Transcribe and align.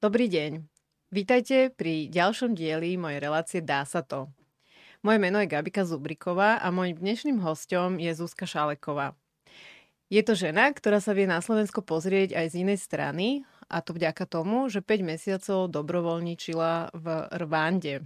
Dobrý 0.00 0.32
deň. 0.32 0.64
Vítajte 1.12 1.76
pri 1.76 2.08
ďalšom 2.08 2.56
dieli 2.56 2.96
mojej 2.96 3.20
relácie 3.20 3.60
Dá 3.60 3.84
sa 3.84 4.00
to. 4.00 4.32
Moje 5.04 5.20
meno 5.20 5.36
je 5.44 5.52
Gabika 5.52 5.84
Zubriková 5.84 6.56
a 6.56 6.72
môjim 6.72 6.96
dnešným 6.96 7.36
hostom 7.44 8.00
je 8.00 8.08
Zuzka 8.16 8.48
Šaleková. 8.48 9.12
Je 10.08 10.24
to 10.24 10.32
žena, 10.32 10.72
ktorá 10.72 11.04
sa 11.04 11.12
vie 11.12 11.28
na 11.28 11.44
Slovensko 11.44 11.84
pozrieť 11.84 12.32
aj 12.32 12.46
z 12.48 12.64
inej 12.64 12.80
strany 12.80 13.44
a 13.68 13.84
to 13.84 13.92
vďaka 13.92 14.24
tomu, 14.24 14.72
že 14.72 14.80
5 14.80 15.04
mesiacov 15.04 15.68
dobrovoľničila 15.68 16.96
v 16.96 17.06
Rwande. 17.36 18.00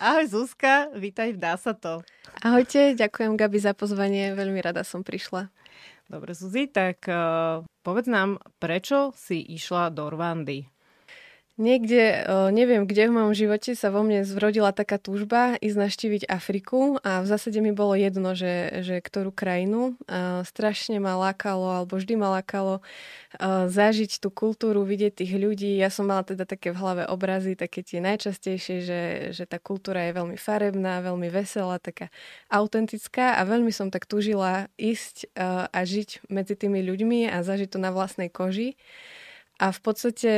Ahoj 0.00 0.24
Zuzka, 0.24 0.88
vítaj 0.96 1.36
v 1.36 1.38
Dá 1.44 1.60
sa 1.60 1.76
to. 1.76 2.00
Ahojte, 2.40 2.96
ďakujem 2.96 3.36
Gabi 3.36 3.60
za 3.60 3.76
pozvanie, 3.76 4.32
veľmi 4.32 4.64
rada 4.64 4.88
som 4.88 5.04
prišla. 5.04 5.52
Dobre 6.08 6.32
Zuzi, 6.32 6.64
tak 6.64 7.04
uh, 7.12 7.60
povedz 7.84 8.08
nám, 8.08 8.40
prečo 8.56 9.12
si 9.20 9.36
išla 9.36 9.92
do 9.92 10.08
Rwandy? 10.08 10.79
Niekde, 11.60 12.24
neviem 12.56 12.88
kde 12.88 13.12
v 13.12 13.20
mojom 13.20 13.36
živote 13.36 13.76
sa 13.76 13.92
vo 13.92 14.00
mne 14.00 14.24
zrodila 14.24 14.72
taká 14.72 14.96
túžba 14.96 15.60
ísť 15.60 15.76
naštíviť 15.76 16.22
Afriku 16.24 16.96
a 17.04 17.20
v 17.20 17.28
zásade 17.28 17.60
mi 17.60 17.68
bolo 17.68 17.92
jedno, 17.92 18.32
že, 18.32 18.80
že 18.80 19.04
ktorú 19.04 19.28
krajinu. 19.28 19.92
Strašne 20.48 20.96
ma 21.04 21.20
lákalo, 21.20 21.84
alebo 21.84 22.00
vždy 22.00 22.16
ma 22.16 22.40
lákalo 22.40 22.80
zažiť 23.68 24.24
tú 24.24 24.32
kultúru, 24.32 24.88
vidieť 24.88 25.20
tých 25.20 25.36
ľudí. 25.36 25.76
Ja 25.76 25.92
som 25.92 26.08
mala 26.08 26.24
teda 26.24 26.48
také 26.48 26.72
v 26.72 26.80
hlave 26.80 27.04
obrazy, 27.04 27.52
také 27.60 27.84
tie 27.84 28.00
najčastejšie, 28.00 28.76
že, 28.80 29.02
že 29.36 29.44
tá 29.44 29.60
kultúra 29.60 30.08
je 30.08 30.16
veľmi 30.16 30.40
farebná, 30.40 31.04
veľmi 31.04 31.28
veselá, 31.28 31.76
taká 31.76 32.08
autentická 32.48 33.36
a 33.36 33.44
veľmi 33.44 33.68
som 33.68 33.92
tak 33.92 34.08
túžila 34.08 34.72
ísť 34.80 35.28
a 35.36 35.76
žiť 35.76 36.24
medzi 36.32 36.56
tými 36.56 36.80
ľuďmi 36.80 37.28
a 37.28 37.44
zažiť 37.44 37.76
to 37.76 37.76
na 37.76 37.92
vlastnej 37.92 38.32
koži. 38.32 38.80
A 39.60 39.76
v 39.76 39.80
podstate 39.84 40.32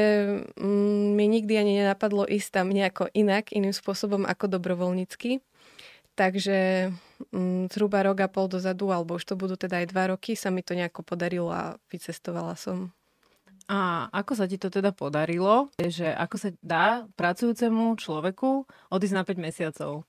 mm, 0.59 1.15
mi 1.15 1.31
nikdy 1.31 1.55
ani 1.55 1.73
nenapadlo 1.79 2.27
ísť 2.27 2.59
tam 2.59 2.75
nejako 2.75 3.07
inak, 3.15 3.55
iným 3.55 3.71
spôsobom 3.71 4.27
ako 4.27 4.51
dobrovoľnícky. 4.59 5.39
Takže 6.19 6.91
mm, 7.31 7.71
zhruba 7.71 8.03
rok 8.03 8.19
a 8.19 8.29
pol 8.29 8.51
dozadu, 8.51 8.91
alebo 8.91 9.17
už 9.17 9.25
to 9.25 9.39
budú 9.39 9.55
teda 9.55 9.79
aj 9.79 9.87
dva 9.95 10.11
roky, 10.11 10.35
sa 10.35 10.51
mi 10.51 10.67
to 10.67 10.75
nejako 10.75 11.07
podarilo 11.07 11.55
a 11.55 11.79
vycestovala 11.87 12.59
som. 12.59 12.91
A 13.71 14.11
ako 14.11 14.35
sa 14.35 14.51
ti 14.51 14.59
to 14.59 14.69
teda 14.75 14.91
podarilo? 14.91 15.71
Že 15.79 16.19
ako 16.19 16.37
sa 16.37 16.49
dá 16.59 17.07
pracujúcemu 17.15 17.95
človeku 17.95 18.67
odísť 18.91 19.15
na 19.15 19.23
5 19.23 19.39
mesiacov? 19.39 20.03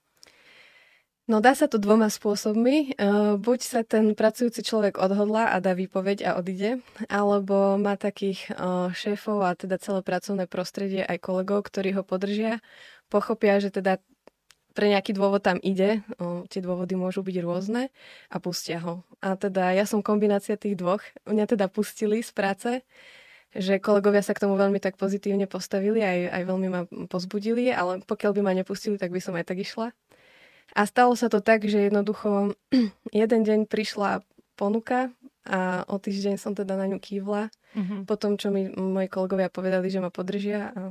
No 1.23 1.39
dá 1.39 1.55
sa 1.55 1.71
to 1.71 1.79
dvoma 1.79 2.11
spôsobmi. 2.11 2.99
Uh, 2.99 3.39
buď 3.39 3.59
sa 3.63 3.79
ten 3.87 4.11
pracujúci 4.11 4.59
človek 4.59 4.99
odhodlá 4.99 5.55
a 5.55 5.63
dá 5.63 5.71
výpoveď 5.71 6.27
a 6.27 6.31
odíde, 6.35 6.83
alebo 7.07 7.79
má 7.79 7.95
takých 7.95 8.51
uh, 8.51 8.91
šéfov 8.91 9.39
a 9.39 9.55
teda 9.55 9.79
celé 9.79 10.03
pracovné 10.03 10.51
prostredie 10.51 10.99
aj 10.99 11.23
kolegov, 11.23 11.63
ktorí 11.63 11.95
ho 11.95 12.03
podržia, 12.03 12.59
pochopia, 13.07 13.55
že 13.63 13.71
teda 13.71 14.03
pre 14.73 14.89
nejaký 14.89 15.13
dôvod 15.13 15.45
tam 15.45 15.61
ide, 15.61 16.01
tie 16.49 16.57
dôvody 16.57 16.97
môžu 16.97 17.21
byť 17.21 17.37
rôzne 17.45 17.93
a 18.33 18.41
pustia 18.41 18.81
ho. 18.81 19.05
A 19.21 19.37
teda 19.37 19.69
ja 19.69 19.85
som 19.85 20.01
kombinácia 20.01 20.57
tých 20.57 20.73
dvoch. 20.73 21.05
Mňa 21.29 21.45
teda 21.45 21.69
pustili 21.69 22.25
z 22.25 22.33
práce, 22.33 22.81
že 23.53 23.77
kolegovia 23.77 24.25
sa 24.25 24.33
k 24.33 24.41
tomu 24.41 24.57
veľmi 24.57 24.81
tak 24.81 24.97
pozitívne 24.97 25.45
postavili, 25.45 26.01
aj, 26.01 26.19
aj 26.25 26.43
veľmi 26.49 26.67
ma 26.73 26.81
pozbudili, 27.05 27.69
ale 27.69 28.01
pokiaľ 28.01 28.31
by 28.33 28.41
ma 28.41 28.53
nepustili, 28.57 28.97
tak 28.97 29.13
by 29.13 29.21
som 29.21 29.37
aj 29.37 29.45
tak 29.45 29.61
išla. 29.61 29.93
A 30.73 30.89
stalo 30.89 31.13
sa 31.13 31.29
to 31.29 31.39
tak, 31.39 31.65
že 31.69 31.89
jednoducho 31.89 32.57
jeden 33.13 33.41
deň 33.45 33.69
prišla 33.69 34.25
ponuka 34.57 35.13
a 35.45 35.83
o 35.85 35.99
týždeň 35.99 36.39
som 36.39 36.55
teda 36.55 36.73
na 36.79 36.89
ňu 36.89 36.97
kývla. 36.97 37.51
Uh-huh. 37.73 38.01
Po 38.07 38.15
tom, 38.15 38.39
čo 38.39 38.49
mi 38.49 38.69
moji 38.69 39.11
kolegovia 39.11 39.51
povedali, 39.53 39.91
že 39.91 40.01
ma 40.01 40.09
podržia 40.09 40.71
a 40.71 40.81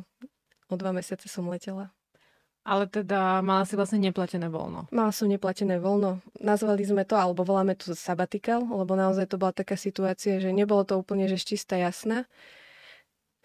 o 0.68 0.74
dva 0.76 0.92
mesiace 0.92 1.26
som 1.26 1.48
letela. 1.48 1.90
Ale 2.62 2.86
teda 2.86 3.42
mala 3.42 3.66
si 3.66 3.74
vlastne 3.74 3.98
neplatené 3.98 4.46
voľno. 4.46 4.86
Mala 4.94 5.10
som 5.10 5.26
neplatené 5.26 5.82
voľno. 5.82 6.22
Nazvali 6.38 6.86
sme 6.86 7.02
to, 7.02 7.18
alebo 7.18 7.42
voláme 7.42 7.74
to 7.74 7.90
sabatikal, 7.98 8.62
lebo 8.62 8.94
naozaj 8.94 9.26
to 9.26 9.34
bola 9.34 9.50
taká 9.50 9.74
situácia, 9.74 10.38
že 10.38 10.54
nebolo 10.54 10.86
to 10.86 10.94
úplne 10.94 11.26
že 11.26 11.42
čistá 11.42 11.74
jasná. 11.74 12.30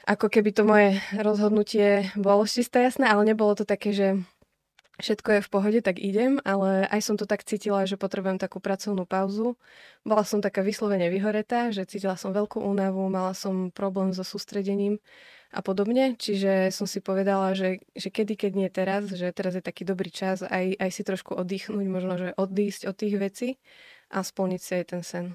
Ako 0.06 0.30
keby 0.30 0.54
to 0.54 0.64
moje 0.70 1.02
rozhodnutie 1.18 2.14
bolo 2.14 2.46
čistá 2.46 2.86
jasné, 2.86 3.10
ale 3.10 3.26
nebolo 3.26 3.58
to 3.58 3.66
také, 3.66 3.90
že 3.90 4.22
všetko 4.98 5.30
je 5.38 5.42
v 5.46 5.50
pohode, 5.50 5.80
tak 5.86 6.02
idem, 6.02 6.42
ale 6.42 6.90
aj 6.90 7.02
som 7.06 7.16
to 7.16 7.30
tak 7.30 7.46
cítila, 7.46 7.86
že 7.86 7.98
potrebujem 7.98 8.42
takú 8.42 8.58
pracovnú 8.58 9.06
pauzu. 9.06 9.58
Bola 10.02 10.26
som 10.26 10.42
taká 10.42 10.66
vyslovene 10.66 11.10
vyhoretá, 11.14 11.70
že 11.70 11.86
cítila 11.86 12.18
som 12.18 12.34
veľkú 12.34 12.62
únavu, 12.62 13.06
mala 13.10 13.38
som 13.38 13.70
problém 13.70 14.12
so 14.12 14.26
sústredením 14.26 14.98
a 15.54 15.64
podobne, 15.64 16.20
čiže 16.20 16.76
som 16.76 16.84
si 16.84 17.00
povedala, 17.00 17.56
že, 17.56 17.80
že 17.96 18.12
kedy, 18.12 18.36
keď 18.36 18.52
nie 18.58 18.70
teraz, 18.74 19.08
že 19.14 19.32
teraz 19.32 19.56
je 19.56 19.64
taký 19.64 19.88
dobrý 19.88 20.12
čas 20.12 20.44
aj, 20.44 20.76
aj 20.76 20.90
si 20.92 21.02
trošku 21.08 21.38
oddychnúť, 21.40 21.88
možno, 21.88 22.14
že 22.20 22.36
odísť 22.36 22.92
od 22.92 22.96
tých 23.00 23.16
vecí 23.16 23.50
a 24.12 24.26
splniť 24.26 24.62
si 24.62 24.72
aj 24.76 24.86
ten 24.92 25.02
sen. 25.06 25.26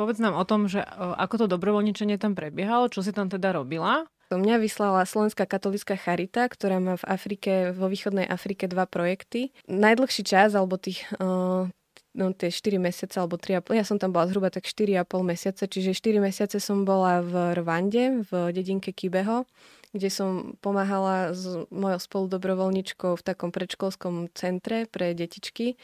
Povedz 0.00 0.16
nám 0.16 0.32
o 0.32 0.48
tom, 0.48 0.64
že 0.64 0.80
ako 0.96 1.44
to 1.44 1.46
dobrovoľničenie 1.52 2.16
tam 2.16 2.32
prebiehalo, 2.32 2.88
čo 2.88 3.04
si 3.04 3.12
tam 3.12 3.28
teda 3.28 3.52
robila 3.52 4.08
Mňa 4.30 4.62
vyslala 4.62 5.02
Slovenská 5.02 5.42
katolická 5.42 5.98
charita, 5.98 6.46
ktorá 6.46 6.78
má 6.78 6.94
v 6.94 7.04
Afrike, 7.10 7.52
vo 7.74 7.90
východnej 7.90 8.30
Afrike 8.30 8.70
dva 8.70 8.86
projekty. 8.86 9.50
Najdlhší 9.66 10.22
čas, 10.22 10.54
alebo 10.54 10.78
tých 10.78 11.02
uh, 11.18 11.66
no, 12.14 12.24
tie 12.34 12.50
4 12.50 12.78
mesiace 12.78 13.18
alebo 13.18 13.38
3,5, 13.38 13.74
ja 13.74 13.84
som 13.86 13.98
tam 13.98 14.10
bola 14.10 14.26
zhruba 14.26 14.50
tak 14.50 14.66
4,5 14.66 15.06
mesiace, 15.22 15.62
čiže 15.66 15.94
4 15.94 16.22
mesiace 16.22 16.56
som 16.58 16.82
bola 16.82 17.22
v 17.22 17.34
Rwande, 17.58 18.26
v 18.26 18.54
dedinke 18.54 18.90
Kibeho, 18.90 19.46
kde 19.90 20.08
som 20.10 20.54
pomáhala 20.62 21.34
s 21.34 21.66
mojou 21.70 21.98
spoludobrovoľničkou 21.98 23.18
v 23.18 23.22
takom 23.26 23.50
predškolskom 23.50 24.30
centre 24.34 24.86
pre 24.86 25.14
detičky, 25.14 25.74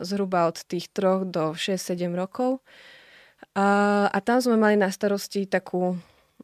zhruba 0.00 0.48
od 0.48 0.60
tých 0.64 0.88
3 0.92 1.28
do 1.28 1.52
6-7 1.56 2.12
rokov. 2.16 2.64
A, 3.56 4.08
a 4.12 4.18
tam 4.20 4.40
sme 4.44 4.60
mali 4.60 4.76
na 4.76 4.92
starosti 4.92 5.48
takú 5.48 5.96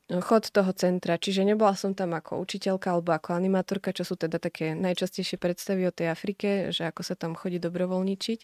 chod 0.07 0.55
toho 0.55 0.71
centra. 0.73 1.19
Čiže 1.19 1.43
nebola 1.43 1.75
som 1.75 1.91
tam 1.91 2.15
ako 2.15 2.39
učiteľka 2.39 2.95
alebo 2.95 3.11
ako 3.11 3.35
animátorka, 3.35 3.91
čo 3.91 4.07
sú 4.07 4.15
teda 4.15 4.39
také 4.39 4.79
najčastejšie 4.79 5.35
predstavy 5.35 5.91
o 5.91 5.95
tej 5.95 6.15
Afrike, 6.15 6.71
že 6.71 6.87
ako 6.87 7.03
sa 7.03 7.19
tam 7.19 7.35
chodí 7.35 7.59
dobrovoľničiť. 7.59 8.41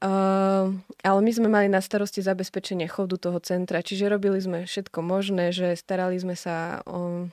Uh, 0.00 0.74
ale 1.04 1.20
my 1.20 1.30
sme 1.30 1.48
mali 1.52 1.68
na 1.68 1.78
starosti 1.78 2.24
zabezpečenie 2.24 2.88
chodu 2.88 3.20
toho 3.20 3.36
centra, 3.38 3.84
čiže 3.84 4.08
robili 4.08 4.40
sme 4.40 4.64
všetko 4.64 4.98
možné, 5.04 5.52
že 5.52 5.76
starali 5.76 6.16
sme 6.16 6.32
sa 6.34 6.80
o, 6.88 7.28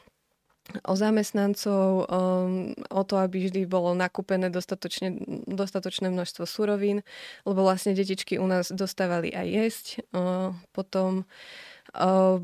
o 0.83 0.93
zamestnancov, 0.93 2.11
um, 2.11 2.75
o 2.91 3.01
to, 3.07 3.15
aby 3.23 3.47
vždy 3.47 3.65
bolo 3.65 3.95
nakúpené 3.95 4.51
dostatočne, 4.51 5.15
dostatočné 5.47 6.11
množstvo 6.11 6.43
surovín, 6.43 7.07
lebo 7.47 7.63
vlastne 7.63 7.95
detičky 7.95 8.35
u 8.35 8.45
nás 8.45 8.67
dostávali 8.69 9.31
aj 9.31 9.47
jesť. 9.47 9.85
Uh, 10.11 10.51
potom 10.75 11.23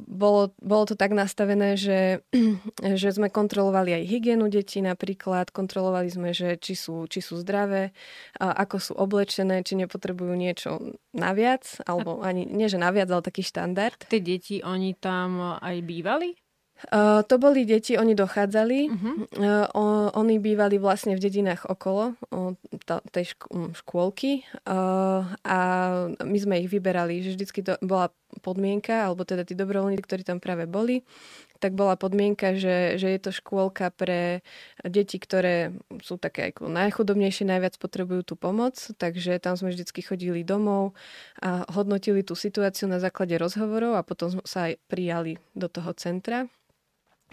bolo, 0.07 0.51
bolo 0.59 0.83
to 0.83 0.95
tak 0.99 1.15
nastavené, 1.15 1.79
že, 1.79 2.23
že 3.01 3.09
sme 3.15 3.31
kontrolovali 3.31 3.95
aj 3.95 4.03
hygienu 4.03 4.51
detí 4.51 4.83
napríklad, 4.83 5.55
kontrolovali 5.55 6.11
sme, 6.11 6.35
že 6.35 6.59
či 6.59 6.75
sú, 6.75 7.07
či 7.07 7.23
sú 7.23 7.39
zdravé, 7.39 7.95
ako 8.39 8.75
sú 8.77 8.93
oblečené, 8.99 9.63
či 9.63 9.79
nepotrebujú 9.79 10.35
niečo 10.35 10.99
naviac, 11.15 11.79
alebo 11.87 12.19
ani, 12.19 12.43
nie 12.43 12.67
že 12.67 12.81
naviac, 12.81 13.07
ale 13.07 13.23
taký 13.23 13.43
štandard. 13.43 13.97
Tie 14.11 14.19
deti, 14.19 14.59
oni 14.59 14.99
tam 14.99 15.59
aj 15.63 15.75
bývali? 15.87 16.35
Uh, 16.93 17.25
to 17.25 17.41
boli 17.41 17.65
deti, 17.65 17.97
oni 17.97 18.13
dochádzali, 18.13 18.79
uh-huh. 18.85 19.15
uh, 19.41 20.13
oni 20.13 20.37
bývali 20.37 20.77
vlastne 20.77 21.17
v 21.17 21.23
dedinách 21.25 21.65
okolo 21.65 22.13
ta, 22.85 23.01
tej 23.09 23.33
šk- 23.33 23.73
škôlky 23.81 24.45
uh, 24.69 25.25
a 25.41 25.59
my 26.21 26.37
sme 26.37 26.61
ich 26.61 26.69
vyberali, 26.69 27.25
že 27.25 27.33
vždycky 27.33 27.65
to 27.65 27.81
bola 27.81 28.13
podmienka, 28.43 29.07
alebo 29.07 29.23
teda 29.23 29.47
tí 29.47 29.55
dobrovoľníci, 29.55 30.03
ktorí 30.03 30.21
tam 30.27 30.37
práve 30.43 30.67
boli, 30.67 31.03
tak 31.57 31.73
bola 31.73 31.97
podmienka, 31.97 32.53
že, 32.53 33.01
že 33.01 33.17
je 33.17 33.19
to 33.19 33.31
škôlka 33.33 33.89
pre 33.89 34.45
deti, 34.85 35.17
ktoré 35.17 35.73
sú 36.05 36.21
také 36.21 36.53
ako 36.53 36.69
najchudobnejšie, 36.69 37.49
najviac 37.49 37.75
potrebujú 37.81 38.21
tú 38.23 38.35
pomoc, 38.37 38.77
takže 38.77 39.41
tam 39.41 39.57
sme 39.57 39.73
vždycky 39.73 40.05
chodili 40.05 40.45
domov 40.45 40.93
a 41.41 41.65
hodnotili 41.73 42.21
tú 42.21 42.37
situáciu 42.37 42.85
na 42.85 43.01
základe 43.01 43.33
rozhovorov 43.41 43.97
a 43.97 44.05
potom 44.05 44.37
sa 44.45 44.69
aj 44.69 44.77
prijali 44.85 45.41
do 45.57 45.65
toho 45.65 45.91
centra. 45.97 46.45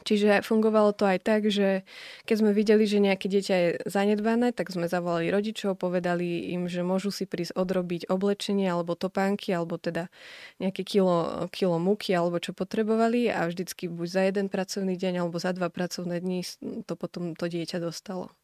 Čiže 0.02 0.42
fungovalo 0.42 0.90
to 0.90 1.06
aj 1.06 1.18
tak, 1.22 1.46
že 1.48 1.86
keď 2.26 2.36
sme 2.42 2.50
videli, 2.50 2.82
že 2.84 2.98
nejaké 2.98 3.30
dieťa 3.30 3.54
je 3.54 3.68
zanedbané, 3.86 4.50
tak 4.50 4.74
sme 4.74 4.90
zavolali 4.90 5.30
rodičov, 5.30 5.78
povedali 5.78 6.50
im, 6.50 6.66
že 6.66 6.82
môžu 6.82 7.14
si 7.14 7.30
prísť 7.30 7.54
odrobiť 7.54 8.10
oblečenie 8.10 8.66
alebo 8.66 8.98
topánky, 8.98 9.54
alebo 9.54 9.78
teda 9.78 10.10
nejaké 10.58 10.82
kilo, 10.82 11.46
kilo 11.54 11.78
múky, 11.78 12.10
alebo 12.10 12.42
čo 12.42 12.50
potrebovali 12.50 13.30
a 13.30 13.46
vždycky 13.46 13.86
buď 13.86 14.08
za 14.10 14.22
jeden 14.26 14.46
pracovný 14.50 14.98
deň 14.98 15.24
alebo 15.24 15.38
za 15.38 15.54
dva 15.54 15.70
pracovné 15.70 16.18
dní 16.18 16.42
to 16.84 16.98
potom 16.98 17.38
to 17.38 17.46
dieťa 17.46 17.78
dostalo. 17.78 18.34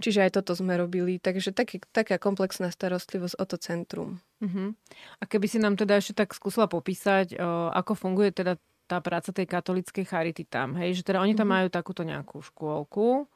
Čiže 0.00 0.28
aj 0.28 0.30
toto 0.36 0.52
sme 0.52 0.76
robili, 0.76 1.16
takže 1.16 1.56
taký, 1.56 1.80
taká 1.92 2.20
komplexná 2.20 2.68
starostlivosť 2.68 3.34
o 3.40 3.44
to 3.48 3.56
centrum. 3.56 4.20
Uh-huh. 4.44 4.76
A 5.20 5.24
keby 5.24 5.46
si 5.48 5.56
nám 5.56 5.80
teda 5.80 5.96
ešte 5.96 6.20
tak 6.20 6.36
skúsila 6.36 6.68
popísať, 6.68 7.36
o, 7.40 7.72
ako 7.72 7.96
funguje 7.96 8.28
teda 8.32 8.60
tá 8.90 8.98
práca 8.98 9.30
tej 9.30 9.46
katolíckej 9.46 10.02
charity 10.02 10.42
tam, 10.42 10.74
hej, 10.74 10.98
že 10.98 11.06
teda 11.06 11.22
oni 11.22 11.38
tam 11.38 11.46
mm-hmm. 11.46 11.62
majú 11.62 11.68
takúto 11.70 12.02
nejakú 12.02 12.42
škôlku 12.42 13.30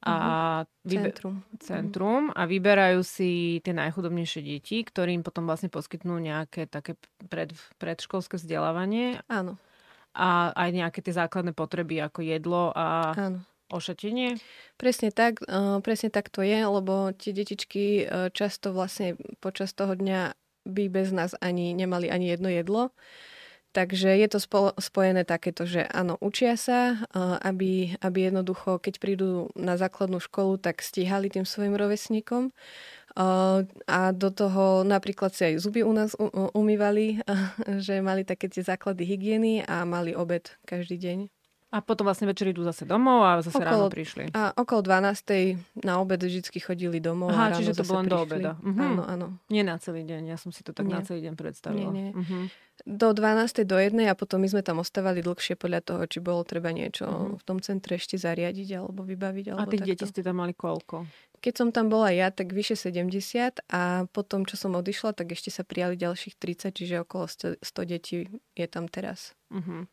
a 0.00 0.16
mm-hmm. 0.16 0.88
vybe- 0.88 1.12
centrum. 1.12 1.34
centrum 1.60 2.22
a 2.32 2.48
vyberajú 2.48 3.04
si 3.04 3.60
tie 3.60 3.76
najchudobnejšie 3.76 4.40
deti, 4.40 4.80
ktorým 4.80 5.20
potom 5.20 5.44
vlastne 5.44 5.68
poskytnú 5.68 6.16
nejaké 6.16 6.64
také 6.64 6.96
pred, 7.28 7.52
predškolské 7.76 8.40
vzdelávanie. 8.40 9.20
Áno. 9.28 9.60
A 10.16 10.56
aj 10.56 10.70
nejaké 10.72 11.00
tie 11.04 11.12
základné 11.12 11.52
potreby 11.52 12.00
ako 12.00 12.24
jedlo 12.24 12.70
a 12.72 13.12
Áno. 13.12 13.44
ošatenie. 13.68 14.40
Presne 14.80 15.12
tak, 15.12 15.42
uh, 15.44 15.82
presne 15.84 16.08
tak 16.08 16.32
to 16.32 16.40
je, 16.40 16.64
lebo 16.64 17.12
tie 17.12 17.34
detičky 17.34 18.06
uh, 18.06 18.30
často 18.32 18.72
vlastne 18.72 19.20
počas 19.42 19.76
toho 19.76 19.92
dňa 19.92 20.32
by 20.64 20.84
bez 20.88 21.12
nás 21.12 21.36
ani 21.44 21.76
nemali 21.76 22.08
ani 22.08 22.32
jedno 22.32 22.48
jedlo. 22.48 22.92
Takže 23.74 24.14
je 24.14 24.28
to 24.30 24.38
spojené 24.78 25.26
takéto, 25.26 25.66
že 25.66 25.82
áno, 25.90 26.14
učia 26.22 26.54
sa, 26.54 27.02
aby, 27.42 27.98
aby 27.98 28.18
jednoducho, 28.30 28.78
keď 28.78 28.94
prídu 29.02 29.50
na 29.58 29.74
základnú 29.74 30.22
školu, 30.22 30.62
tak 30.62 30.78
stíhali 30.78 31.26
tým 31.26 31.42
svojim 31.42 31.74
rovesníkom. 31.74 32.54
A 33.90 34.00
do 34.14 34.30
toho 34.30 34.86
napríklad 34.86 35.34
si 35.34 35.50
aj 35.50 35.54
zuby 35.58 35.82
u 35.82 35.90
nás 35.90 36.14
umývali, 36.54 37.18
že 37.84 37.98
mali 37.98 38.22
také 38.22 38.46
tie 38.46 38.62
základy 38.62 39.02
hygieny 39.10 39.66
a 39.66 39.82
mali 39.82 40.14
obed 40.14 40.54
každý 40.62 40.94
deň. 40.94 41.33
A 41.74 41.82
potom 41.82 42.06
vlastne 42.06 42.30
večer 42.30 42.54
idú 42.54 42.62
zase 42.62 42.86
domov 42.86 43.26
a 43.26 43.42
zase 43.42 43.58
okolo, 43.58 43.90
ráno 43.90 43.90
prišli. 43.90 44.30
A 44.30 44.54
okolo 44.54 44.78
12. 44.94 45.82
na 45.82 45.98
obed 45.98 46.22
vždy 46.22 46.46
chodili 46.62 47.02
domov 47.02 47.34
Aha, 47.34 47.50
a 47.50 47.50
ráno 47.50 47.58
čiže 47.58 47.74
to 47.74 47.82
bolo 47.82 47.98
len 47.98 48.06
do 48.06 48.18
obeda. 48.22 48.52
Mhm. 48.62 48.78
Áno, 48.78 49.02
áno. 49.02 49.26
Nie 49.50 49.66
na 49.66 49.74
celý 49.82 50.06
deň, 50.06 50.30
ja 50.30 50.38
som 50.38 50.54
si 50.54 50.62
to 50.62 50.70
tak 50.70 50.86
nie. 50.86 50.94
na 50.94 51.02
celý 51.02 51.26
deň 51.26 51.34
predstavila. 51.34 51.90
Nie, 51.90 51.90
nie. 51.90 52.08
Uh-huh. 52.14 52.46
Do 52.86 53.10
12. 53.10 53.66
do 53.66 53.74
1. 53.74 53.90
a 54.06 54.14
potom 54.14 54.38
my 54.38 54.46
sme 54.54 54.62
tam 54.62 54.78
ostávali 54.78 55.18
dlhšie 55.18 55.58
podľa 55.58 55.82
toho, 55.82 56.02
či 56.06 56.22
bolo 56.22 56.46
treba 56.46 56.70
niečo 56.70 57.10
uh-huh. 57.10 57.38
v 57.38 57.42
tom 57.42 57.58
centre 57.58 57.98
ešte 57.98 58.14
zariadiť 58.22 58.78
alebo 58.78 59.02
vybaviť. 59.02 59.50
Alebo 59.50 59.66
a 59.66 59.66
tých 59.66 59.82
takto. 59.82 59.90
detí 59.98 60.04
ste 60.14 60.22
tam 60.22 60.38
mali 60.46 60.54
koľko? 60.54 61.10
Keď 61.42 61.54
som 61.58 61.68
tam 61.74 61.90
bola 61.90 62.14
ja, 62.14 62.30
tak 62.30 62.54
vyše 62.54 62.78
70 62.78 63.66
a 63.68 64.06
potom, 64.14 64.46
čo 64.46 64.54
som 64.56 64.78
odišla, 64.78 65.12
tak 65.12 65.34
ešte 65.34 65.50
sa 65.50 65.66
prijali 65.66 65.98
ďalších 65.98 66.38
30, 66.38 66.70
čiže 66.70 66.94
okolo 67.02 67.26
100, 67.26 67.60
100 67.60 67.90
detí 67.90 68.30
je 68.54 68.66
tam 68.70 68.86
teraz. 68.86 69.34
Uh-huh. 69.50 69.84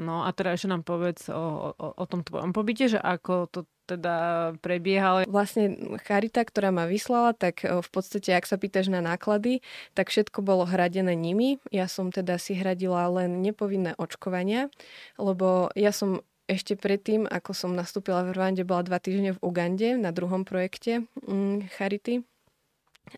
No 0.00 0.24
a 0.24 0.32
teda 0.32 0.56
ešte 0.56 0.72
nám 0.72 0.88
povedz 0.88 1.28
o, 1.28 1.76
o, 1.76 1.86
o 1.92 2.04
tom 2.08 2.24
tvojom 2.24 2.56
pobyte, 2.56 2.88
že 2.88 2.96
ako 2.96 3.44
to 3.52 3.60
teda 3.84 4.16
prebiehalo. 4.64 5.28
Vlastne 5.28 5.98
Charita, 6.00 6.40
ktorá 6.48 6.72
ma 6.72 6.88
vyslala, 6.88 7.36
tak 7.36 7.66
v 7.66 7.88
podstate, 7.92 8.32
ak 8.32 8.48
sa 8.48 8.56
pýtaš 8.56 8.88
na 8.88 9.04
náklady, 9.04 9.60
tak 9.92 10.08
všetko 10.08 10.40
bolo 10.40 10.64
hradené 10.64 11.12
nimi. 11.12 11.60
Ja 11.68 11.92
som 11.92 12.08
teda 12.08 12.40
si 12.40 12.56
hradila 12.56 13.04
len 13.12 13.44
nepovinné 13.44 13.92
očkovania, 14.00 14.72
lebo 15.20 15.68
ja 15.76 15.92
som 15.92 16.24
ešte 16.48 16.74
predtým, 16.74 17.28
ako 17.28 17.52
som 17.52 17.76
nastúpila 17.76 18.24
v 18.26 18.34
Rwande, 18.34 18.64
bola 18.64 18.82
dva 18.84 18.98
týždne 18.98 19.36
v 19.36 19.42
Ugande 19.44 20.00
na 20.00 20.10
druhom 20.10 20.48
projekte 20.48 21.06
mm, 21.24 21.68
Charity 21.76 22.24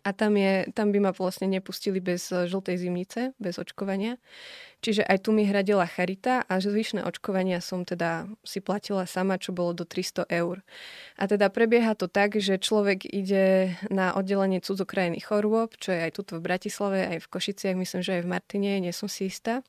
a 0.03 0.09
tam, 0.13 0.35
je, 0.35 0.65
tam 0.73 0.91
by 0.91 0.99
ma 0.99 1.11
vlastne 1.13 1.45
nepustili 1.47 2.01
bez 2.01 2.33
eh, 2.33 2.49
žltej 2.49 2.75
zimnice, 2.81 3.19
bez 3.37 3.55
očkovania. 3.61 4.17
Čiže 4.83 5.01
aj 5.01 5.25
tu 5.25 5.33
mi 5.33 5.47
hradila 5.47 5.89
charita 5.89 6.45
a 6.45 6.61
zvyšné 6.61 7.01
očkovania 7.07 7.57
som 7.57 7.87
teda 7.87 8.29
si 8.45 8.61
platila 8.61 9.09
sama, 9.09 9.41
čo 9.41 9.49
bolo 9.49 9.73
do 9.73 9.81
300 9.81 10.29
eur. 10.29 10.61
A 11.17 11.25
teda 11.25 11.49
prebieha 11.49 11.97
to 11.97 12.05
tak, 12.05 12.37
že 12.37 12.61
človek 12.61 13.01
ide 13.07 13.73
na 13.89 14.13
oddelenie 14.13 14.61
cudzokrajných 14.61 15.25
chorôb, 15.25 15.73
čo 15.81 15.89
je 15.89 16.05
aj 16.05 16.11
tuto 16.21 16.37
v 16.37 16.45
Bratislave, 16.45 17.01
aj 17.17 17.17
v 17.25 17.31
Košiciach, 17.33 17.73
myslím, 17.73 18.01
že 18.05 18.21
aj 18.21 18.23
v 18.25 18.31
Martine, 18.31 18.71
nie 18.77 18.93
som 18.93 19.09
si 19.09 19.25
istá. 19.25 19.65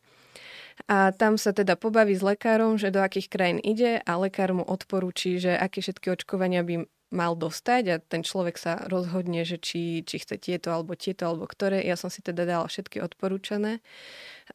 A 0.85 1.17
tam 1.17 1.41
sa 1.41 1.57
teda 1.57 1.81
pobaví 1.81 2.13
s 2.13 2.21
lekárom, 2.21 2.77
že 2.77 2.93
do 2.93 3.01
akých 3.01 3.33
krajín 3.33 3.59
ide 3.65 4.05
a 4.05 4.21
lekár 4.21 4.53
mu 4.53 4.61
odporúči, 4.61 5.41
že 5.41 5.57
aké 5.57 5.81
všetky 5.81 6.13
očkovania 6.13 6.61
by 6.61 6.85
mal 7.17 7.33
dostať 7.33 7.83
a 7.89 7.97
ten 7.97 8.21
človek 8.21 8.61
sa 8.61 8.85
rozhodne, 8.93 9.49
že 9.49 9.57
či, 9.57 10.05
či 10.05 10.21
chce 10.21 10.37
tieto 10.37 10.69
alebo 10.69 10.93
tieto 10.93 11.25
alebo 11.25 11.49
ktoré. 11.49 11.81
Ja 11.81 11.97
som 11.97 12.13
si 12.13 12.21
teda 12.21 12.45
dala 12.45 12.69
všetky 12.69 13.01
odporúčané. 13.01 13.81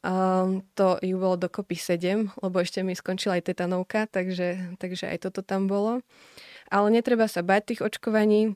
Um, 0.06 0.62
to 0.78 1.02
ju 1.02 1.18
bolo 1.18 1.42
dokopy 1.42 1.76
7, 1.76 2.30
lebo 2.40 2.62
ešte 2.62 2.86
mi 2.86 2.94
skončila 2.94 3.42
aj 3.42 3.50
tetanovka, 3.50 4.06
takže, 4.08 4.78
takže 4.78 5.10
aj 5.10 5.28
toto 5.28 5.42
tam 5.42 5.66
bolo. 5.66 6.06
Ale 6.70 6.88
netreba 6.94 7.26
sa 7.26 7.42
bať 7.42 7.76
tých 7.76 7.82
očkovaní. 7.82 8.56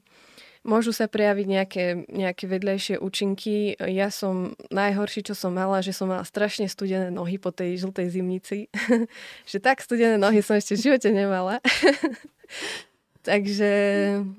Môžu 0.65 0.97
sa 0.97 1.05
prejaviť 1.05 1.45
nejaké, 1.45 1.85
nejaké 2.09 2.49
vedľajšie 2.49 2.97
účinky. 2.97 3.77
Ja 3.77 4.09
som 4.09 4.57
najhorší, 4.73 5.21
čo 5.21 5.37
som 5.37 5.53
mala, 5.53 5.85
že 5.85 5.93
som 5.93 6.09
mala 6.09 6.25
strašne 6.25 6.65
studené 6.65 7.13
nohy 7.13 7.37
po 7.37 7.53
tej 7.53 7.85
žltej 7.85 8.09
zimnici. 8.09 8.57
že 9.51 9.57
tak 9.61 9.85
studené 9.85 10.17
nohy 10.17 10.41
som 10.41 10.57
ešte 10.57 10.73
v 10.73 10.83
živote 10.89 11.09
nemala. 11.13 11.61
Takže, 13.25 13.71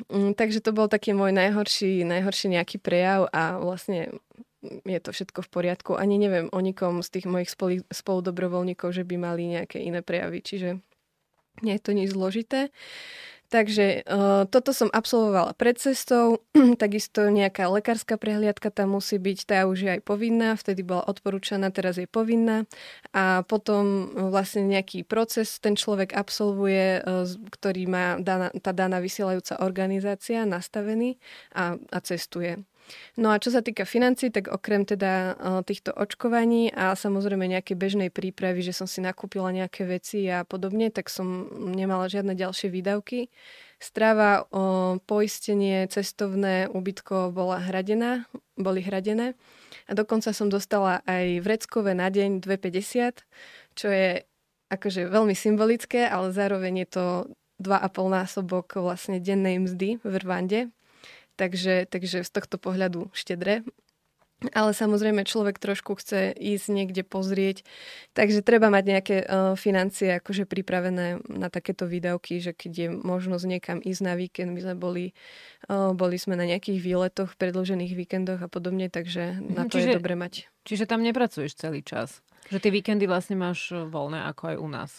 mm, 0.07 0.39
takže 0.39 0.63
to 0.63 0.71
bol 0.71 0.87
taký 0.87 1.11
môj 1.11 1.35
najhorší, 1.35 2.07
najhorší 2.07 2.55
nejaký 2.55 2.79
prejav 2.79 3.27
a 3.35 3.59
vlastne 3.59 4.15
je 4.87 5.01
to 5.03 5.11
všetko 5.11 5.43
v 5.43 5.51
poriadku. 5.51 5.99
Ani 5.99 6.23
neviem 6.23 6.47
o 6.55 6.61
nikom 6.63 7.03
z 7.03 7.19
tých 7.19 7.27
mojich 7.27 7.51
spoludobrovoľníkov, 7.91 8.95
že 8.95 9.03
by 9.03 9.19
mali 9.19 9.51
nejaké 9.51 9.83
iné 9.83 10.07
prejavy, 10.07 10.39
čiže 10.39 10.69
nie 11.67 11.75
je 11.75 11.83
to 11.83 11.93
nič 11.99 12.15
zložité. 12.15 12.71
Takže 13.47 14.03
uh, 14.03 14.43
toto 14.51 14.75
som 14.75 14.91
absolvovala 14.91 15.55
pred 15.55 15.79
cestou, 15.79 16.43
takisto 16.83 17.31
nejaká 17.31 17.71
lekárska 17.71 18.19
prehliadka 18.19 18.75
tam 18.75 18.99
musí 18.99 19.23
byť, 19.23 19.39
tá 19.47 19.71
už 19.71 19.87
je 19.87 19.91
aj 19.99 20.03
povinná, 20.03 20.59
vtedy 20.59 20.83
bola 20.83 21.07
odporúčaná, 21.07 21.71
teraz 21.71 21.97
je 21.97 22.11
povinná. 22.11 22.67
A 23.15 23.47
potom 23.47 24.11
vlastne 24.35 24.67
nejaký 24.67 25.07
proces 25.07 25.63
ten 25.63 25.79
človek 25.79 26.11
absolvuje, 26.19 27.01
uh, 27.01 27.23
ktorý 27.55 27.87
má 27.87 28.07
daná, 28.19 28.51
tá 28.59 28.75
daná 28.75 28.99
vysielajúca 28.99 29.63
organizácia 29.63 30.43
nastavený 30.43 31.19
a, 31.55 31.79
a 31.79 31.99
cestuje. 32.03 32.67
No 33.17 33.33
a 33.33 33.41
čo 33.41 33.51
sa 33.51 33.65
týka 33.65 33.83
financí, 33.83 34.31
tak 34.31 34.53
okrem 34.53 34.87
teda 34.87 35.35
týchto 35.67 35.91
očkovaní 35.91 36.71
a 36.71 36.95
samozrejme 36.95 37.49
nejaké 37.49 37.75
bežnej 37.75 38.13
prípravy, 38.13 38.63
že 38.63 38.77
som 38.77 38.87
si 38.87 39.03
nakúpila 39.03 39.51
nejaké 39.51 39.89
veci 39.89 40.29
a 40.31 40.47
podobne, 40.47 40.93
tak 40.95 41.11
som 41.11 41.49
nemala 41.75 42.07
žiadne 42.07 42.37
ďalšie 42.37 42.71
výdavky. 42.71 43.33
Strava, 43.77 44.49
poistenie, 45.05 45.85
cestovné, 45.91 46.71
ubytko 46.73 47.35
bola 47.35 47.61
hradená, 47.61 48.25
boli 48.57 48.81
hradeé. 48.81 49.37
A 49.87 49.93
dokonca 49.93 50.33
som 50.33 50.49
dostala 50.49 51.05
aj 51.05 51.45
vreckové 51.45 51.93
na 51.93 52.09
deň 52.09 52.41
2,50, 52.41 53.23
čo 53.77 53.87
je 53.93 54.25
akože 54.73 55.07
veľmi 55.07 55.37
symbolické, 55.37 56.09
ale 56.09 56.35
zároveň 56.35 56.83
je 56.83 56.89
to 56.91 57.05
2,5 57.63 58.17
násobok 58.17 58.81
vlastne 58.81 59.21
dennej 59.21 59.63
mzdy 59.63 60.01
v 60.03 60.15
Rwande, 60.25 60.61
Takže, 61.37 61.87
takže 61.89 62.25
z 62.25 62.31
tohto 62.33 62.57
pohľadu 62.57 63.13
štedre. 63.13 63.63
Ale 64.53 64.77
samozrejme 64.77 65.25
človek 65.25 65.57
trošku 65.57 65.97
chce 65.97 66.29
ísť 66.37 66.69
niekde 66.69 67.09
pozrieť, 67.09 67.65
takže 68.13 68.45
treba 68.45 68.69
mať 68.69 68.85
nejaké 68.85 69.17
uh, 69.25 69.57
financie 69.57 70.13
akože 70.21 70.45
pripravené 70.45 71.25
na 71.25 71.49
takéto 71.49 71.89
výdavky, 71.89 72.45
že 72.45 72.53
keď 72.53 72.73
je 72.77 72.89
možnosť 73.01 73.45
niekam 73.49 73.79
ísť 73.81 74.03
na 74.05 74.13
víkend, 74.13 74.53
my 74.53 74.61
sme 74.61 74.77
boli, 74.77 75.05
uh, 75.73 75.97
boli 75.97 76.21
sme 76.21 76.37
na 76.37 76.45
nejakých 76.45 76.85
výletoch, 76.85 77.33
predlžených 77.41 77.97
víkendoch 77.97 78.45
a 78.45 78.49
podobne, 78.53 78.93
takže 78.93 79.41
na 79.41 79.65
to 79.73 79.81
čiže, 79.81 79.89
je 79.89 79.97
dobre 79.97 80.21
mať. 80.21 80.53
Čiže 80.69 80.85
tam 80.85 81.01
nepracuješ 81.01 81.57
celý 81.57 81.81
čas? 81.81 82.21
Že 82.53 82.61
tie 82.61 82.73
víkendy 82.77 83.09
vlastne 83.09 83.41
máš 83.41 83.73
voľné 83.73 84.29
ako 84.29 84.53
aj 84.53 84.57
u 84.61 84.69
nás? 84.69 84.93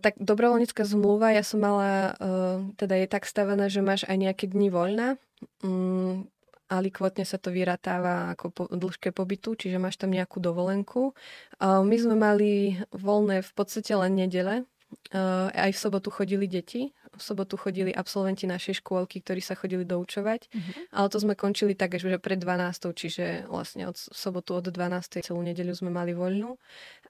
Tak 0.00 0.18
dobrovoľnícka 0.18 0.82
zmluva, 0.82 1.30
ja 1.34 1.44
som 1.46 1.62
mala, 1.62 2.16
uh, 2.18 2.58
teda 2.80 2.98
je 3.04 3.06
tak 3.06 3.28
stavená, 3.28 3.70
že 3.70 3.84
máš 3.84 4.02
aj 4.08 4.16
nejaké 4.16 4.44
dni 4.50 4.72
voľna. 4.72 5.20
Um, 5.60 6.26
alikvotne 6.72 7.28
sa 7.28 7.36
to 7.36 7.52
vyratáva 7.52 8.32
ako 8.34 8.46
po 8.50 8.62
dĺžke 8.72 9.12
pobytu, 9.12 9.54
čiže 9.54 9.78
máš 9.78 10.00
tam 10.00 10.10
nejakú 10.10 10.40
dovolenku. 10.40 11.12
Uh, 11.60 11.84
my 11.84 11.96
sme 12.00 12.16
mali 12.16 12.80
voľné 12.90 13.44
v 13.44 13.52
podstate 13.54 13.92
len 13.94 14.16
nedele. 14.16 14.64
Uh, 15.10 15.50
aj 15.52 15.74
v 15.74 15.82
sobotu 15.82 16.08
chodili 16.08 16.46
deti, 16.46 16.94
v 17.14 17.22
sobotu 17.22 17.54
chodili 17.56 17.94
absolventi 17.94 18.44
našej 18.44 18.82
škôlky, 18.82 19.22
ktorí 19.22 19.40
sa 19.40 19.54
chodili 19.54 19.86
doučovať, 19.86 20.40
uh-huh. 20.50 20.72
ale 20.92 21.06
to 21.08 21.18
sme 21.22 21.38
končili 21.38 21.72
tak, 21.78 21.96
že 21.96 22.18
pred 22.18 22.38
12, 22.38 22.92
čiže 22.92 23.46
vlastne 23.48 23.88
od 23.88 23.96
sobotu 23.96 24.58
od 24.58 24.66
12. 24.66 25.22
celú 25.22 25.40
nedeľu 25.40 25.74
sme 25.78 25.90
mali 25.90 26.12
voľnú. 26.12 26.58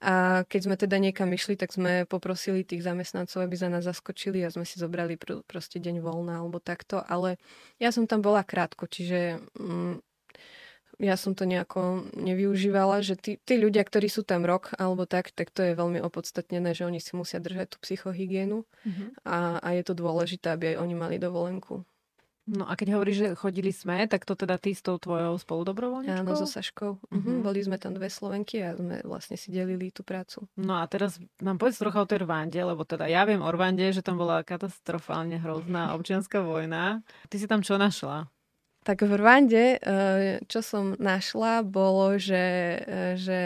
A 0.04 0.44
keď 0.46 0.60
sme 0.68 0.76
teda 0.76 0.96
niekam 1.00 1.32
išli, 1.32 1.56
tak 1.56 1.72
sme 1.72 2.04
poprosili 2.04 2.62
tých 2.62 2.84
zamestnancov, 2.84 3.40
aby 3.40 3.56
za 3.56 3.68
nás 3.72 3.88
zaskočili 3.88 4.44
a 4.44 4.52
sme 4.52 4.68
si 4.68 4.76
zobrali 4.76 5.16
pr- 5.16 5.40
proste 5.48 5.80
deň 5.80 6.04
voľna 6.04 6.44
alebo 6.44 6.60
takto, 6.60 7.00
ale 7.00 7.40
ja 7.80 7.88
som 7.90 8.04
tam 8.04 8.20
bola 8.20 8.44
krátko, 8.44 8.84
čiže 8.84 9.40
mm, 9.56 10.13
ja 10.98 11.18
som 11.18 11.34
to 11.34 11.44
nejako 11.48 12.06
nevyužívala, 12.14 13.02
že 13.02 13.18
tí, 13.18 13.38
tí 13.42 13.58
ľudia, 13.58 13.82
ktorí 13.82 14.06
sú 14.06 14.22
tam 14.22 14.46
rok 14.46 14.74
alebo 14.78 15.04
tak, 15.04 15.34
tak 15.34 15.50
to 15.50 15.62
je 15.62 15.78
veľmi 15.78 15.98
opodstatnené, 16.02 16.74
že 16.74 16.86
oni 16.86 17.02
si 17.02 17.14
musia 17.18 17.42
držať 17.42 17.74
tú 17.74 17.76
psychohygienu 17.82 18.62
mm-hmm. 18.62 19.08
a, 19.26 19.58
a 19.58 19.68
je 19.74 19.82
to 19.82 19.94
dôležité, 19.98 20.54
aby 20.54 20.74
aj 20.74 20.80
oni 20.82 20.94
mali 20.94 21.16
dovolenku. 21.18 21.82
No 22.44 22.68
a 22.68 22.76
keď 22.76 23.00
hovoríš, 23.00 23.16
že 23.16 23.28
chodili 23.40 23.72
sme, 23.72 24.04
tak 24.04 24.28
to 24.28 24.36
teda 24.36 24.60
ty 24.60 24.76
s 24.76 24.84
tou 24.84 25.00
tvojou 25.00 25.40
spoludobrovoľničkou? 25.40 26.28
Áno, 26.28 26.36
so 26.36 26.44
Saškou. 26.44 27.00
Uh-huh. 27.00 27.40
Boli 27.40 27.64
sme 27.64 27.80
tam 27.80 27.96
dve 27.96 28.12
Slovenky 28.12 28.60
a 28.60 28.76
sme 28.76 29.00
vlastne 29.00 29.40
si 29.40 29.48
delili 29.48 29.88
tú 29.88 30.04
prácu. 30.04 30.44
No 30.60 30.76
a 30.76 30.84
teraz 30.84 31.16
nám 31.40 31.56
povedz 31.56 31.80
trocha 31.80 32.04
o 32.04 32.08
tej 32.08 32.28
Rwande, 32.28 32.60
lebo 32.60 32.84
teda 32.84 33.08
ja 33.08 33.24
viem 33.24 33.40
o 33.40 33.48
Rwande, 33.48 33.88
že 33.96 34.04
tam 34.04 34.20
bola 34.20 34.44
katastrofálne 34.44 35.40
hrozná 35.40 35.96
občianská 35.96 36.44
vojna. 36.44 37.00
Ty 37.32 37.36
si 37.40 37.48
tam 37.48 37.64
čo 37.64 37.80
našla? 37.80 38.28
Tak 38.84 39.00
v 39.00 39.16
Rwande, 39.16 39.80
eh, 39.80 40.44
čo 40.44 40.60
som 40.60 40.92
našla, 41.00 41.64
bolo, 41.64 42.20
že, 42.20 42.44
eh, 42.84 43.14
že 43.16 43.40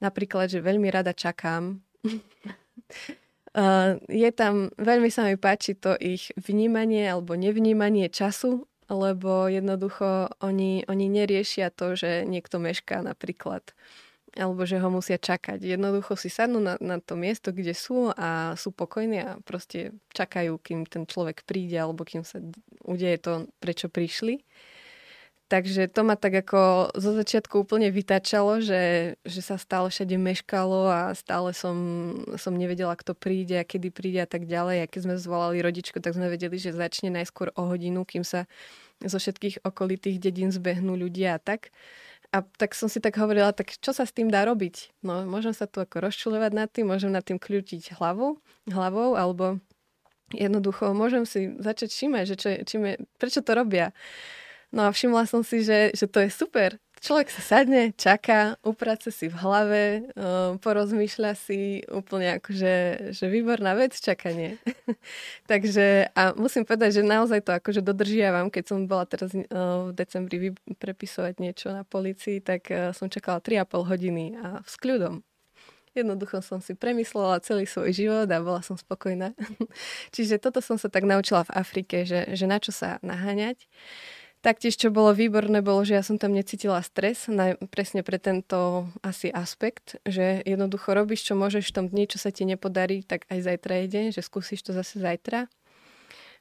napríklad, 0.00 0.48
že 0.48 0.64
veľmi 0.64 0.88
rada 0.88 1.12
čakám. 1.12 1.84
Eh, 3.52 4.00
je 4.08 4.32
tam, 4.32 4.72
veľmi 4.80 5.12
sa 5.12 5.28
mi 5.28 5.36
páči 5.36 5.76
to 5.76 5.92
ich 6.00 6.32
vnímanie 6.40 7.04
alebo 7.04 7.36
nevnímanie 7.36 8.08
času, 8.08 8.64
lebo 8.88 9.44
jednoducho 9.44 10.32
oni, 10.40 10.88
oni 10.88 11.06
neriešia 11.12 11.68
to, 11.68 11.92
že 11.92 12.24
niekto 12.24 12.56
mešká 12.56 13.04
napríklad 13.04 13.76
alebo 14.32 14.64
že 14.64 14.80
ho 14.80 14.88
musia 14.88 15.20
čakať. 15.20 15.60
Jednoducho 15.60 16.16
si 16.16 16.32
sadnú 16.32 16.56
na, 16.56 16.80
na 16.80 16.96
to 17.00 17.20
miesto, 17.20 17.52
kde 17.52 17.76
sú 17.76 18.08
a 18.16 18.56
sú 18.56 18.72
pokojní 18.72 19.18
a 19.20 19.30
proste 19.44 19.92
čakajú, 20.16 20.56
kým 20.56 20.88
ten 20.88 21.04
človek 21.04 21.44
príde 21.44 21.76
alebo 21.76 22.08
kým 22.08 22.24
sa 22.24 22.40
udeje 22.84 23.20
to, 23.20 23.32
prečo 23.60 23.92
prišli. 23.92 24.40
Takže 25.52 25.84
to 25.92 26.00
ma 26.00 26.16
tak 26.16 26.32
ako 26.32 26.96
zo 26.96 27.12
začiatku 27.12 27.68
úplne 27.68 27.92
vytačalo, 27.92 28.64
že, 28.64 29.14
že 29.20 29.40
sa 29.44 29.60
stále 29.60 29.92
všade 29.92 30.16
meškalo 30.16 30.88
a 30.88 31.12
stále 31.12 31.52
som, 31.52 31.76
som 32.40 32.56
nevedela, 32.56 32.96
kto 32.96 33.12
príde 33.12 33.60
a 33.60 33.68
kedy 33.68 33.92
príde 33.92 34.24
a 34.24 34.28
tak 34.28 34.48
ďalej. 34.48 34.80
A 34.80 34.88
keď 34.88 35.00
sme 35.04 35.20
zvolali 35.20 35.60
rodičku, 35.60 36.00
tak 36.00 36.16
sme 36.16 36.32
vedeli, 36.32 36.56
že 36.56 36.72
začne 36.72 37.12
najskôr 37.12 37.52
o 37.52 37.68
hodinu, 37.68 38.08
kým 38.08 38.24
sa 38.24 38.48
zo 39.04 39.20
všetkých 39.20 39.60
okolitých 39.60 40.24
dedín 40.24 40.48
zbehnú 40.48 40.96
ľudia 40.96 41.36
a 41.36 41.42
tak. 41.42 41.68
A 42.32 42.40
tak 42.56 42.72
som 42.72 42.88
si 42.88 42.96
tak 42.96 43.12
hovorila, 43.20 43.52
tak 43.52 43.76
čo 43.76 43.92
sa 43.92 44.08
s 44.08 44.16
tým 44.16 44.32
dá 44.32 44.48
robiť? 44.48 45.04
No, 45.04 45.28
môžem 45.28 45.52
sa 45.52 45.68
tu 45.68 45.84
ako 45.84 46.08
rozčulovať 46.08 46.52
nad 46.56 46.68
tým, 46.72 46.88
môžem 46.88 47.12
nad 47.12 47.20
tým 47.20 47.36
kľúčiť 47.36 47.92
hlavu, 48.00 48.40
hlavou, 48.72 49.20
alebo 49.20 49.60
jednoducho 50.32 50.96
môžem 50.96 51.28
si 51.28 51.52
začať 51.60 51.92
všímať, 51.92 52.24
že 52.24 52.36
čo, 52.40 52.48
čím 52.64 52.80
prečo 53.20 53.44
to 53.44 53.52
robia. 53.52 53.92
No 54.72 54.88
a 54.88 54.96
všimla 54.96 55.28
som 55.28 55.44
si, 55.44 55.60
že, 55.60 55.92
že 55.92 56.08
to 56.08 56.24
je 56.24 56.32
super. 56.32 56.80
Človek 57.02 57.34
sa 57.34 57.42
sadne, 57.42 57.90
čaká, 57.98 58.54
uprace 58.62 59.10
si 59.10 59.26
v 59.26 59.34
hlave, 59.34 59.82
uh, 60.14 60.54
porozmýšľa 60.62 61.34
si 61.34 61.82
úplne 61.90 62.38
akože, 62.38 62.74
že 63.10 63.24
výborná 63.26 63.74
vec, 63.74 63.98
čakanie. 63.98 64.62
Takže 65.50 66.14
a 66.14 66.30
musím 66.38 66.62
povedať, 66.62 67.02
že 67.02 67.02
naozaj 67.02 67.42
to 67.42 67.58
akože 67.58 67.82
dodržiavam. 67.82 68.54
Keď 68.54 68.64
som 68.70 68.86
bola 68.86 69.02
teraz 69.02 69.34
uh, 69.34 69.90
v 69.90 69.98
decembri 69.98 70.54
prepisovať 70.78 71.42
niečo 71.42 71.74
na 71.74 71.82
policii, 71.82 72.38
tak 72.38 72.70
uh, 72.70 72.94
som 72.94 73.10
čakala 73.10 73.42
3,5 73.42 73.82
hodiny 73.82 74.38
a 74.38 74.62
s 74.62 74.78
kľudom. 74.78 75.26
Jednoducho 75.98 76.38
som 76.38 76.62
si 76.62 76.78
premyslela 76.78 77.42
celý 77.42 77.66
svoj 77.66 77.90
život 77.90 78.30
a 78.30 78.38
bola 78.38 78.62
som 78.62 78.78
spokojná. 78.78 79.34
Čiže 80.14 80.38
toto 80.38 80.62
som 80.62 80.78
sa 80.78 80.86
tak 80.86 81.02
naučila 81.02 81.42
v 81.50 81.54
Afrike, 81.58 82.06
že, 82.06 82.30
že 82.30 82.46
na 82.46 82.62
čo 82.62 82.70
sa 82.70 83.02
naháňať. 83.02 83.66
Taktiež, 84.42 84.74
čo 84.74 84.90
bolo 84.90 85.14
výborné, 85.14 85.62
bolo, 85.62 85.86
že 85.86 85.94
ja 85.94 86.02
som 86.02 86.18
tam 86.18 86.34
necítila 86.34 86.82
stres, 86.82 87.30
na, 87.30 87.54
presne 87.70 88.02
pre 88.02 88.18
tento 88.18 88.90
asi 88.98 89.30
aspekt, 89.30 90.02
že 90.02 90.42
jednoducho 90.42 90.98
robíš, 90.98 91.30
čo 91.30 91.38
môžeš 91.38 91.70
v 91.70 91.74
tom 91.78 91.86
dni, 91.86 92.10
čo 92.10 92.18
sa 92.18 92.34
ti 92.34 92.42
nepodarí, 92.42 93.06
tak 93.06 93.22
aj 93.30 93.38
zajtra 93.38 93.74
je 93.82 93.86
deň, 93.86 94.06
že 94.10 94.26
skúsiš 94.26 94.66
to 94.66 94.74
zase 94.74 94.98
zajtra. 94.98 95.46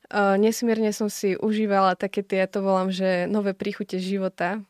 Uh, 0.09 0.33
nesmierne 0.41 0.89
som 0.97 1.13
si 1.13 1.37
užívala 1.37 1.93
také 1.93 2.25
tie, 2.25 2.41
ja 2.41 2.49
to 2.49 2.65
volám, 2.65 2.89
že 2.89 3.29
nové 3.29 3.53
príchute 3.53 4.01
života, 4.01 4.65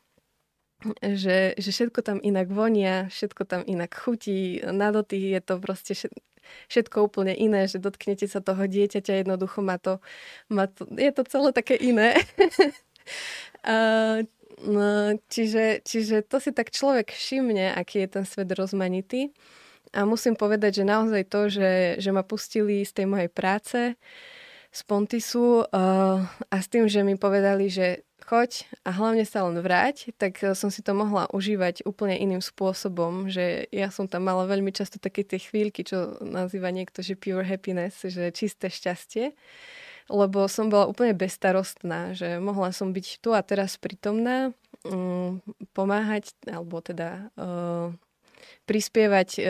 že, 0.99 1.55
že 1.55 1.69
všetko 1.71 2.03
tam 2.03 2.19
inak 2.19 2.51
vonia, 2.51 3.07
všetko 3.07 3.47
tam 3.47 3.61
inak 3.63 3.95
chutí, 3.95 4.59
na 4.59 4.91
doty 4.91 5.31
je 5.31 5.39
to 5.39 5.55
proste 5.55 5.95
všetko 6.67 7.07
úplne 7.07 7.31
iné, 7.31 7.63
že 7.71 7.79
dotknete 7.79 8.27
sa 8.27 8.43
toho 8.43 8.67
dieťaťa, 8.67 9.23
jednoducho 9.23 9.63
má 9.63 9.79
to, 9.79 10.03
má 10.51 10.67
to 10.67 10.83
je 10.99 11.11
to 11.15 11.23
celé 11.23 11.55
také 11.55 11.79
iné. 11.79 12.19
Uh, 13.61 14.25
no, 14.65 15.17
čiže, 15.29 15.85
čiže 15.85 16.25
to 16.25 16.41
si 16.41 16.51
tak 16.53 16.73
človek 16.73 17.13
všimne, 17.13 17.77
aký 17.77 18.05
je 18.05 18.09
ten 18.09 18.25
svet 18.25 18.49
rozmanitý. 18.53 19.29
A 19.91 20.07
musím 20.07 20.39
povedať, 20.39 20.81
že 20.81 20.85
naozaj 20.87 21.23
to, 21.27 21.51
že, 21.51 21.99
že 21.99 22.09
ma 22.15 22.23
pustili 22.23 22.87
z 22.87 22.91
tej 22.95 23.05
mojej 23.11 23.27
práce, 23.27 23.79
z 24.71 24.81
Pontisu 24.87 25.67
uh, 25.67 26.23
a 26.47 26.55
s 26.55 26.71
tým, 26.71 26.87
že 26.87 27.03
mi 27.03 27.19
povedali, 27.19 27.67
že 27.67 28.07
choď 28.31 28.63
a 28.87 28.95
hlavne 28.95 29.27
sa 29.27 29.43
len 29.43 29.59
vráť, 29.59 30.15
tak 30.15 30.39
som 30.55 30.71
si 30.71 30.79
to 30.79 30.95
mohla 30.95 31.27
užívať 31.35 31.83
úplne 31.83 32.15
iným 32.15 32.39
spôsobom, 32.39 33.27
že 33.27 33.67
ja 33.75 33.91
som 33.91 34.07
tam 34.07 34.23
mala 34.29 34.47
veľmi 34.47 34.71
často 34.71 35.01
také 35.01 35.27
tie 35.27 35.41
chvíľky, 35.41 35.83
čo 35.83 36.15
nazýva 36.23 36.71
niekto, 36.71 37.03
že 37.03 37.19
pure 37.19 37.43
happiness, 37.43 38.07
že 38.07 38.31
čisté 38.31 38.71
šťastie 38.71 39.35
lebo 40.09 40.47
som 40.49 40.71
bola 40.71 40.87
úplne 40.87 41.13
bezstarostná, 41.13 42.15
že 42.15 42.39
mohla 42.41 42.71
som 42.71 42.95
byť 42.95 43.07
tu 43.19 43.35
a 43.35 43.41
teraz 43.43 43.77
prítomná, 43.77 44.55
um, 44.87 45.43
pomáhať, 45.75 46.33
alebo 46.47 46.79
teda 46.81 47.29
uh, 47.35 47.93
prispievať 48.65 49.41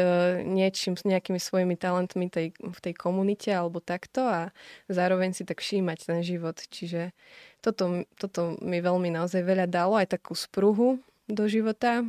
niečím 0.48 0.96
s 0.96 1.03
nejakými 1.05 1.38
svojimi 1.38 1.75
talentmi 1.75 2.31
tej, 2.31 2.55
v 2.58 2.79
tej 2.81 2.93
komunite 2.96 3.51
alebo 3.51 3.84
takto 3.84 4.25
a 4.25 4.41
zároveň 4.88 5.36
si 5.36 5.43
tak 5.46 5.60
všímať 5.62 6.10
ten 6.10 6.20
život. 6.25 6.58
Čiže 6.58 7.13
toto, 7.62 8.08
toto 8.17 8.58
mi 8.63 8.79
veľmi 8.81 9.12
naozaj 9.13 9.43
veľa 9.43 9.67
dalo, 9.70 10.00
aj 10.00 10.15
takú 10.17 10.34
spruhu 10.34 11.00
do 11.27 11.43
života. 11.46 12.08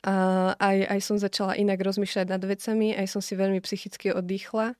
A 0.00 0.14
aj, 0.56 0.76
aj 0.88 1.00
som 1.04 1.20
začala 1.20 1.52
inak 1.52 1.76
rozmýšľať 1.84 2.26
nad 2.32 2.40
vecami, 2.40 2.96
aj 2.96 3.12
som 3.12 3.20
si 3.20 3.36
veľmi 3.36 3.60
psychicky 3.60 4.08
oddychla 4.08 4.72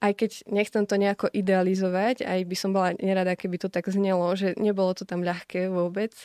aj 0.00 0.12
keď 0.16 0.30
nechcem 0.48 0.88
to 0.88 0.96
nejako 0.96 1.28
idealizovať, 1.28 2.24
aj 2.24 2.40
by 2.48 2.56
som 2.56 2.72
bola 2.72 2.96
nerada, 2.96 3.36
keby 3.36 3.60
to 3.60 3.68
tak 3.68 3.84
znelo, 3.92 4.32
že 4.32 4.56
nebolo 4.56 4.96
to 4.96 5.04
tam 5.04 5.20
ľahké 5.20 5.68
vôbec. 5.68 6.16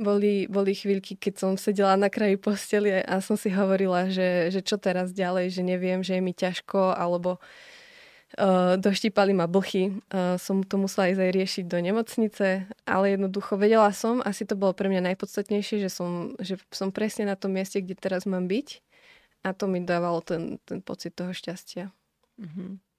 Boli, 0.00 0.48
boli 0.48 0.72
chvíľky, 0.72 1.20
keď 1.20 1.34
som 1.36 1.50
sedela 1.60 1.92
na 2.00 2.08
kraji 2.08 2.40
posteli 2.40 3.04
a 3.04 3.20
som 3.20 3.36
si 3.36 3.52
hovorila, 3.52 4.08
že, 4.08 4.48
že 4.48 4.64
čo 4.64 4.80
teraz 4.80 5.12
ďalej, 5.12 5.52
že 5.52 5.62
neviem, 5.62 6.00
že 6.00 6.16
je 6.16 6.24
mi 6.24 6.32
ťažko, 6.32 6.96
alebo 6.96 7.36
uh, 7.36 8.80
doštípali 8.80 9.36
ma 9.36 9.44
blchy. 9.44 9.92
Uh, 10.08 10.40
som 10.40 10.64
to 10.64 10.80
musela 10.80 11.12
ísť 11.12 11.20
aj 11.20 11.32
riešiť 11.36 11.64
do 11.68 11.78
nemocnice, 11.84 12.64
ale 12.88 13.04
jednoducho 13.12 13.60
vedela 13.60 13.92
som, 13.92 14.24
asi 14.24 14.48
to 14.48 14.56
bolo 14.56 14.72
pre 14.72 14.88
mňa 14.88 15.12
najpodstatnejšie, 15.12 15.84
že 15.84 15.92
som, 15.92 16.32
že 16.40 16.56
som 16.72 16.88
presne 16.88 17.28
na 17.28 17.36
tom 17.36 17.52
mieste, 17.52 17.76
kde 17.76 17.92
teraz 17.92 18.24
mám 18.24 18.48
byť 18.48 18.80
a 19.44 19.52
to 19.52 19.68
mi 19.68 19.84
dávalo 19.84 20.24
ten, 20.24 20.56
ten 20.64 20.80
pocit 20.80 21.12
toho 21.12 21.36
šťastia. 21.36 21.92
Mm-hmm. 22.40 22.91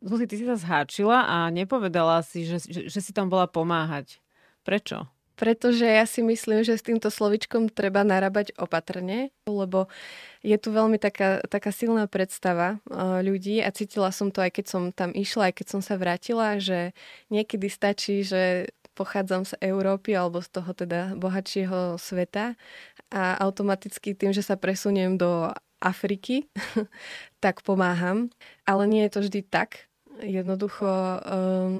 Zuzi, 0.00 0.24
ty 0.24 0.40
si 0.40 0.48
sa 0.48 0.56
zháčila 0.56 1.28
a 1.28 1.36
nepovedala 1.52 2.24
si, 2.24 2.48
že, 2.48 2.56
že, 2.64 2.88
že 2.88 3.00
si 3.04 3.12
tam 3.12 3.28
bola 3.28 3.44
pomáhať. 3.44 4.16
Prečo? 4.64 5.04
Pretože 5.40 5.88
ja 5.88 6.04
si 6.04 6.20
myslím, 6.20 6.60
že 6.60 6.76
s 6.76 6.84
týmto 6.84 7.08
slovičkom 7.08 7.72
treba 7.72 8.04
narábať 8.04 8.52
opatrne, 8.60 9.32
lebo 9.48 9.88
je 10.44 10.52
tu 10.60 10.68
veľmi 10.68 11.00
taká, 11.00 11.40
taká 11.48 11.72
silná 11.72 12.04
predstava 12.04 12.76
uh, 12.92 13.24
ľudí 13.24 13.64
a 13.64 13.72
cítila 13.72 14.12
som 14.12 14.28
to 14.28 14.44
aj 14.44 14.52
keď 14.52 14.66
som 14.68 14.82
tam 14.92 15.16
išla, 15.16 15.48
aj 15.48 15.54
keď 15.56 15.66
som 15.72 15.80
sa 15.80 15.96
vrátila, 15.96 16.60
že 16.60 16.92
niekedy 17.32 17.72
stačí, 17.72 18.20
že 18.20 18.68
pochádzam 18.92 19.48
z 19.48 19.56
Európy 19.64 20.12
alebo 20.12 20.44
z 20.44 20.48
toho 20.60 20.76
teda 20.76 21.16
bohatšieho 21.16 21.96
sveta 21.96 22.52
a 23.08 23.40
automaticky 23.40 24.12
tým, 24.12 24.36
že 24.36 24.44
sa 24.44 24.60
presuniem 24.60 25.16
do 25.16 25.48
Afriky, 25.80 26.52
tak 27.44 27.64
pomáham. 27.64 28.28
Ale 28.68 28.84
nie 28.84 29.08
je 29.08 29.12
to 29.16 29.20
vždy 29.24 29.40
tak. 29.48 29.89
Jednoducho 30.20 30.86
um, 30.86 31.18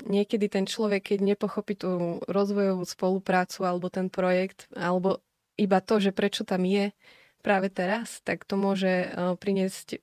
niekedy 0.09 0.49
ten 0.49 0.65
človek, 0.65 1.15
keď 1.15 1.37
nepochopí 1.37 1.77
tú 1.77 2.21
rozvojovú 2.25 2.85
spoluprácu 2.89 3.69
alebo 3.69 3.93
ten 3.93 4.09
projekt, 4.09 4.67
alebo 4.73 5.21
iba 5.61 5.79
to, 5.85 6.01
že 6.01 6.17
prečo 6.17 6.49
tam 6.49 6.65
je 6.65 6.97
práve 7.45 7.69
teraz, 7.69 8.25
tak 8.25 8.49
to 8.49 8.57
môže 8.57 9.13
uh, 9.13 9.37
priniesť 9.37 10.01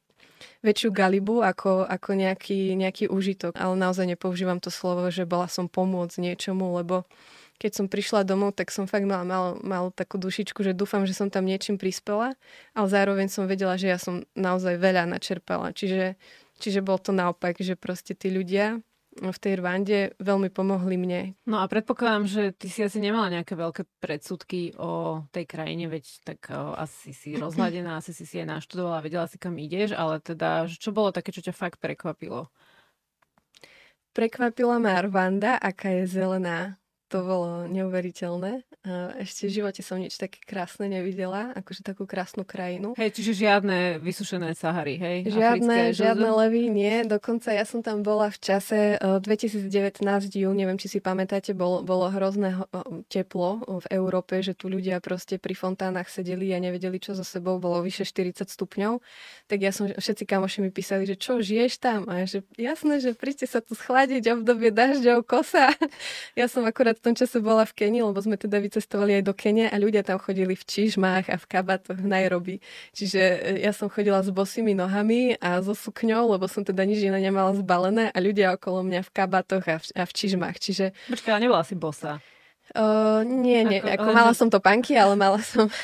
väčšiu 0.62 0.90
galibu 0.94 1.42
ako, 1.42 1.86
ako 1.86 2.10
nejaký, 2.14 2.78
nejaký 2.78 3.10
užitok. 3.10 3.58
Ale 3.58 3.74
naozaj 3.74 4.06
nepoužívam 4.06 4.62
to 4.62 4.70
slovo, 4.70 5.10
že 5.10 5.26
bola 5.26 5.50
som 5.50 5.66
pomôcť 5.66 6.18
niečomu, 6.22 6.78
lebo 6.78 7.06
keď 7.58 7.72
som 7.74 7.86
prišla 7.90 8.22
domov, 8.22 8.54
tak 8.54 8.70
som 8.70 8.86
fakt 8.86 9.10
mala, 9.10 9.26
mal, 9.26 9.46
mal 9.66 9.86
takú 9.90 10.22
dušičku, 10.22 10.62
že 10.62 10.78
dúfam, 10.78 11.10
že 11.10 11.18
som 11.18 11.34
tam 11.34 11.42
niečím 11.42 11.82
prispela, 11.82 12.38
ale 12.78 12.88
zároveň 12.88 13.34
som 13.34 13.50
vedela, 13.50 13.74
že 13.82 13.90
ja 13.90 13.98
som 13.98 14.22
naozaj 14.38 14.78
veľa 14.78 15.10
načerpala. 15.10 15.74
Čiže 15.74 16.22
Čiže 16.58 16.82
bol 16.82 16.98
to 16.98 17.14
naopak, 17.14 17.58
že 17.62 17.78
proste 17.78 18.18
tí 18.18 18.34
ľudia 18.34 18.82
v 19.18 19.38
tej 19.42 19.58
Rwande 19.58 20.14
veľmi 20.22 20.54
pomohli 20.54 20.94
mne. 20.94 21.22
No 21.50 21.58
a 21.58 21.66
predpokladám, 21.66 22.30
že 22.30 22.54
ty 22.54 22.70
si 22.70 22.86
asi 22.86 23.02
nemala 23.02 23.34
nejaké 23.34 23.58
veľké 23.58 23.90
predsudky 23.98 24.78
o 24.78 25.26
tej 25.34 25.50
krajine, 25.50 25.90
veď 25.90 26.06
tak 26.22 26.54
o, 26.54 26.78
asi 26.78 27.18
si 27.18 27.34
rozhľadená, 27.34 27.98
asi 27.98 28.14
si 28.14 28.30
si 28.30 28.38
aj 28.38 28.62
naštudovala, 28.62 29.02
vedela 29.02 29.26
si 29.26 29.42
kam 29.42 29.58
ideš, 29.58 29.98
ale 29.98 30.22
teda 30.22 30.70
čo 30.70 30.94
bolo 30.94 31.10
také, 31.10 31.34
čo 31.34 31.42
ťa 31.42 31.54
fakt 31.56 31.82
prekvapilo? 31.82 32.54
Prekvapila 34.14 34.78
ma 34.78 34.98
Rwanda, 35.02 35.58
aká 35.58 35.94
je 35.94 36.10
zelená. 36.10 36.78
To 37.08 37.24
bolo 37.24 37.50
neuveriteľné. 37.72 38.68
Ešte 39.24 39.48
v 39.48 39.52
živote 39.64 39.80
som 39.80 39.96
nič 39.96 40.20
také 40.20 40.44
krásne 40.44 40.92
nevidela, 40.92 41.56
akože 41.56 41.84
takú 41.84 42.04
krásnu 42.04 42.44
krajinu. 42.44 43.00
Hej, 43.00 43.16
čiže 43.16 43.48
žiadne 43.48 44.04
vysušené 44.04 44.52
Sahary, 44.52 45.00
hej? 45.00 45.18
Žiadne, 45.32 45.92
Africké, 45.92 46.04
žiadne 46.04 46.30
levy, 46.36 46.68
nie. 46.68 47.08
Dokonca 47.08 47.56
ja 47.56 47.64
som 47.64 47.80
tam 47.80 48.04
bola 48.04 48.28
v 48.28 48.40
čase 48.44 49.00
2019 49.00 49.72
júl, 50.36 50.52
neviem, 50.52 50.76
či 50.76 50.88
si 50.88 51.00
pamätáte, 51.00 51.56
bol, 51.56 51.84
bolo 51.88 52.12
hrozné 52.12 52.60
teplo 53.08 53.64
v 53.84 53.88
Európe, 53.96 54.44
že 54.44 54.52
tu 54.52 54.68
ľudia 54.68 55.00
proste 55.00 55.40
pri 55.40 55.56
fontánach 55.56 56.12
sedeli 56.12 56.52
a 56.52 56.60
nevedeli, 56.60 57.00
čo 57.00 57.16
so 57.16 57.24
sebou, 57.24 57.56
bolo 57.60 57.80
vyše 57.84 58.04
40 58.04 58.52
stupňov. 58.52 59.00
Tak 59.48 59.60
ja 59.64 59.72
som, 59.72 59.88
všetci 59.88 60.24
kamoši 60.28 60.60
mi 60.60 60.72
písali, 60.76 61.08
že 61.08 61.16
čo, 61.16 61.40
žiješ 61.40 61.80
tam? 61.80 62.04
A 62.12 62.24
ja, 62.24 62.26
že 62.28 62.40
jasné, 62.60 63.00
že 63.00 63.16
príďte 63.16 63.48
sa 63.48 63.60
tu 63.64 63.80
schladiť 63.80 64.44
obdobie 64.44 64.76
dažďov, 64.76 65.24
kosa. 65.24 65.72
Ja 66.38 66.46
som 66.46 66.66
akurát 66.70 66.97
v 66.98 67.02
tom 67.06 67.14
čase 67.14 67.38
bola 67.38 67.64
v 67.64 67.78
Kenii, 67.78 68.02
lebo 68.02 68.18
sme 68.18 68.36
teda 68.36 68.58
vycestovali 68.58 69.22
aj 69.22 69.24
do 69.30 69.34
Kene 69.38 69.70
a 69.70 69.76
ľudia 69.78 70.02
tam 70.02 70.18
chodili 70.18 70.58
v 70.58 70.64
čižmách 70.66 71.30
a 71.30 71.38
v 71.38 71.46
kabatoch 71.46 72.02
v 72.02 72.08
Nairobi. 72.10 72.56
Čiže 72.98 73.22
e, 73.22 73.38
ja 73.62 73.72
som 73.72 73.88
chodila 73.88 74.26
s 74.26 74.34
bosými 74.34 74.74
nohami 74.74 75.38
a 75.38 75.62
so 75.62 75.78
sukňou, 75.78 76.34
lebo 76.34 76.50
som 76.50 76.66
teda 76.66 76.82
nič 76.84 77.06
iné 77.06 77.22
nemala 77.22 77.54
zbalené 77.54 78.10
a 78.10 78.18
ľudia 78.18 78.58
okolo 78.58 78.82
mňa 78.82 79.06
v 79.06 79.10
kabatoch 79.14 79.66
a 79.70 79.78
v, 79.78 79.86
a 79.94 80.04
v 80.04 80.12
čižmách. 80.12 80.58
Čiže... 80.58 80.86
Počkaj, 81.14 81.32
ale 81.38 81.44
nebola 81.46 81.62
si 81.62 81.78
bosa. 81.78 82.18
Uh, 82.76 83.24
nie, 83.24 83.64
nie. 83.64 83.80
Ako, 83.80 84.04
ako 84.04 84.10
mala 84.12 84.34
som 84.34 84.50
to 84.50 84.58
panky, 84.58 84.98
ale 84.98 85.14
mala 85.14 85.40
som... 85.40 85.70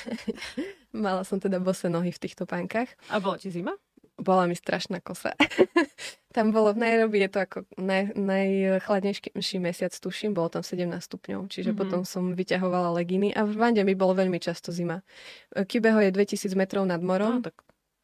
mala 0.94 1.26
som 1.26 1.42
teda 1.42 1.58
bose 1.58 1.90
nohy 1.90 2.14
v 2.14 2.22
týchto 2.22 2.46
pankách. 2.46 2.92
A 3.10 3.22
bolo 3.22 3.38
ti 3.38 3.50
zima? 3.50 3.74
Bola 4.18 4.46
mi 4.46 4.56
strašná 4.56 5.02
kosa. 5.02 5.34
tam 6.36 6.50
bolo 6.50 6.74
v 6.74 6.82
Nairobi, 6.82 7.22
je 7.26 7.30
to 7.30 7.40
ako 7.46 7.58
naj, 7.78 8.18
najchladnejší 8.18 9.58
mesiac, 9.62 9.94
tuším, 9.94 10.34
bolo 10.34 10.50
tam 10.50 10.66
17 10.66 10.90
stupňov, 10.98 11.46
čiže 11.50 11.72
mm-hmm. 11.72 11.80
potom 11.80 12.02
som 12.04 12.34
vyťahovala 12.34 12.90
leginy 12.98 13.30
a 13.34 13.46
v 13.46 13.54
Rwande 13.54 13.86
mi 13.86 13.94
bolo 13.94 14.18
veľmi 14.18 14.42
často 14.42 14.74
zima. 14.74 15.06
Kibeho 15.54 16.02
je 16.02 16.10
2000 16.10 16.58
metrov 16.58 16.90
nad 16.90 17.00
morom, 17.00 17.40
no, 17.40 17.46
tak 17.46 17.54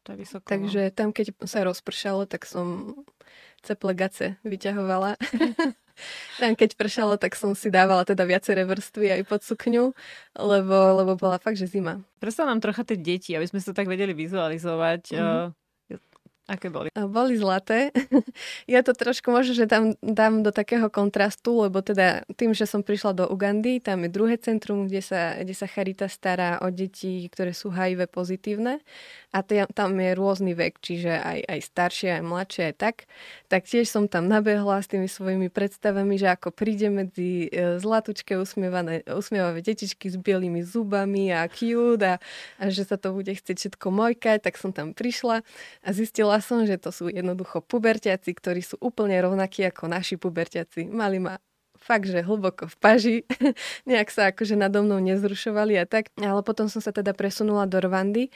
to 0.06 0.14
je 0.14 0.16
vysoko. 0.22 0.46
No. 0.46 0.50
Takže 0.50 0.80
tam, 0.94 1.10
keď 1.10 1.26
sa 1.44 1.66
rozpršalo, 1.66 2.24
tak 2.30 2.46
som 2.46 2.94
ceple 3.60 3.92
gace 3.92 4.38
vyťahovala. 4.46 5.18
tam, 6.40 6.52
keď 6.56 6.78
pršalo, 6.78 7.20
tak 7.20 7.36
som 7.36 7.52
si 7.52 7.68
dávala 7.68 8.06
teda 8.08 8.24
viaceré 8.24 8.64
vrstvy 8.64 9.20
aj 9.20 9.22
pod 9.28 9.44
sukňu, 9.44 9.92
lebo, 10.38 10.76
lebo 11.02 11.12
bola 11.18 11.36
fakt, 11.36 11.60
že 11.60 11.68
zima. 11.68 12.00
Predstav 12.22 12.48
nám 12.48 12.64
trocha 12.64 12.86
tie 12.86 12.96
deti, 12.96 13.36
aby 13.36 13.44
sme 13.44 13.60
sa 13.60 13.76
tak 13.76 13.90
vedeli 13.90 14.16
vizualizovať. 14.16 15.12
Mm-hmm. 15.12 15.59
Aké 16.50 16.66
boli? 16.66 16.90
Boli 16.90 17.38
zlaté. 17.38 17.94
ja 18.74 18.82
to 18.82 18.90
trošku 18.90 19.30
možno, 19.30 19.54
že 19.54 19.70
tam 19.70 19.94
dám 20.02 20.42
do 20.42 20.50
takého 20.50 20.90
kontrastu, 20.90 21.62
lebo 21.62 21.78
teda 21.78 22.26
tým, 22.34 22.50
že 22.50 22.66
som 22.66 22.82
prišla 22.82 23.14
do 23.14 23.24
Ugandy, 23.30 23.78
tam 23.78 24.02
je 24.02 24.10
druhé 24.10 24.34
centrum, 24.34 24.90
kde 24.90 24.98
sa, 24.98 25.38
kde 25.38 25.54
sa 25.54 25.70
Charita 25.70 26.10
stará 26.10 26.58
o 26.58 26.74
deti, 26.74 27.22
ktoré 27.30 27.54
sú 27.54 27.70
HIV 27.70 28.10
pozitívne 28.10 28.82
a 29.30 29.46
tam 29.46 29.94
je 29.94 30.10
rôzny 30.18 30.58
vek, 30.58 30.82
čiže 30.82 31.14
aj, 31.14 31.38
aj 31.46 31.60
staršie, 31.62 32.08
aj 32.18 32.22
mladšie, 32.26 32.62
aj 32.66 32.74
tak. 32.74 32.96
Tak 33.46 33.62
tiež 33.62 33.86
som 33.86 34.10
tam 34.10 34.26
nabehla 34.26 34.82
s 34.82 34.90
tými 34.90 35.06
svojimi 35.06 35.46
predstavami, 35.54 36.18
že 36.18 36.34
ako 36.34 36.50
príde 36.50 36.90
medzi 36.90 37.46
e, 37.46 37.78
zlatučké 37.78 38.34
usmievavé 39.06 39.58
detičky 39.62 40.10
s 40.10 40.18
bielými 40.18 40.66
zubami 40.66 41.30
a 41.30 41.46
cute 41.46 42.02
a, 42.02 42.18
a 42.58 42.62
že 42.74 42.82
sa 42.82 42.98
to 42.98 43.14
bude 43.14 43.30
chcieť 43.30 43.54
všetko 43.54 43.86
mojkať, 43.94 44.50
tak 44.50 44.58
som 44.58 44.74
tam 44.74 44.98
prišla 44.98 45.46
a 45.86 45.88
zistila 45.94 46.39
som, 46.40 46.64
že 46.66 46.76
to 46.80 46.90
sú 46.92 47.08
jednoducho 47.08 47.60
puberťaci, 47.64 48.30
ktorí 48.34 48.60
sú 48.64 48.76
úplne 48.80 49.16
rovnakí 49.20 49.64
ako 49.68 49.88
naši 49.88 50.16
puberťaci. 50.20 50.88
Mali 50.90 51.20
ma 51.20 51.40
fakt, 51.80 52.06
že 52.06 52.20
hlboko 52.20 52.68
v 52.68 52.76
paži. 52.76 53.16
Nejak 53.88 54.08
sa 54.12 54.22
akože 54.30 54.54
nado 54.54 54.84
mnou 54.84 55.00
nezrušovali 55.00 55.80
a 55.80 55.88
tak. 55.88 56.12
Ale 56.20 56.44
potom 56.44 56.68
som 56.68 56.84
sa 56.84 56.92
teda 56.92 57.16
presunula 57.16 57.64
do 57.64 57.80
Rwandy 57.80 58.28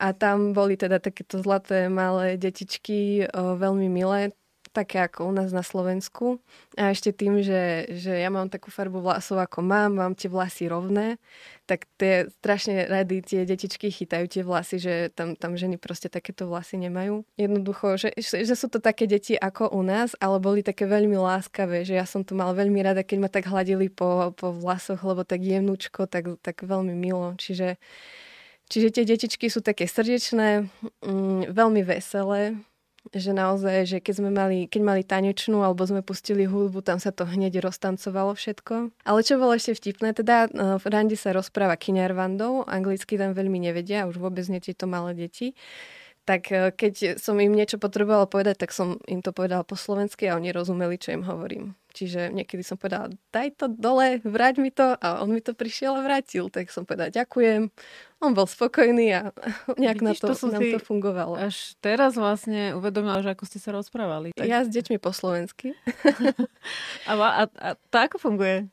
a 0.00 0.16
tam 0.16 0.56
boli 0.56 0.80
teda 0.80 0.98
takéto 0.98 1.38
zlaté 1.44 1.92
malé 1.92 2.40
detičky, 2.40 3.28
o, 3.28 3.54
veľmi 3.60 3.86
milé 3.92 4.32
také 4.76 5.00
ako 5.00 5.28
u 5.28 5.32
nás 5.32 5.48
na 5.56 5.64
Slovensku. 5.64 6.44
A 6.76 6.92
ešte 6.92 7.16
tým, 7.16 7.40
že, 7.40 7.88
že 7.96 8.12
ja 8.20 8.28
mám 8.28 8.52
takú 8.52 8.68
farbu 8.68 9.00
vlasov 9.00 9.40
ako 9.40 9.64
mám, 9.64 9.96
mám 9.96 10.12
tie 10.12 10.28
vlasy 10.28 10.68
rovné, 10.68 11.16
tak 11.64 11.88
tie 11.96 12.28
strašne 12.44 12.84
rady 12.84 13.24
tie 13.24 13.40
detičky 13.48 13.88
chytajú 13.88 14.28
tie 14.28 14.44
vlasy, 14.44 14.76
že 14.76 14.94
tam, 15.16 15.32
tam 15.32 15.56
ženy 15.56 15.80
proste 15.80 16.12
takéto 16.12 16.44
vlasy 16.44 16.76
nemajú. 16.76 17.24
Jednoducho, 17.40 17.96
že, 17.96 18.12
že 18.20 18.54
sú 18.54 18.68
to 18.68 18.76
také 18.76 19.08
deti 19.08 19.32
ako 19.32 19.72
u 19.72 19.80
nás, 19.80 20.12
ale 20.20 20.36
boli 20.36 20.60
také 20.60 20.84
veľmi 20.84 21.16
láskavé, 21.16 21.88
že 21.88 21.96
ja 21.96 22.04
som 22.04 22.20
to 22.20 22.36
mal 22.36 22.52
veľmi 22.52 22.78
rada, 22.84 23.00
keď 23.00 23.18
ma 23.18 23.28
tak 23.32 23.48
hladili 23.48 23.88
po, 23.88 24.36
po 24.36 24.52
vlasoch, 24.52 25.00
lebo 25.00 25.24
tak 25.24 25.40
jemnúčko, 25.40 26.04
tak, 26.04 26.36
tak 26.44 26.60
veľmi 26.60 26.92
milo. 26.92 27.32
Čiže, 27.40 27.80
čiže 28.68 28.88
tie 28.92 29.04
detičky 29.08 29.48
sú 29.48 29.64
také 29.64 29.88
srdečné, 29.88 30.68
mm, 31.00 31.50
veľmi 31.56 31.82
veselé, 31.82 32.60
že 33.14 33.30
naozaj, 33.30 33.76
že 33.86 33.98
keď 34.02 34.14
sme 34.18 34.30
mali, 34.32 34.58
keď 34.66 34.82
mali 34.82 35.02
tanečnú 35.06 35.62
alebo 35.62 35.84
sme 35.86 36.02
pustili 36.02 36.48
hudbu, 36.48 36.82
tam 36.82 36.98
sa 36.98 37.10
to 37.10 37.26
hneď 37.28 37.60
roztancovalo 37.62 38.34
všetko. 38.34 38.90
Ale 39.06 39.20
čo 39.22 39.38
bolo 39.38 39.54
ešte 39.54 39.76
vtipné, 39.76 40.16
teda 40.16 40.50
v 40.80 40.84
Rande 40.88 41.14
sa 41.14 41.30
rozpráva 41.30 41.78
kinyarvandou, 41.78 42.66
anglicky 42.66 43.14
tam 43.20 43.36
veľmi 43.36 43.62
nevedia, 43.62 44.08
už 44.08 44.18
vôbec 44.18 44.42
nie 44.50 44.58
tieto 44.58 44.88
malé 44.90 45.14
deti 45.14 45.54
tak 46.26 46.50
e, 46.50 46.74
keď 46.74 47.22
som 47.22 47.38
im 47.38 47.54
niečo 47.54 47.78
potrebovala 47.78 48.26
povedať, 48.26 48.66
tak 48.66 48.74
som 48.74 48.98
im 49.06 49.22
to 49.22 49.30
povedala 49.30 49.62
po 49.62 49.78
slovensky 49.78 50.26
a 50.26 50.34
oni 50.34 50.50
rozumeli, 50.50 50.98
čo 50.98 51.14
im 51.14 51.22
hovorím. 51.22 51.78
Čiže 51.96 52.28
niekedy 52.28 52.60
som 52.60 52.76
povedala, 52.76 53.08
daj 53.32 53.56
to 53.56 53.72
dole, 53.72 54.20
vráť 54.20 54.60
mi 54.60 54.68
to 54.68 54.98
a 55.00 55.24
on 55.24 55.32
mi 55.32 55.40
to 55.40 55.56
prišiel 55.56 55.96
a 55.96 56.04
vrátil. 56.04 56.52
Tak 56.52 56.68
som 56.68 56.84
povedala, 56.84 57.08
ďakujem. 57.08 57.72
On 58.20 58.36
bol 58.36 58.44
spokojný 58.44 59.06
a 59.16 59.32
nejak 59.80 60.04
Vidíš, 60.04 60.20
na 60.20 60.28
to, 60.28 60.36
to 60.36 60.46
nám 60.52 60.60
to 60.76 60.80
fungovalo. 60.82 61.40
Až 61.40 61.78
teraz 61.80 62.18
vlastne 62.20 62.76
uvedomila, 62.76 63.24
že 63.24 63.32
ako 63.32 63.48
ste 63.48 63.62
sa 63.62 63.72
rozprávali. 63.72 64.36
Tak... 64.36 64.44
Ja 64.44 64.60
s 64.60 64.68
deťmi 64.68 65.00
po 65.00 65.14
slovensky. 65.14 65.72
a, 67.08 67.12
a, 67.16 67.42
a 67.48 67.68
to 67.88 67.96
ako 67.96 68.20
funguje? 68.20 68.68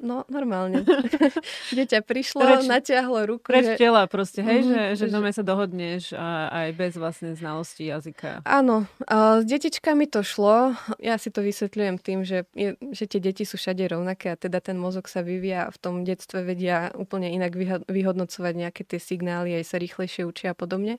No, 0.00 0.24
normálne. 0.32 0.80
Dieťa 1.76 2.00
prišlo, 2.00 2.40
reč, 2.40 2.64
natiahlo 2.64 3.36
ruku. 3.36 3.52
Reč 3.52 3.76
že... 3.76 3.76
tela 3.76 4.08
proste, 4.08 4.40
hej, 4.40 4.64
mm, 4.64 4.96
že, 4.96 5.06
že, 5.06 5.06
že 5.12 5.32
sa 5.36 5.44
dohodneš 5.44 6.16
a, 6.16 6.48
aj 6.48 6.68
bez 6.72 6.92
vlastne 6.96 7.36
znalosti 7.36 7.92
jazyka. 7.92 8.40
Áno, 8.48 8.88
a 9.04 9.40
s 9.40 9.44
detičkami 9.44 10.08
to 10.08 10.24
šlo. 10.24 10.72
Ja 11.04 11.20
si 11.20 11.28
to 11.28 11.44
vysvetľujem 11.44 12.00
tým, 12.00 12.24
že, 12.24 12.48
je, 12.56 12.80
že 12.80 13.04
tie 13.04 13.20
deti 13.20 13.44
sú 13.44 13.60
všade 13.60 13.84
rovnaké 13.92 14.32
a 14.32 14.40
teda 14.40 14.64
ten 14.64 14.80
mozog 14.80 15.04
sa 15.04 15.20
vyvíja 15.20 15.68
v 15.68 15.76
tom 15.76 15.94
detstve 16.08 16.48
vedia 16.48 16.88
úplne 16.96 17.28
inak 17.28 17.52
vyhodnocovať 17.84 18.54
nejaké 18.56 18.88
tie 18.88 18.96
signály, 18.96 19.52
aj 19.60 19.68
sa 19.68 19.76
rýchlejšie 19.76 20.24
učia 20.24 20.52
a 20.52 20.56
podobne. 20.56 20.96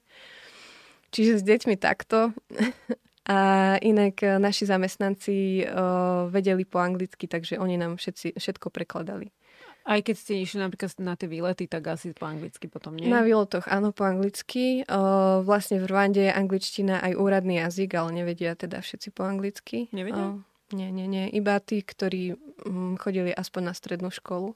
Čiže 1.09 1.41
s 1.41 1.43
deťmi 1.43 1.75
takto. 1.81 2.37
A 3.29 3.77
inak 3.85 4.17
e, 4.25 4.41
naši 4.41 4.65
zamestnanci 4.65 5.61
uh, 5.61 6.25
vedeli 6.33 6.65
po 6.65 6.81
anglicky, 6.81 7.29
takže 7.29 7.61
oni 7.61 7.77
nám 7.77 8.01
všetci, 8.01 8.33
všetko 8.33 8.73
prekladali. 8.73 9.29
Aj 9.81 9.97
keď 10.01 10.15
ste 10.17 10.41
išli 10.41 10.61
napríklad 10.61 10.93
na 11.01 11.17
tie 11.17 11.25
výlety, 11.25 11.65
tak 11.65 11.89
asi 11.89 12.13
po 12.13 12.29
anglicky 12.29 12.69
potom 12.69 12.97
nie? 12.97 13.09
Na 13.09 13.25
výletoch 13.25 13.65
áno, 13.65 13.93
po 13.93 14.05
anglicky. 14.05 14.85
Uh, 14.85 15.41
vlastne 15.41 15.81
v 15.81 15.89
Rwande 15.89 16.21
je 16.29 16.33
angličtina 16.33 17.01
aj 17.01 17.17
úradný 17.17 17.61
jazyk, 17.61 17.97
ale 17.97 18.09
nevedia 18.21 18.53
teda 18.53 18.81
všetci 18.81 19.09
po 19.13 19.25
anglicky. 19.25 19.89
Nevedia? 19.89 20.37
Uh, 20.37 20.41
nie, 20.73 20.93
nie, 20.93 21.09
nie. 21.09 21.25
Iba 21.33 21.57
tí, 21.61 21.81
ktorí 21.81 22.37
um, 22.65 22.93
chodili 22.97 23.33
aspoň 23.33 23.61
na 23.69 23.73
strednú 23.73 24.09
školu. 24.13 24.53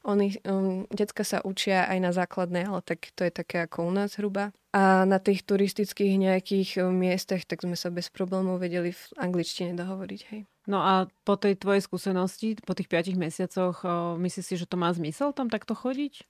Oni, 0.00 0.32
um, 0.48 0.88
decka 0.88 1.28
sa 1.28 1.44
učia 1.44 1.84
aj 1.84 1.98
na 2.00 2.10
základnej, 2.16 2.64
ale 2.64 2.80
tak 2.80 3.12
to 3.12 3.20
je 3.28 3.32
také 3.32 3.68
ako 3.68 3.84
u 3.84 3.92
nás 3.92 4.16
hruba. 4.16 4.48
A 4.72 5.04
na 5.04 5.20
tých 5.20 5.44
turistických 5.44 6.16
nejakých 6.16 6.80
um, 6.80 6.96
miestach, 6.96 7.44
tak 7.44 7.60
sme 7.60 7.76
sa 7.76 7.92
bez 7.92 8.08
problémov 8.08 8.64
vedeli 8.64 8.96
v 8.96 9.02
angličtine 9.20 9.76
dohovoriť. 9.76 10.20
Hej. 10.32 10.40
No 10.64 10.80
a 10.80 11.04
po 11.28 11.36
tej 11.36 11.60
tvojej 11.60 11.84
skúsenosti, 11.84 12.56
po 12.64 12.72
tých 12.72 12.88
piatich 12.88 13.20
mesiacoch, 13.20 13.84
uh, 13.84 14.16
myslíš 14.16 14.44
si, 14.46 14.54
že 14.56 14.64
to 14.64 14.80
má 14.80 14.88
zmysel 14.88 15.36
tam 15.36 15.52
takto 15.52 15.76
chodiť? 15.76 16.24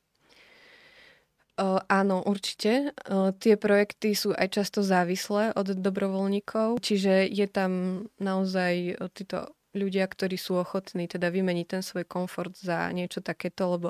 Uh, 1.60 1.78
áno, 1.86 2.26
určite. 2.26 2.90
Uh, 3.06 3.30
tie 3.38 3.54
projekty 3.54 4.18
sú 4.18 4.34
aj 4.34 4.50
často 4.50 4.82
závislé 4.82 5.54
od 5.54 5.78
dobrovoľníkov, 5.78 6.82
čiže 6.82 7.28
je 7.28 7.46
tam 7.46 8.02
naozaj 8.18 8.98
títo 9.14 9.54
ľudia, 9.74 10.06
ktorí 10.06 10.34
sú 10.34 10.58
ochotní 10.58 11.06
teda 11.06 11.30
vymeniť 11.30 11.66
ten 11.66 11.82
svoj 11.82 12.04
komfort 12.06 12.54
za 12.58 12.90
niečo 12.90 13.22
takéto, 13.22 13.70
lebo 13.78 13.88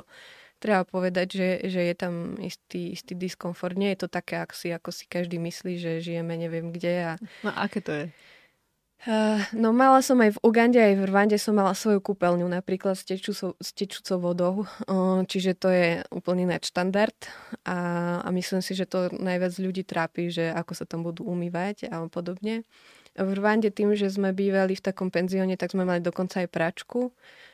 treba 0.61 0.85
povedať, 0.85 1.27
že, 1.33 1.49
že 1.65 1.81
je 1.89 1.95
tam 1.97 2.37
istý, 2.37 2.93
istý 2.93 3.17
diskomfort. 3.17 3.73
Nie 3.73 3.97
je 3.97 4.05
to 4.05 4.09
také, 4.13 4.37
ako 4.37 4.53
si, 4.53 4.67
ako 4.69 4.89
si 4.93 5.09
každý 5.09 5.41
myslí, 5.41 5.73
že 5.81 5.91
žijeme 6.05 6.37
neviem 6.37 6.69
kde. 6.69 6.93
A... 7.01 7.11
No 7.41 7.49
aké 7.57 7.81
to 7.81 7.91
je? 7.91 8.05
Uh, 9.01 9.41
no 9.57 9.73
mala 9.73 9.97
som 10.05 10.21
aj 10.21 10.37
v 10.37 10.41
Ugande, 10.45 10.77
aj 10.77 10.93
v 10.93 11.09
Rwande 11.09 11.37
som 11.41 11.57
mala 11.57 11.73
svoju 11.73 12.05
kúpeľňu, 12.05 12.45
napríklad 12.45 12.93
s, 12.93 13.01
tečúcou, 13.01 13.57
s 13.57 13.73
tečúcou 13.73 14.21
vodou, 14.21 14.53
uh, 14.61 15.25
čiže 15.25 15.57
to 15.57 15.73
je 15.73 16.05
úplný 16.13 16.45
nadštandard 16.45 17.17
a, 17.65 17.77
a 18.21 18.29
myslím 18.29 18.61
si, 18.61 18.77
že 18.77 18.85
to 18.85 19.09
najviac 19.09 19.57
ľudí 19.57 19.81
trápi, 19.89 20.29
že 20.29 20.53
ako 20.53 20.77
sa 20.77 20.85
tam 20.85 21.01
budú 21.01 21.25
umývať 21.25 21.89
a 21.89 22.05
podobne. 22.13 22.61
V 23.19 23.29
Rwande 23.35 23.71
tým, 23.71 23.91
že 23.95 24.07
sme 24.07 24.31
bývali 24.31 24.79
v 24.79 24.85
takom 24.85 25.11
penzióne, 25.11 25.59
tak 25.59 25.75
sme 25.75 25.83
mali 25.83 25.99
dokonca 25.99 26.39
aj 26.43 26.49
pračku. 26.51 27.11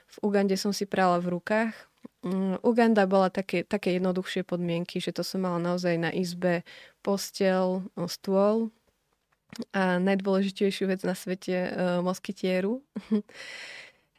V 0.08 0.17
Ugande 0.24 0.56
som 0.56 0.72
si 0.72 0.86
prala 0.86 1.17
v 1.17 1.38
rukách. 1.38 1.74
Mm, 2.22 2.62
Uganda 2.62 3.04
bola 3.10 3.34
také, 3.34 3.65
také 3.65 3.98
jednoduchšie 3.98 4.46
podmienky, 4.46 5.02
že 5.02 5.13
to 5.13 5.26
som 5.26 5.43
mala 5.43 5.58
naozaj 5.58 5.98
na 5.98 6.13
izbe 6.13 6.62
postel, 7.02 7.86
stôl 8.10 8.70
a 9.74 9.98
najdôležitejšiu 9.98 10.91
vec 10.91 11.02
na 11.08 11.15
svete 11.15 11.72
uh, 11.72 11.72
moskytieru. 12.04 12.84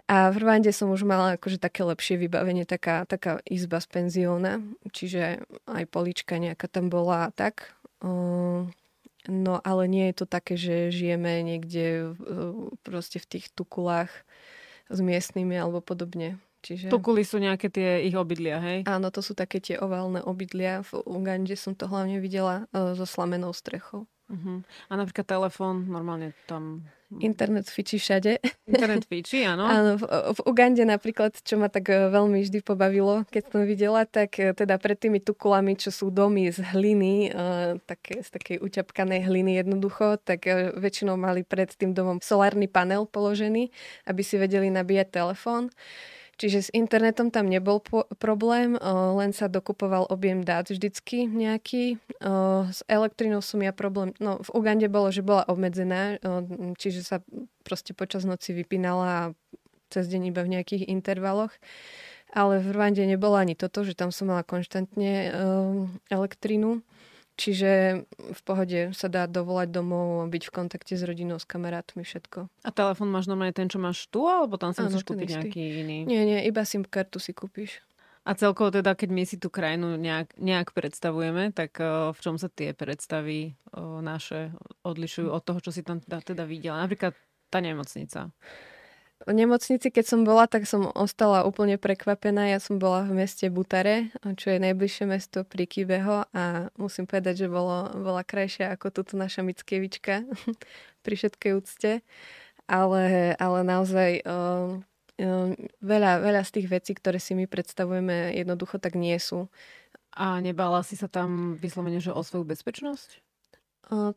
A 0.08 0.32
v 0.32 0.40
Rwande 0.40 0.72
som 0.72 0.88
už 0.88 1.04
mala 1.04 1.36
akože 1.36 1.60
také 1.60 1.84
lepšie 1.84 2.16
vybavenie, 2.16 2.64
taká, 2.64 3.04
taká 3.04 3.44
izba 3.44 3.76
z 3.76 3.92
penzióna, 3.92 4.64
čiže 4.88 5.44
aj 5.68 5.84
polička 5.92 6.40
nejaká 6.40 6.64
tam 6.64 6.88
bola 6.88 7.28
a 7.28 7.30
tak. 7.30 7.76
No 9.28 9.60
ale 9.60 9.84
nie 9.86 10.08
je 10.08 10.24
to 10.24 10.26
také, 10.26 10.56
že 10.56 10.88
žijeme 10.88 11.44
niekde 11.44 12.16
proste 12.80 13.20
v 13.20 13.26
tých 13.36 13.52
tukulách 13.52 14.08
s 14.88 14.98
miestnymi 15.04 15.52
alebo 15.60 15.84
podobne. 15.84 16.40
Čiže... 16.64 16.90
Tukuly 16.90 17.22
sú 17.22 17.38
nejaké 17.38 17.70
tie 17.70 18.02
ich 18.02 18.16
obydlia, 18.18 18.58
hej? 18.58 18.78
Áno, 18.88 19.14
to 19.14 19.22
sú 19.22 19.36
také 19.36 19.62
tie 19.62 19.78
oválne 19.78 20.18
obydlia. 20.24 20.82
V 20.82 21.06
Ugande 21.06 21.54
som 21.54 21.76
to 21.76 21.86
hlavne 21.86 22.18
videla 22.18 22.66
e, 22.74 22.98
so 22.98 23.06
slamenou 23.06 23.54
strechou. 23.54 24.10
Uh-huh. 24.26 24.66
A 24.90 24.92
napríklad 24.98 25.28
telefón, 25.28 25.86
normálne 25.86 26.34
tam... 26.50 26.88
Internet 27.08 27.72
fičí 27.72 27.96
všade. 27.96 28.36
Internet 28.68 29.04
fičí, 29.10 29.40
áno. 29.40 29.64
áno, 29.64 29.96
v, 29.96 30.04
v 30.36 30.40
Ugande 30.44 30.84
napríklad, 30.84 31.32
čo 31.40 31.56
ma 31.56 31.72
tak 31.72 31.88
e, 31.88 32.12
veľmi 32.12 32.44
vždy 32.44 32.60
pobavilo, 32.60 33.24
keď 33.32 33.42
som 33.48 33.64
videla, 33.64 34.04
tak 34.04 34.36
e, 34.36 34.52
teda 34.52 34.76
pred 34.76 35.00
tými 35.00 35.16
tukulami, 35.16 35.72
čo 35.80 35.88
sú 35.88 36.12
domy 36.12 36.52
z 36.52 36.60
hliny, 36.60 37.32
uh, 37.32 37.80
také, 37.88 38.20
z 38.20 38.28
takej 38.28 38.56
uťapkanej 38.60 39.24
hliny 39.24 39.56
jednoducho, 39.56 40.20
tak 40.20 40.44
väčšinou 40.76 41.16
mali 41.16 41.48
pred 41.48 41.72
tým 41.72 41.96
domom 41.96 42.20
solárny 42.20 42.68
panel 42.68 43.08
položený, 43.08 43.72
aby 44.04 44.20
si 44.20 44.36
vedeli 44.36 44.68
nabíjať 44.68 45.08
telefón. 45.08 45.72
Čiže 46.38 46.70
s 46.70 46.70
internetom 46.70 47.34
tam 47.34 47.50
nebol 47.50 47.82
po- 47.82 48.06
problém, 48.22 48.78
o, 48.78 49.18
len 49.18 49.34
sa 49.34 49.50
dokupoval 49.50 50.06
objem 50.06 50.46
dát 50.46 50.70
vždycky 50.70 51.26
nejaký. 51.26 51.98
O, 52.22 52.62
s 52.70 52.86
elektrinou 52.86 53.42
som 53.42 53.58
ja 53.58 53.74
problém, 53.74 54.14
no 54.22 54.38
v 54.38 54.50
Ugande 54.54 54.86
bolo, 54.86 55.10
že 55.10 55.26
bola 55.26 55.42
obmedzená, 55.50 56.22
o, 56.22 56.46
čiže 56.78 57.02
sa 57.02 57.18
proste 57.66 57.90
počas 57.90 58.22
noci 58.22 58.54
vypínala 58.54 59.06
a 59.10 59.24
cez 59.90 60.06
deň 60.06 60.30
iba 60.30 60.46
v 60.46 60.54
nejakých 60.54 60.86
intervaloch. 60.86 61.50
Ale 62.30 62.60
v 62.60 62.76
Rwande 62.76 63.02
nebolo 63.08 63.40
ani 63.40 63.56
toto, 63.56 63.82
že 63.88 63.96
tam 63.96 64.12
som 64.12 64.28
mala 64.28 64.44
konštantne 64.44 65.32
elektrinu. 66.12 66.84
Čiže 67.38 68.02
v 68.18 68.40
pohode 68.42 68.90
sa 68.98 69.06
dá 69.06 69.30
dovolať 69.30 69.70
domov, 69.70 70.26
byť 70.26 70.42
v 70.50 70.52
kontakte 70.52 70.98
s 70.98 71.06
rodinou, 71.06 71.38
s 71.38 71.46
kamarátmi, 71.46 72.02
všetko. 72.02 72.50
A 72.66 72.70
telefon 72.74 73.14
máš 73.14 73.30
normálne 73.30 73.54
ten, 73.54 73.70
čo 73.70 73.78
máš 73.78 74.10
tu, 74.10 74.26
alebo 74.26 74.58
tam 74.58 74.74
si 74.74 74.82
musíš 74.82 75.06
kúpiť 75.06 75.28
istý. 75.30 75.38
nejaký 75.46 75.62
iný? 75.86 75.98
Nie, 76.02 76.26
nie, 76.26 76.38
iba 76.50 76.66
SIM 76.66 76.82
kartu 76.82 77.22
si 77.22 77.30
kúpiš. 77.30 77.78
A 78.26 78.34
celkovo 78.34 78.74
teda, 78.74 78.98
keď 78.98 79.08
my 79.14 79.22
si 79.22 79.38
tú 79.38 79.54
krajinu 79.54 79.94
nejak, 79.94 80.34
nejak 80.36 80.74
predstavujeme, 80.74 81.54
tak 81.54 81.78
uh, 81.78 82.10
v 82.10 82.18
čom 82.18 82.36
sa 82.42 82.50
tie 82.50 82.74
predstavy 82.74 83.54
uh, 83.72 84.02
naše 84.02 84.50
odlišujú 84.82 85.30
od 85.30 85.42
toho, 85.46 85.62
čo 85.62 85.70
si 85.70 85.86
tam 85.86 86.02
teda, 86.02 86.20
teda 86.20 86.42
videla? 86.42 86.82
Napríklad 86.82 87.14
tá 87.48 87.62
nemocnica. 87.62 88.34
V 89.26 89.34
nemocnici, 89.34 89.90
keď 89.90 90.04
som 90.06 90.20
bola, 90.22 90.46
tak 90.46 90.62
som 90.62 90.94
ostala 90.94 91.42
úplne 91.42 91.74
prekvapená. 91.74 92.54
Ja 92.54 92.62
som 92.62 92.78
bola 92.78 93.02
v 93.02 93.18
meste 93.18 93.50
Butare, 93.50 94.14
čo 94.38 94.54
je 94.54 94.62
najbližšie 94.62 95.10
mesto 95.10 95.42
pri 95.42 95.66
Kibeho 95.66 96.22
a 96.30 96.70
musím 96.78 97.02
povedať, 97.10 97.44
že 97.44 97.48
bolo, 97.50 97.90
bola 97.98 98.22
krajšia 98.22 98.78
ako 98.78 98.94
túto 98.94 99.18
naša 99.18 99.42
Mickevička 99.42 100.22
pri 101.04 101.14
všetkej 101.18 101.50
úcte. 101.58 101.90
Ale, 102.70 103.34
ale 103.42 103.58
naozaj 103.66 104.22
uh, 104.22 104.78
uh, 105.18 105.48
veľa, 105.82 106.22
veľa 106.22 106.42
z 106.46 106.50
tých 106.54 106.68
vecí, 106.70 106.92
ktoré 106.94 107.18
si 107.18 107.34
my 107.34 107.50
predstavujeme, 107.50 108.38
jednoducho 108.38 108.78
tak 108.78 108.94
nie 108.94 109.18
sú. 109.18 109.50
A 110.14 110.38
nebala 110.38 110.86
si 110.86 110.94
sa 110.94 111.10
tam 111.10 111.58
vyslovene, 111.58 111.98
že 111.98 112.14
o 112.14 112.22
svoju 112.22 112.46
bezpečnosť? 112.46 113.18
Uh, 113.90 114.14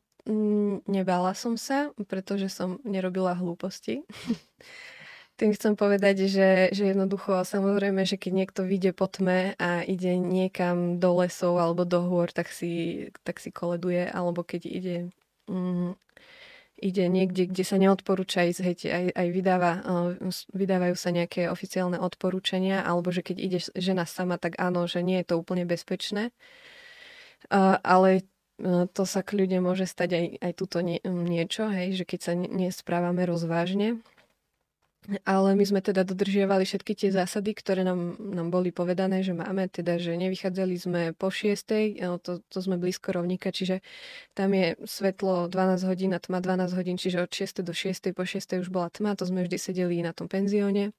nebala 0.86 1.34
som 1.34 1.58
sa, 1.58 1.90
pretože 2.06 2.50
som 2.52 2.78
nerobila 2.86 3.34
hlúposti. 3.34 4.06
Tým 5.42 5.58
chcem 5.58 5.74
povedať, 5.74 6.30
že, 6.30 6.70
že 6.70 6.94
jednoducho 6.94 7.42
samozrejme, 7.42 8.06
že 8.06 8.14
keď 8.22 8.32
niekto 8.46 8.62
vyjde 8.62 8.94
po 8.94 9.10
tme 9.10 9.58
a 9.58 9.82
ide 9.82 10.14
niekam 10.14 11.02
do 11.02 11.18
lesov 11.18 11.58
alebo 11.58 11.82
do 11.82 11.98
hôr, 12.06 12.30
tak 12.30 12.54
si, 12.54 13.10
tak 13.26 13.42
si 13.42 13.50
koleduje, 13.50 14.06
alebo 14.06 14.46
keď 14.46 14.62
ide, 14.70 14.98
mm, 15.50 15.98
ide 16.78 17.04
niekde, 17.10 17.50
kde 17.50 17.64
sa 17.66 17.82
neodporúča 17.82 18.46
ísť, 18.54 18.60
hej, 18.62 18.76
aj, 18.86 19.06
aj 19.18 19.28
vydáva, 19.34 19.72
vydávajú 20.54 20.94
sa 20.94 21.10
nejaké 21.10 21.50
oficiálne 21.50 21.98
odporúčania, 21.98 22.86
alebo 22.86 23.10
že 23.10 23.26
keď 23.26 23.38
ide 23.42 23.60
žena 23.74 24.06
sama, 24.06 24.38
tak 24.38 24.62
áno, 24.62 24.86
že 24.86 25.02
nie 25.02 25.26
je 25.26 25.34
to 25.34 25.42
úplne 25.42 25.66
bezpečné. 25.66 26.30
Uh, 27.50 27.82
ale 27.82 28.30
to 28.94 29.04
sa 29.10 29.26
k 29.26 29.42
ľuďom 29.42 29.66
môže 29.66 29.90
stať 29.90 30.10
aj, 30.14 30.26
aj 30.42 30.54
túto 30.54 30.78
nie, 30.86 31.02
niečo, 31.06 31.66
hej, 31.70 31.98
že 31.98 32.04
keď 32.06 32.20
sa 32.22 32.34
nesprávame 32.38 33.26
rozvážne, 33.26 34.02
ale 35.26 35.58
my 35.58 35.66
sme 35.66 35.82
teda 35.82 36.06
dodržiavali 36.06 36.62
všetky 36.62 36.94
tie 36.94 37.10
zásady, 37.10 37.58
ktoré 37.58 37.82
nám, 37.82 38.22
nám 38.22 38.54
boli 38.54 38.70
povedané, 38.70 39.26
že 39.26 39.34
máme, 39.34 39.66
teda, 39.66 39.98
že 39.98 40.14
nevychádzali 40.14 40.76
sme 40.78 41.02
po 41.18 41.34
šiestej, 41.34 41.98
to, 42.22 42.46
to 42.46 42.58
sme 42.62 42.78
blízko 42.78 43.18
rovníka, 43.18 43.50
čiže 43.50 43.82
tam 44.38 44.54
je 44.54 44.78
svetlo 44.86 45.50
12 45.50 45.90
hodín 45.90 46.14
a 46.14 46.22
tma 46.22 46.38
12 46.38 46.78
hodín, 46.78 47.02
čiže 47.02 47.18
od 47.26 47.34
6. 47.34 47.66
do 47.66 47.74
6. 47.74 48.14
po 48.14 48.30
6. 48.30 48.62
už 48.62 48.70
bola 48.70 48.94
tma, 48.94 49.18
to 49.18 49.26
sme 49.26 49.42
vždy 49.42 49.58
sedeli 49.58 50.06
na 50.06 50.14
tom 50.14 50.30
penzióne. 50.30 50.94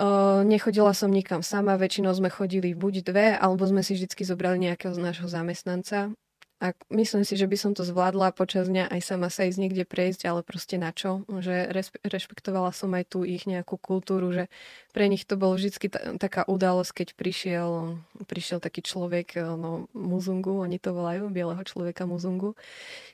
O, 0.00 0.40
nechodila 0.40 0.96
som 0.96 1.12
nikam 1.12 1.44
sama, 1.44 1.76
väčšinou 1.76 2.16
sme 2.16 2.32
chodili 2.32 2.72
buď 2.72 2.94
dve, 3.04 3.26
alebo 3.36 3.68
sme 3.68 3.84
si 3.84 3.92
vždy 3.92 4.08
zobrali 4.24 4.56
nejakého 4.56 4.96
z 4.96 5.00
nášho 5.04 5.28
zamestnanca. 5.28 6.16
A 6.60 6.76
myslím 6.92 7.24
si, 7.24 7.40
že 7.40 7.48
by 7.48 7.56
som 7.56 7.72
to 7.72 7.88
zvládla 7.88 8.36
počas 8.36 8.68
dňa 8.68 8.92
aj 8.92 9.00
sama 9.00 9.32
sa 9.32 9.48
ísť 9.48 9.56
niekde 9.64 9.88
prejsť, 9.88 10.28
ale 10.28 10.44
proste 10.44 10.76
na 10.76 10.92
čo? 10.92 11.24
Že 11.24 11.72
rešpektovala 12.04 12.68
som 12.76 12.92
aj 12.92 13.16
tú 13.16 13.24
ich 13.24 13.48
nejakú 13.48 13.80
kultúru, 13.80 14.28
že 14.28 14.52
pre 14.92 15.08
nich 15.08 15.24
to 15.24 15.40
bolo 15.40 15.56
vždy 15.56 15.72
t- 15.72 16.04
taká 16.20 16.44
udalosť, 16.44 16.92
keď 16.92 17.08
prišiel, 17.16 17.70
prišiel 18.28 18.60
taký 18.60 18.84
človek, 18.84 19.40
no 19.56 19.88
muzungu, 19.96 20.60
oni 20.60 20.76
to 20.76 20.92
volajú, 20.92 21.32
bieleho 21.32 21.64
človeka 21.64 22.04
muzungu. 22.04 22.52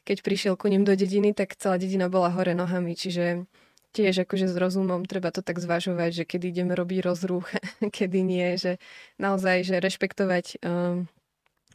Keď 0.03 0.27
prišiel 0.27 0.59
ku 0.59 0.67
ním 0.67 0.83
do 0.83 0.99
dediny, 0.99 1.31
tak 1.31 1.55
celá 1.55 1.79
dedina 1.79 2.11
bola 2.11 2.35
hore 2.35 2.51
nohami, 2.51 2.99
čiže 2.99 3.47
tiež 3.95 4.27
akože 4.27 4.51
s 4.51 4.59
rozumom 4.59 5.07
treba 5.07 5.31
to 5.31 5.47
tak 5.47 5.63
zvažovať, 5.63 6.11
že 6.19 6.25
kedy 6.27 6.51
ideme 6.51 6.75
robiť 6.75 6.99
rozruch, 6.99 7.47
kedy 7.97 8.27
nie, 8.27 8.59
že 8.59 8.83
naozaj, 9.23 9.63
že 9.63 9.79
rešpektovať 9.79 10.67
um, 10.67 11.07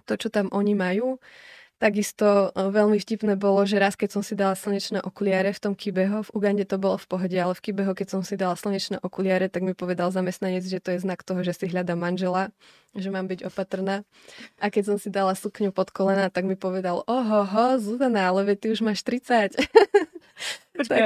to, 0.04 0.14
čo 0.20 0.28
tam 0.28 0.52
oni 0.52 0.76
majú 0.76 1.16
Takisto 1.82 2.54
e, 2.54 2.70
veľmi 2.70 3.02
vtipné 3.02 3.34
bolo, 3.34 3.66
že 3.66 3.82
raz, 3.82 3.98
keď 3.98 4.10
som 4.14 4.22
si 4.22 4.38
dala 4.38 4.54
slnečné 4.54 5.02
okuliare 5.02 5.50
v 5.50 5.58
tom 5.58 5.74
Kibeho, 5.74 6.22
v 6.22 6.30
Ugande 6.38 6.62
to 6.62 6.78
bolo 6.78 7.02
v 7.02 7.10
pohode, 7.10 7.34
ale 7.34 7.58
v 7.58 7.62
Kibeho, 7.66 7.98
keď 7.98 8.08
som 8.14 8.22
si 8.22 8.38
dala 8.38 8.54
slnečné 8.54 9.02
okuliare, 9.02 9.50
tak 9.50 9.66
mi 9.66 9.74
povedal 9.74 10.14
zamestnanec, 10.14 10.62
že 10.62 10.78
to 10.78 10.94
je 10.94 11.02
znak 11.02 11.26
toho, 11.26 11.42
že 11.42 11.58
si 11.58 11.66
hľada 11.74 11.98
manžela, 11.98 12.54
že 12.94 13.10
mám 13.10 13.26
byť 13.26 13.50
opatrná. 13.50 14.06
A 14.62 14.70
keď 14.70 14.94
som 14.94 14.98
si 15.02 15.10
dala 15.10 15.34
sukňu 15.34 15.74
pod 15.74 15.90
kolena, 15.90 16.30
tak 16.30 16.46
mi 16.46 16.54
povedal, 16.54 17.02
oho, 17.10 17.42
ho, 17.50 17.66
Zuzana, 17.82 18.30
ale 18.30 18.54
ty 18.54 18.70
už 18.70 18.86
máš 18.86 19.02
30. 19.02 19.58
Počkaj, 20.78 21.02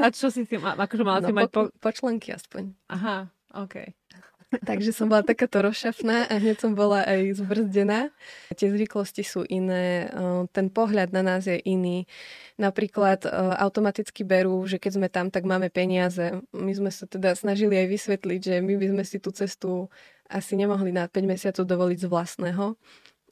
a 0.00 0.06
čo 0.16 0.32
si 0.32 0.48
si, 0.48 0.56
akože 0.56 1.04
mala 1.04 1.20
no, 1.20 1.28
si 1.28 1.32
mať 1.36 1.48
po... 1.52 1.68
počlenky 1.76 2.32
aspoň. 2.32 2.72
Aha, 2.88 3.28
OK. 3.52 3.92
Takže 4.46 4.94
som 4.94 5.10
bola 5.10 5.26
takáto 5.26 5.58
rozšafná 5.58 6.30
a 6.30 6.38
hneď 6.38 6.62
som 6.62 6.72
bola 6.78 7.02
aj 7.02 7.42
zbrzdená. 7.42 8.14
Tie 8.54 8.70
zvyklosti 8.70 9.26
sú 9.26 9.42
iné, 9.42 10.06
ten 10.54 10.70
pohľad 10.70 11.10
na 11.10 11.26
nás 11.26 11.50
je 11.50 11.58
iný. 11.66 12.06
Napríklad 12.54 13.26
automaticky 13.58 14.22
berú, 14.22 14.62
že 14.70 14.78
keď 14.78 14.92
sme 14.94 15.08
tam, 15.10 15.34
tak 15.34 15.42
máme 15.42 15.66
peniaze. 15.66 16.38
My 16.54 16.72
sme 16.72 16.94
sa 16.94 17.10
teda 17.10 17.34
snažili 17.34 17.74
aj 17.74 17.86
vysvetliť, 17.90 18.40
že 18.40 18.54
my 18.62 18.74
by 18.78 18.86
sme 18.94 19.02
si 19.02 19.18
tú 19.18 19.34
cestu 19.34 19.90
asi 20.30 20.54
nemohli 20.54 20.94
na 20.94 21.10
5 21.10 21.26
mesiacov 21.26 21.66
dovoliť 21.66 21.98
z 22.02 22.10
vlastného 22.10 22.78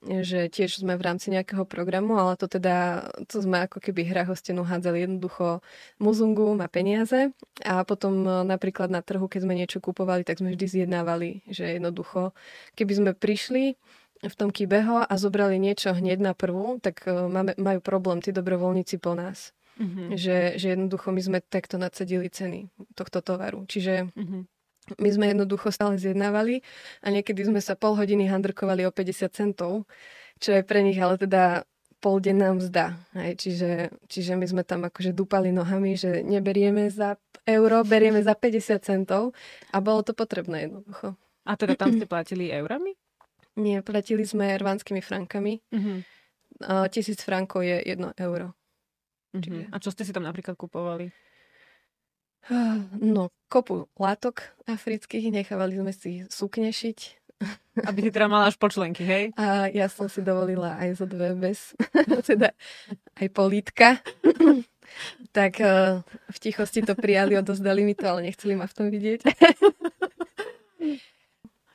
že 0.05 0.53
tiež 0.53 0.85
sme 0.85 1.01
v 1.01 1.07
rámci 1.07 1.33
nejakého 1.33 1.65
programu, 1.65 2.21
ale 2.21 2.37
to 2.37 2.45
teda, 2.45 3.09
to 3.25 3.41
sme 3.41 3.65
ako 3.65 3.81
keby 3.81 4.05
hra 4.05 4.29
hostenu 4.29 4.61
hádzali 4.61 5.09
jednoducho 5.09 5.65
muzungu, 5.97 6.53
má 6.53 6.69
peniaze 6.69 7.33
a 7.65 7.81
potom 7.89 8.25
e, 8.25 8.45
napríklad 8.45 8.93
na 8.93 9.01
trhu, 9.01 9.25
keď 9.25 9.41
sme 9.49 9.57
niečo 9.57 9.81
kupovali, 9.81 10.23
tak 10.23 10.45
sme 10.45 10.53
vždy 10.53 10.67
zjednávali, 10.67 11.41
že 11.49 11.81
jednoducho, 11.81 12.37
keby 12.77 12.93
sme 12.93 13.11
prišli 13.17 13.81
v 14.25 14.35
tom 14.37 14.53
kybeho 14.53 15.05
a 15.05 15.15
zobrali 15.17 15.57
niečo 15.57 15.97
hneď 15.97 16.21
na 16.21 16.33
prvú, 16.37 16.77
tak 16.85 17.09
e, 17.09 17.11
máme, 17.11 17.57
majú 17.57 17.81
problém 17.81 18.21
tí 18.21 18.29
dobrovoľníci 18.31 19.01
po 19.01 19.17
nás. 19.17 19.57
Mm-hmm. 19.75 20.15
Že, 20.15 20.37
že 20.55 20.67
jednoducho 20.79 21.11
my 21.11 21.19
sme 21.19 21.39
takto 21.43 21.83
nadsedili 21.83 22.31
ceny 22.31 22.71
tohto 22.95 23.19
tovaru. 23.27 23.67
Čiže 23.67 24.07
mm-hmm 24.15 24.54
my 25.01 25.09
sme 25.09 25.33
jednoducho 25.33 25.73
stále 25.73 25.97
zjednávali 25.97 26.61
a 27.01 27.09
niekedy 27.09 27.49
sme 27.49 27.61
sa 27.61 27.73
pol 27.73 27.97
hodiny 27.97 28.29
handrkovali 28.29 28.85
o 28.85 28.93
50 28.93 29.33
centov, 29.33 29.89
čo 30.39 30.53
je 30.53 30.63
pre 30.67 30.85
nich 30.85 31.01
ale 31.01 31.17
teda 31.17 31.65
poldenná 32.05 32.53
mzda. 32.53 33.01
Hej, 33.17 33.33
čiže, 33.41 33.71
čiže 34.13 34.37
my 34.37 34.45
sme 34.45 34.63
tam 34.63 34.85
akože 34.85 35.17
dúpali 35.17 35.49
nohami, 35.49 35.97
že 35.97 36.21
neberieme 36.21 36.93
za 36.93 37.17
euro, 37.49 37.81
berieme 37.81 38.21
za 38.21 38.37
50 38.37 38.85
centov 38.85 39.33
a 39.73 39.81
bolo 39.81 40.05
to 40.05 40.13
potrebné 40.13 40.69
jednoducho. 40.69 41.17
A 41.49 41.57
teda 41.57 41.81
tam 41.81 41.97
ste 41.97 42.05
platili 42.05 42.53
eurami? 42.53 42.93
Nie, 43.57 43.81
platili 43.81 44.29
sme 44.29 44.53
rvánskymi 44.53 45.01
frankami. 45.01 45.65
Uh-huh. 45.73 46.03
Uh, 46.61 46.87
tisíc 46.93 47.25
frankov 47.25 47.65
je 47.65 47.81
jedno 47.85 48.13
euro. 48.21 48.53
Uh-huh. 49.33 49.41
Čiže... 49.41 49.63
A 49.73 49.77
čo 49.81 49.89
ste 49.89 50.05
si 50.05 50.13
tam 50.13 50.29
napríklad 50.29 50.61
kupovali? 50.61 51.09
No, 53.01 53.33
kopu 53.49 53.89
látok 53.97 54.43
afrických, 54.69 55.33
nechávali 55.33 55.81
sme 55.81 55.93
si 55.93 56.25
sukne 56.29 56.71
šiť, 56.73 56.99
aby 57.89 57.99
si 58.05 58.11
teda 58.13 58.29
mala 58.29 58.51
až 58.51 58.57
počlenky, 58.61 59.05
hej? 59.05 59.25
A 59.37 59.69
ja 59.73 59.89
som 59.89 60.09
si 60.09 60.21
dovolila 60.21 60.77
aj 60.81 61.01
zo 61.01 61.07
dve 61.09 61.33
bez, 61.37 61.73
teda 62.29 62.53
aj 63.17 63.27
polítka. 63.33 64.01
tak 65.37 65.59
uh, 65.59 66.05
v 66.31 66.39
tichosti 66.39 66.85
to 66.85 66.95
prijali, 66.95 67.35
odozdali 67.35 67.83
mi 67.83 67.97
to, 67.99 68.07
ale 68.07 68.31
nechceli 68.31 68.55
ma 68.55 68.69
v 68.69 68.77
tom 68.77 68.87
vidieť. 68.93 69.21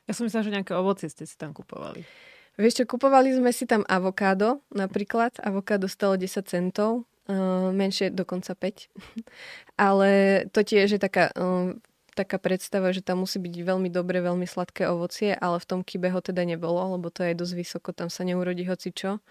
ja 0.08 0.12
som 0.14 0.24
myslela, 0.24 0.46
že 0.46 0.54
nejaké 0.54 0.72
ovocie 0.72 1.10
ste 1.10 1.28
si 1.28 1.36
tam 1.36 1.52
kupovali. 1.52 2.06
Vieš 2.60 2.82
čo, 2.82 2.84
kupovali 2.84 3.32
sme 3.32 3.56
si 3.56 3.64
tam 3.64 3.84
avokádo, 3.88 4.60
napríklad. 4.68 5.40
Avokádo 5.40 5.88
stalo 5.88 6.20
10 6.20 6.44
centov, 6.44 7.08
uh, 7.30 7.70
menšie 7.70 8.10
dokonca 8.10 8.58
5. 8.58 8.90
ale 9.88 10.10
to 10.50 10.66
tiež 10.66 10.98
je 10.98 11.00
taká 11.00 11.30
uh, 11.38 11.78
taká 12.14 12.36
predstava, 12.36 12.92
že 12.92 13.00
tam 13.00 13.24
musí 13.24 13.40
byť 13.40 13.54
veľmi 13.64 13.88
dobre, 13.88 14.20
veľmi 14.20 14.44
sladké 14.44 14.84
ovocie, 14.90 15.32
ale 15.32 15.56
v 15.62 15.68
tom 15.68 15.80
kybe 15.80 16.10
ho 16.12 16.20
teda 16.20 16.44
nebolo, 16.44 16.98
lebo 16.98 17.08
to 17.08 17.24
je 17.24 17.38
dosť 17.38 17.54
vysoko, 17.56 17.88
tam 17.96 18.12
sa 18.12 18.26
neurodí 18.26 18.66
hoci 18.66 18.92
čo. 18.92 19.22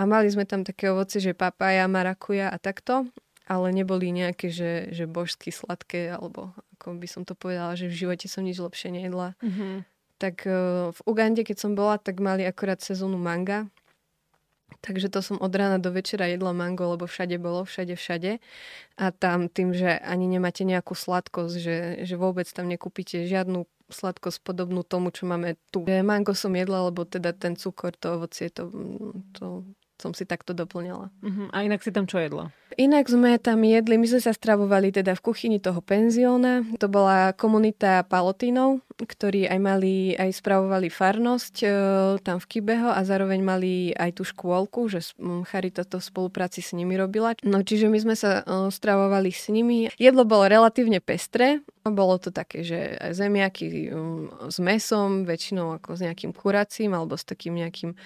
A 0.00 0.08
mali 0.08 0.32
sme 0.32 0.48
tam 0.48 0.64
také 0.64 0.88
ovocie, 0.88 1.20
že 1.20 1.36
papaja, 1.36 1.84
marakuja 1.90 2.48
a 2.48 2.56
takto, 2.56 3.04
ale 3.44 3.74
neboli 3.74 4.08
nejaké, 4.14 4.48
že, 4.48 4.88
že 4.94 5.04
božsky 5.04 5.52
sladké, 5.52 6.14
alebo 6.14 6.56
ako 6.78 6.96
by 6.96 7.08
som 7.10 7.22
to 7.28 7.36
povedala, 7.36 7.76
že 7.76 7.92
v 7.92 8.06
živote 8.06 8.26
som 8.30 8.46
nič 8.46 8.56
lepšie 8.56 8.88
nejedla. 8.94 9.36
Mm-hmm. 9.44 9.74
Tak 10.16 10.36
uh, 10.46 10.94
v 10.94 11.00
Ugande, 11.04 11.42
keď 11.44 11.56
som 11.58 11.72
bola, 11.76 11.98
tak 11.98 12.22
mali 12.22 12.46
akorát 12.46 12.80
sezónu 12.80 13.18
manga, 13.18 13.68
Takže 14.80 15.12
to 15.12 15.20
som 15.20 15.36
od 15.36 15.52
rána 15.52 15.76
do 15.76 15.92
večera 15.92 16.30
jedla 16.30 16.56
mango, 16.56 16.88
lebo 16.96 17.04
všade 17.04 17.36
bolo, 17.36 17.66
všade, 17.66 17.98
všade. 17.98 18.40
A 18.96 19.04
tam 19.12 19.52
tým, 19.52 19.76
že 19.76 19.98
ani 20.00 20.24
nemáte 20.24 20.64
nejakú 20.64 20.96
sladkosť, 20.96 21.54
že, 21.58 21.78
že 22.06 22.14
vôbec 22.16 22.48
tam 22.48 22.70
nekúpite 22.70 23.28
žiadnu 23.28 23.68
sladkosť 23.92 24.40
podobnú 24.40 24.80
tomu, 24.82 25.12
čo 25.12 25.28
máme 25.28 25.60
tu. 25.68 25.84
Mango 25.84 26.32
som 26.32 26.56
jedla, 26.56 26.88
lebo 26.88 27.04
teda 27.04 27.36
ten 27.36 27.58
cukor, 27.60 27.92
to 27.92 28.16
ovocie, 28.16 28.48
to, 28.48 28.72
to 29.36 29.68
som 30.02 30.10
si 30.10 30.26
takto 30.26 30.50
doplňala. 30.50 31.14
Uh-huh. 31.22 31.46
A 31.54 31.62
inak 31.62 31.86
si 31.86 31.94
tam 31.94 32.10
čo 32.10 32.18
jedla? 32.18 32.50
Inak 32.80 33.04
sme 33.12 33.36
tam 33.36 33.60
jedli, 33.68 34.00
my 34.00 34.06
sme 34.08 34.20
sa 34.24 34.32
stravovali 34.32 34.96
teda 34.96 35.12
v 35.12 35.24
kuchyni 35.24 35.60
toho 35.60 35.84
penzióna. 35.84 36.64
To 36.80 36.88
bola 36.88 37.36
komunita 37.36 38.00
palotínov, 38.08 38.80
ktorí 38.96 39.44
aj 39.44 39.58
mali, 39.60 40.16
aj 40.16 40.40
spravovali 40.40 40.88
farnosť 40.88 41.54
e, 41.62 41.66
tam 42.24 42.40
v 42.40 42.48
Kybeho 42.48 42.88
a 42.88 43.00
zároveň 43.04 43.40
mali 43.44 43.92
aj 43.92 44.16
tú 44.16 44.22
škôlku, 44.24 44.88
že 44.88 45.12
Charita 45.52 45.84
to 45.84 46.00
v 46.00 46.08
spolupráci 46.08 46.64
s 46.64 46.72
nimi 46.72 46.96
robila. 46.96 47.36
No 47.44 47.60
čiže 47.60 47.92
my 47.92 47.98
sme 48.00 48.16
sa 48.16 48.40
e, 48.40 48.72
stravovali 48.72 49.28
s 49.28 49.52
nimi. 49.52 49.92
Jedlo 50.00 50.24
bolo 50.24 50.48
relatívne 50.48 51.04
pestré, 51.04 51.60
bolo 51.84 52.16
to 52.16 52.32
také, 52.32 52.64
že 52.64 52.96
zemiaky 53.12 53.92
s 54.48 54.56
mesom, 54.62 55.28
väčšinou 55.28 55.76
ako 55.76 55.98
s 55.98 56.00
nejakým 56.08 56.32
kuracím 56.32 56.96
alebo 56.96 57.20
s 57.20 57.26
takým 57.26 57.58
nejakým 57.58 57.98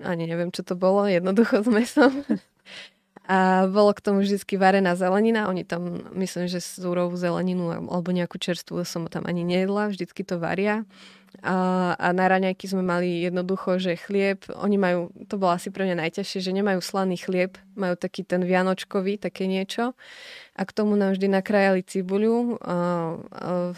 ani 0.00 0.24
neviem, 0.24 0.48
čo 0.48 0.64
to 0.64 0.72
bolo, 0.72 1.04
jednoducho 1.04 1.60
s 1.60 1.68
mesom. 1.68 2.24
A 3.28 3.70
bolo 3.70 3.94
k 3.94 4.02
tomu 4.02 4.26
vždy 4.26 4.42
varená 4.58 4.98
zelenina. 4.98 5.46
Oni 5.46 5.62
tam, 5.62 6.10
myslím, 6.18 6.50
že 6.50 6.58
súrovú 6.58 7.14
zeleninu 7.14 7.70
alebo 7.70 8.10
nejakú 8.10 8.34
čerstvú 8.40 8.82
som 8.82 9.06
tam 9.06 9.28
ani 9.30 9.46
nejedla. 9.46 9.94
Vždycky 9.94 10.26
to 10.26 10.42
varia. 10.42 10.82
A, 11.40 11.56
a 11.96 12.08
na 12.12 12.28
raňajky 12.28 12.68
sme 12.68 12.84
mali 12.84 13.24
jednoducho, 13.24 13.80
že 13.80 13.96
chlieb, 13.96 14.44
oni 14.52 14.76
majú, 14.76 15.08
to 15.24 15.40
bolo 15.40 15.56
asi 15.56 15.72
pre 15.72 15.88
mňa 15.88 16.04
najťažšie, 16.04 16.44
že 16.44 16.52
nemajú 16.52 16.84
slaný 16.84 17.16
chlieb, 17.16 17.56
majú 17.72 17.96
taký 17.96 18.20
ten 18.20 18.44
vianočkový, 18.44 19.16
také 19.16 19.48
niečo. 19.48 19.96
A 20.52 20.62
k 20.68 20.74
tomu 20.76 20.92
nám 21.00 21.16
vždy 21.16 21.32
nakrajali 21.32 21.80
cibuľu 21.80 22.60
a, 22.60 22.76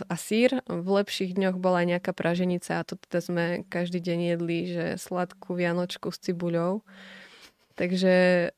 a, 0.03 0.15
sír. 0.19 0.59
V 0.67 0.89
lepších 0.91 1.39
dňoch 1.39 1.63
bola 1.63 1.87
aj 1.87 1.95
nejaká 1.95 2.11
praženica 2.11 2.83
a 2.83 2.87
to 2.87 2.99
teda 2.99 3.19
sme 3.23 3.45
každý 3.71 4.03
deň 4.03 4.19
jedli, 4.35 4.59
že 4.75 4.85
sladkú 4.99 5.55
vianočku 5.55 6.11
s 6.11 6.19
cibuľou. 6.19 6.83
Takže 7.79 8.51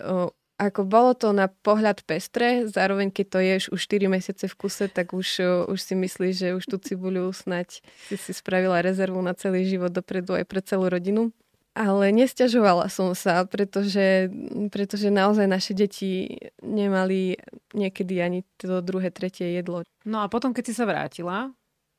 ako 0.56 0.88
bolo 0.88 1.12
to 1.12 1.36
na 1.36 1.52
pohľad 1.52 2.00
pestre, 2.08 2.64
zároveň 2.64 3.12
keď 3.12 3.26
to 3.28 3.38
ješ 3.44 3.64
už 3.76 3.80
4 3.92 4.08
mesiace 4.08 4.48
v 4.48 4.56
kuse, 4.56 4.88
tak 4.88 5.12
už, 5.12 5.44
už 5.68 5.78
si 5.78 5.92
myslíš, 5.92 6.34
že 6.34 6.48
už 6.56 6.64
tú 6.64 6.76
cibuľu 6.80 7.28
snať 7.28 7.84
si 8.08 8.16
si 8.16 8.32
spravila 8.32 8.80
rezervu 8.80 9.20
na 9.20 9.36
celý 9.36 9.68
život 9.68 9.92
dopredu 9.92 10.32
aj 10.32 10.48
pre 10.48 10.64
celú 10.64 10.88
rodinu. 10.88 11.28
Ale 11.76 12.08
nestiažovala 12.08 12.88
som 12.88 13.12
sa, 13.12 13.44
pretože, 13.44 14.32
pretože 14.72 15.12
naozaj 15.12 15.44
naše 15.44 15.76
deti 15.76 16.40
nemali 16.64 17.36
niekedy 17.76 18.16
ani 18.24 18.48
to 18.56 18.80
druhé, 18.80 19.12
tretie 19.12 19.52
jedlo. 19.60 19.84
No 20.08 20.24
a 20.24 20.32
potom, 20.32 20.56
keď 20.56 20.64
si 20.64 20.72
sa 20.72 20.88
vrátila, 20.88 21.52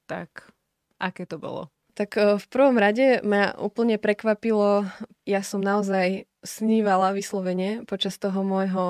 tak 0.10 0.50
aké 0.98 1.30
to 1.30 1.38
bolo? 1.38 1.70
Tak 1.93 2.41
v 2.41 2.46
prvom 2.50 2.74
rade 2.78 3.22
ma 3.22 3.54
úplne 3.54 4.02
prekvapilo, 4.02 4.89
ja 5.30 5.46
som 5.46 5.62
naozaj 5.62 6.26
snívala 6.47 7.12
vyslovene 7.12 7.83
počas 7.83 8.15
toho 8.15 8.41
môjho 8.41 8.86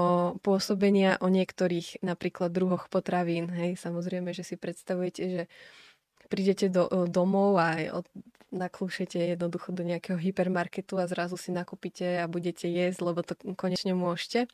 pôsobenia 0.45 1.17
o 1.19 1.27
niektorých 1.27 2.05
napríklad 2.05 2.53
druhoch 2.53 2.87
potravín. 2.87 3.49
Hej, 3.49 3.81
samozrejme, 3.81 4.31
že 4.31 4.45
si 4.45 4.55
predstavujete, 4.55 5.23
že 5.25 5.43
prídete 6.29 6.69
do, 6.69 6.85
domov 7.09 7.57
a 7.57 7.99
naklúšete 8.53 9.35
jednoducho 9.35 9.75
do 9.75 9.83
nejakého 9.83 10.15
hypermarketu 10.15 10.95
a 11.01 11.09
zrazu 11.09 11.35
si 11.35 11.51
nakúpite 11.51 12.23
a 12.23 12.29
budete 12.29 12.69
jesť, 12.69 12.99
lebo 13.03 13.19
to 13.25 13.35
konečne 13.57 13.91
môžete. 13.91 14.47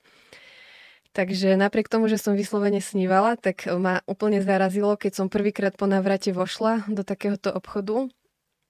Takže 1.13 1.53
napriek 1.53 1.93
tomu, 1.93 2.09
že 2.09 2.17
som 2.17 2.33
vyslovene 2.33 2.81
snívala, 2.81 3.37
tak 3.37 3.69
ma 3.69 4.01
úplne 4.09 4.41
zarazilo, 4.41 4.97
keď 4.97 5.11
som 5.13 5.27
prvýkrát 5.29 5.77
po 5.77 5.85
návrate 5.85 6.33
vošla 6.33 6.89
do 6.89 7.05
takéhoto 7.05 7.53
obchodu 7.53 8.09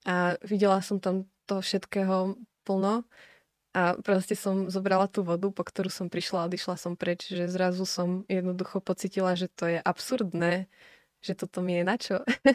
a 0.03 0.35
videla 0.43 0.83
som 0.83 0.99
tam 0.99 1.23
to 1.47 1.63
všetkého 1.63 2.35
plno 2.67 3.07
a 3.73 3.97
proste 3.97 4.37
som 4.37 4.69
zobrala 4.69 5.09
tú 5.09 5.25
vodu, 5.25 5.49
po 5.49 5.65
ktorú 5.65 5.89
som 5.89 6.05
prišla 6.05 6.45
a 6.45 6.47
odišla 6.47 6.77
som 6.77 6.93
preč, 6.93 7.25
že 7.33 7.49
zrazu 7.49 7.89
som 7.89 8.21
jednoducho 8.29 8.77
pocitila, 8.85 9.33
že 9.33 9.49
to 9.49 9.65
je 9.65 9.79
absurdné, 9.81 10.69
že 11.25 11.33
toto 11.33 11.65
mi 11.65 11.81
je 11.81 11.83
na 11.83 11.95
čo. 11.97 12.21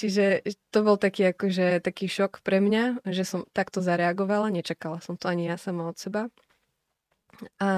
Čiže 0.00 0.46
to 0.72 0.86
bol 0.86 0.96
taký, 0.96 1.34
akože, 1.34 1.84
taký 1.84 2.08
šok 2.08 2.40
pre 2.40 2.62
mňa, 2.62 3.04
že 3.10 3.26
som 3.26 3.44
takto 3.52 3.84
zareagovala, 3.84 4.48
nečakala 4.48 5.02
som 5.04 5.20
to 5.20 5.28
ani 5.28 5.50
ja 5.50 5.60
sama 5.60 5.90
od 5.90 5.98
seba. 6.00 6.32
A 7.60 7.70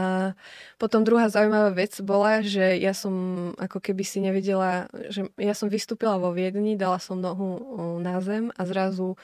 potom 0.78 1.06
druhá 1.06 1.30
zaujímavá 1.30 1.70
vec 1.70 1.94
bola, 2.02 2.42
že 2.42 2.78
ja 2.82 2.94
som 2.94 3.14
ako 3.58 3.78
keby 3.78 4.02
si 4.02 4.18
nevedela, 4.18 4.90
že 5.10 5.30
ja 5.38 5.54
som 5.54 5.70
vystúpila 5.70 6.18
vo 6.18 6.34
Viedni, 6.34 6.74
dala 6.74 6.98
som 6.98 7.18
nohu 7.22 7.62
na 8.02 8.18
zem 8.22 8.50
a 8.58 8.62
zrazu 8.66 9.14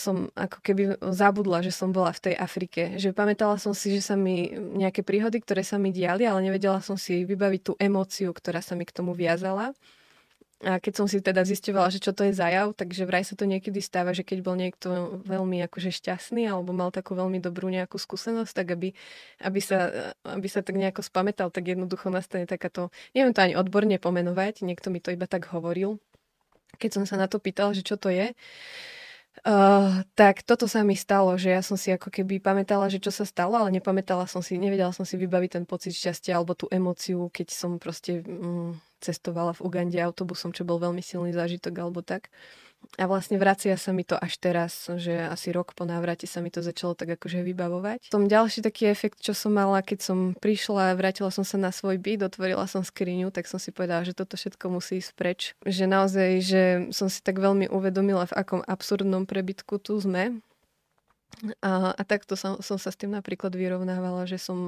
som 0.00 0.30
ako 0.32 0.58
keby 0.62 0.82
zabudla, 1.12 1.60
že 1.60 1.74
som 1.74 1.90
bola 1.90 2.14
v 2.14 2.30
tej 2.30 2.34
Afrike. 2.38 2.96
Že 2.96 3.12
pamätala 3.12 3.58
som 3.58 3.74
si, 3.74 3.92
že 3.92 4.00
sa 4.00 4.14
mi 4.14 4.48
nejaké 4.54 5.02
príhody, 5.02 5.42
ktoré 5.42 5.66
sa 5.66 5.76
mi 5.76 5.90
diali, 5.90 6.24
ale 6.24 6.40
nevedela 6.40 6.78
som 6.80 6.94
si 6.94 7.26
vybaviť 7.26 7.60
tú 7.60 7.72
emóciu, 7.76 8.30
ktorá 8.30 8.62
sa 8.62 8.78
mi 8.78 8.86
k 8.86 8.94
tomu 8.94 9.12
viazala. 9.12 9.74
A 10.58 10.82
keď 10.82 10.92
som 10.98 11.06
si 11.06 11.22
teda 11.22 11.46
zistovala, 11.46 11.86
že 11.86 12.02
čo 12.02 12.10
to 12.10 12.26
je 12.26 12.34
zajav, 12.34 12.74
takže 12.74 13.06
vraj 13.06 13.22
sa 13.22 13.38
to 13.38 13.46
niekedy 13.46 13.78
stáva, 13.78 14.10
že 14.10 14.26
keď 14.26 14.42
bol 14.42 14.58
niekto 14.58 15.22
veľmi 15.22 15.62
akože 15.70 15.94
šťastný 15.94 16.50
alebo 16.50 16.74
mal 16.74 16.90
takú 16.90 17.14
veľmi 17.14 17.38
dobrú 17.38 17.70
nejakú 17.70 17.94
skúsenosť, 17.94 18.52
tak 18.58 18.74
aby, 18.74 18.90
aby, 19.38 19.60
sa, 19.62 20.10
aby 20.26 20.50
sa 20.50 20.58
tak 20.66 20.74
nejako 20.74 21.06
spametal, 21.06 21.54
tak 21.54 21.62
jednoducho 21.62 22.10
nastane 22.10 22.42
takáto, 22.42 22.90
neviem 23.14 23.30
to 23.30 23.46
ani 23.46 23.54
odborne 23.54 23.94
pomenovať, 24.02 24.66
niekto 24.66 24.90
mi 24.90 24.98
to 24.98 25.14
iba 25.14 25.30
tak 25.30 25.46
hovoril, 25.46 26.02
keď 26.82 26.90
som 26.90 27.04
sa 27.06 27.14
na 27.14 27.30
to 27.30 27.38
pýtal, 27.38 27.70
že 27.70 27.86
čo 27.86 27.94
to 27.94 28.10
je. 28.10 28.34
Uh, 29.44 30.02
tak 30.18 30.42
toto 30.42 30.66
sa 30.66 30.82
mi 30.82 30.98
stalo, 30.98 31.36
že 31.38 31.54
ja 31.54 31.62
som 31.62 31.78
si 31.78 31.94
ako 31.94 32.10
keby 32.10 32.42
pamätala, 32.42 32.90
že 32.90 32.98
čo 32.98 33.14
sa 33.14 33.22
stalo, 33.22 33.54
ale 33.54 33.74
nepamätala 33.76 34.26
som 34.26 34.42
si, 34.42 34.58
nevedela 34.58 34.90
som 34.90 35.06
si 35.06 35.14
vybaviť 35.20 35.50
ten 35.60 35.64
pocit 35.68 35.94
šťastia 35.94 36.34
alebo 36.38 36.58
tú 36.58 36.66
emóciu, 36.72 37.30
keď 37.30 37.48
som 37.52 37.76
proste 37.78 38.24
um, 38.26 38.74
cestovala 38.98 39.54
v 39.54 39.62
Ugande 39.62 39.98
autobusom, 40.02 40.50
čo 40.50 40.66
bol 40.66 40.82
veľmi 40.82 41.02
silný 41.04 41.30
zážitok 41.30 41.74
alebo 41.78 42.02
tak. 42.02 42.32
A 42.98 43.06
vlastne 43.06 43.38
vracia 43.38 43.78
sa 43.78 43.94
mi 43.94 44.02
to 44.02 44.18
až 44.18 44.42
teraz, 44.42 44.90
že 44.98 45.14
asi 45.14 45.54
rok 45.54 45.70
po 45.78 45.86
návrate 45.86 46.26
sa 46.26 46.42
mi 46.42 46.50
to 46.50 46.66
začalo 46.66 46.98
tak 46.98 47.14
akože 47.14 47.46
vybavovať. 47.46 48.10
Tom 48.10 48.26
ďalší 48.26 48.58
taký 48.58 48.90
efekt, 48.90 49.22
čo 49.22 49.38
som 49.38 49.54
mala, 49.54 49.86
keď 49.86 50.02
som 50.02 50.18
prišla, 50.34 50.98
vrátila 50.98 51.30
som 51.30 51.46
sa 51.46 51.62
na 51.62 51.70
svoj 51.70 51.94
byt, 52.02 52.26
otvorila 52.26 52.66
som 52.66 52.82
skriňu, 52.82 53.30
tak 53.30 53.46
som 53.46 53.62
si 53.62 53.70
povedala, 53.70 54.02
že 54.02 54.18
toto 54.18 54.34
všetko 54.34 54.66
musí 54.74 54.98
ísť 54.98 55.12
preč. 55.14 55.40
Že 55.62 55.84
naozaj, 55.86 56.30
že 56.42 56.62
som 56.90 57.06
si 57.06 57.22
tak 57.22 57.38
veľmi 57.38 57.70
uvedomila, 57.70 58.26
v 58.26 58.34
akom 58.34 58.60
absurdnom 58.66 59.30
prebytku 59.30 59.78
tu 59.78 59.94
sme 60.02 60.42
A, 61.62 61.94
a 61.94 62.02
takto 62.02 62.34
som, 62.34 62.58
som 62.58 62.82
sa 62.82 62.90
s 62.90 62.98
tým 62.98 63.14
napríklad 63.14 63.54
vyrovnávala, 63.54 64.26
že 64.26 64.42
som 64.42 64.58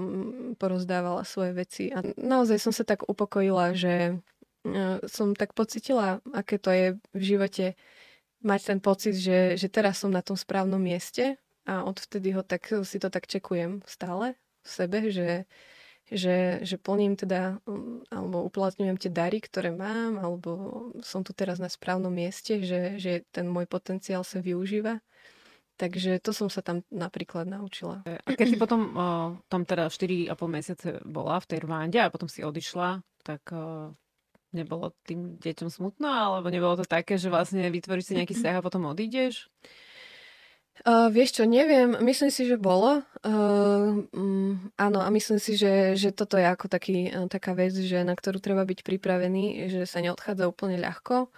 porozdávala 0.55 1.27
svoje 1.27 1.51
veci 1.57 1.90
a 1.90 1.99
naozaj 2.14 2.62
som 2.62 2.70
sa 2.70 2.87
tak 2.87 3.11
upokojila, 3.11 3.75
že 3.75 4.23
e, 4.62 5.03
som 5.11 5.35
tak 5.35 5.51
pocitila, 5.57 6.23
aké 6.31 6.62
to 6.62 6.70
je 6.70 6.87
v 7.11 7.23
živote 7.27 7.75
mať 8.40 8.61
ten 8.74 8.79
pocit, 8.81 9.14
že, 9.16 9.57
že 9.57 9.68
teraz 9.68 10.00
som 10.00 10.11
na 10.12 10.24
tom 10.24 10.37
správnom 10.37 10.81
mieste 10.81 11.37
a 11.68 11.85
odvtedy 11.85 12.33
ho 12.35 12.42
tak, 12.42 12.72
si 12.83 12.96
to 12.96 13.12
tak 13.12 13.29
čekujem 13.29 13.85
stále 13.85 14.37
v 14.64 14.68
sebe, 14.68 14.98
že, 15.12 15.44
že, 16.09 16.61
že 16.64 16.76
plním 16.81 17.16
teda 17.16 17.61
alebo 18.09 18.44
uplatňujem 18.48 18.96
tie 18.96 19.12
dary, 19.12 19.38
ktoré 19.44 19.72
mám 19.72 20.20
alebo 20.20 20.50
som 21.05 21.20
tu 21.20 21.37
teraz 21.37 21.61
na 21.61 21.68
správnom 21.68 22.12
mieste, 22.12 22.64
že, 22.64 22.96
že 22.96 23.29
ten 23.31 23.44
môj 23.48 23.68
potenciál 23.68 24.24
sa 24.24 24.40
využíva 24.40 25.00
Takže 25.81 26.20
to 26.20 26.37
som 26.37 26.53
sa 26.53 26.61
tam 26.61 26.85
napríklad 26.92 27.48
naučila. 27.48 28.05
A 28.05 28.37
keď 28.37 28.46
si 28.53 28.61
potom 28.61 28.92
o, 28.92 29.07
tam 29.48 29.64
teda 29.64 29.88
4,5 29.88 30.37
mesiace 30.44 30.88
bola 31.09 31.40
v 31.40 31.48
tej 31.48 31.59
Rwande 31.64 31.96
a 32.05 32.12
potom 32.12 32.29
si 32.29 32.44
odišla, 32.44 33.00
tak 33.24 33.40
o, 33.48 33.96
nebolo 34.51 34.95
tým 35.07 35.39
deťom 35.39 35.69
smutno, 35.71 36.09
alebo 36.09 36.51
nebolo 36.51 36.79
to 36.79 36.87
také, 36.87 37.17
že 37.17 37.31
vlastne 37.31 37.63
vytvoríš 37.71 38.11
si 38.11 38.17
nejaký 38.19 38.35
vzťah 38.35 38.57
a 38.59 38.65
potom 38.65 38.87
odídeš? 38.91 39.49
Uh, 40.81 41.13
vieš 41.13 41.37
čo, 41.37 41.45
neviem, 41.45 41.93
myslím 42.09 42.33
si, 42.33 42.49
že 42.49 42.57
bolo. 42.57 43.05
Uh, 43.21 44.09
um, 44.17 44.57
áno, 44.81 45.05
a 45.05 45.13
myslím 45.13 45.37
si, 45.37 45.53
že, 45.53 45.93
že 45.93 46.09
toto 46.09 46.41
je 46.41 46.49
ako 46.49 46.73
taký, 46.73 47.13
uh, 47.13 47.29
taká 47.29 47.53
vec, 47.53 47.77
že 47.77 48.01
na 48.01 48.17
ktorú 48.17 48.41
treba 48.41 48.65
byť 48.65 48.81
pripravený, 48.81 49.69
že 49.69 49.85
sa 49.85 50.01
neodchádza 50.01 50.49
úplne 50.49 50.81
ľahko. 50.81 51.29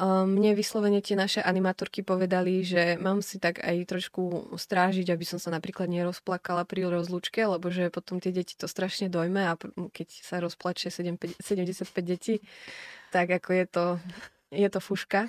Mne 0.00 0.56
vyslovene 0.56 1.04
tie 1.04 1.12
naše 1.12 1.44
animatorky 1.44 2.00
povedali, 2.00 2.64
že 2.64 2.96
mám 2.96 3.20
si 3.20 3.36
tak 3.36 3.60
aj 3.60 3.76
trošku 3.84 4.54
strážiť, 4.56 5.12
aby 5.12 5.24
som 5.28 5.36
sa 5.36 5.52
napríklad 5.52 5.90
nerozplakala 5.92 6.64
pri 6.64 6.88
rozlúčke, 6.88 7.44
lebo 7.44 7.68
že 7.68 7.92
potom 7.92 8.16
tie 8.16 8.32
deti 8.32 8.56
to 8.56 8.64
strašne 8.64 9.12
dojme 9.12 9.42
a 9.44 9.52
keď 9.92 10.08
sa 10.24 10.40
rozplače 10.40 10.88
75 10.88 11.84
detí, 12.00 12.40
tak 13.12 13.28
ako 13.36 13.50
je 13.52 13.64
to, 13.68 13.84
je 14.48 14.68
to 14.72 14.80
fuška. 14.80 15.28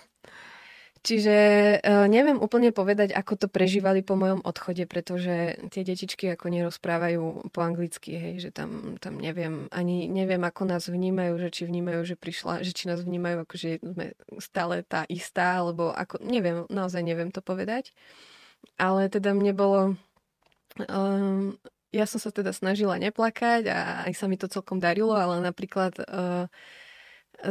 Čiže 1.03 1.35
uh, 1.83 2.07
neviem 2.07 2.39
úplne 2.39 2.71
povedať, 2.71 3.11
ako 3.11 3.35
to 3.35 3.47
prežívali 3.51 3.99
po 3.99 4.15
mojom 4.15 4.39
odchode, 4.39 4.87
pretože 4.87 5.59
tie 5.67 5.83
detičky 5.83 6.31
ako 6.31 6.47
nerozprávajú 6.47 7.51
po 7.51 7.59
anglicky, 7.59 8.15
hej, 8.15 8.47
že 8.47 8.49
tam, 8.55 8.95
tam 9.03 9.19
neviem, 9.19 9.67
ani 9.75 10.07
neviem, 10.07 10.39
ako 10.47 10.63
nás 10.63 10.87
vnímajú, 10.87 11.43
že 11.43 11.51
či 11.51 11.67
vnímajú, 11.67 12.07
že 12.07 12.15
prišla, 12.15 12.63
že 12.63 12.71
či 12.71 12.87
nás 12.87 13.03
vnímajú, 13.03 13.43
ako 13.43 13.55
že 13.59 13.83
sme 13.83 14.15
stále 14.39 14.87
tá 14.87 15.03
istá, 15.11 15.59
alebo 15.59 15.91
ako, 15.91 16.23
neviem, 16.23 16.63
naozaj 16.71 17.03
neviem 17.03 17.35
to 17.35 17.43
povedať. 17.43 17.91
Ale 18.79 19.11
teda 19.11 19.35
mne 19.35 19.51
bolo, 19.51 19.81
um, 20.87 21.59
ja 21.91 22.07
som 22.07 22.23
sa 22.23 22.31
teda 22.31 22.55
snažila 22.55 22.95
neplakať 22.95 23.67
a 23.67 24.07
aj 24.07 24.13
sa 24.15 24.31
mi 24.31 24.39
to 24.39 24.47
celkom 24.47 24.79
darilo, 24.79 25.19
ale 25.19 25.43
napríklad 25.43 25.99
uh, 25.99 26.47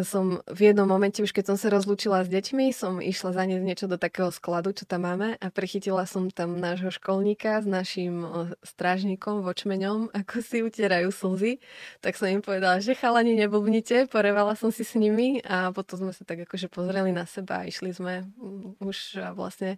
som 0.01 0.41
v 0.49 0.73
jednom 0.73 0.89
momente, 0.89 1.21
už 1.21 1.37
keď 1.37 1.53
som 1.53 1.57
sa 1.61 1.69
rozlúčila 1.69 2.25
s 2.25 2.33
deťmi, 2.33 2.73
som 2.73 3.05
išla 3.05 3.37
zaniesť 3.37 3.65
niečo 3.65 3.87
do 3.93 4.01
takého 4.01 4.33
skladu, 4.33 4.73
čo 4.73 4.89
tam 4.89 5.05
máme 5.05 5.37
a 5.37 5.47
prechytila 5.53 6.09
som 6.09 6.33
tam 6.33 6.57
nášho 6.57 6.89
školníka 6.89 7.61
s 7.61 7.69
našim 7.69 8.25
strážnikom, 8.65 9.45
vočmeňom, 9.45 10.17
ako 10.17 10.35
si 10.41 10.65
utierajú 10.65 11.13
slzy. 11.13 11.61
Tak 12.01 12.17
som 12.17 12.33
im 12.33 12.41
povedala, 12.41 12.81
že 12.81 12.97
chalani, 12.97 13.37
neblbnite, 13.37 14.09
porevala 14.09 14.57
som 14.57 14.73
si 14.73 14.81
s 14.81 14.97
nimi 14.97 15.45
a 15.45 15.69
potom 15.77 16.09
sme 16.09 16.13
sa 16.17 16.25
tak 16.25 16.49
akože 16.49 16.73
pozreli 16.73 17.13
na 17.13 17.29
seba 17.29 17.61
a 17.61 17.69
išli 17.69 17.93
sme 17.93 18.25
už 18.81 19.21
vlastne 19.37 19.77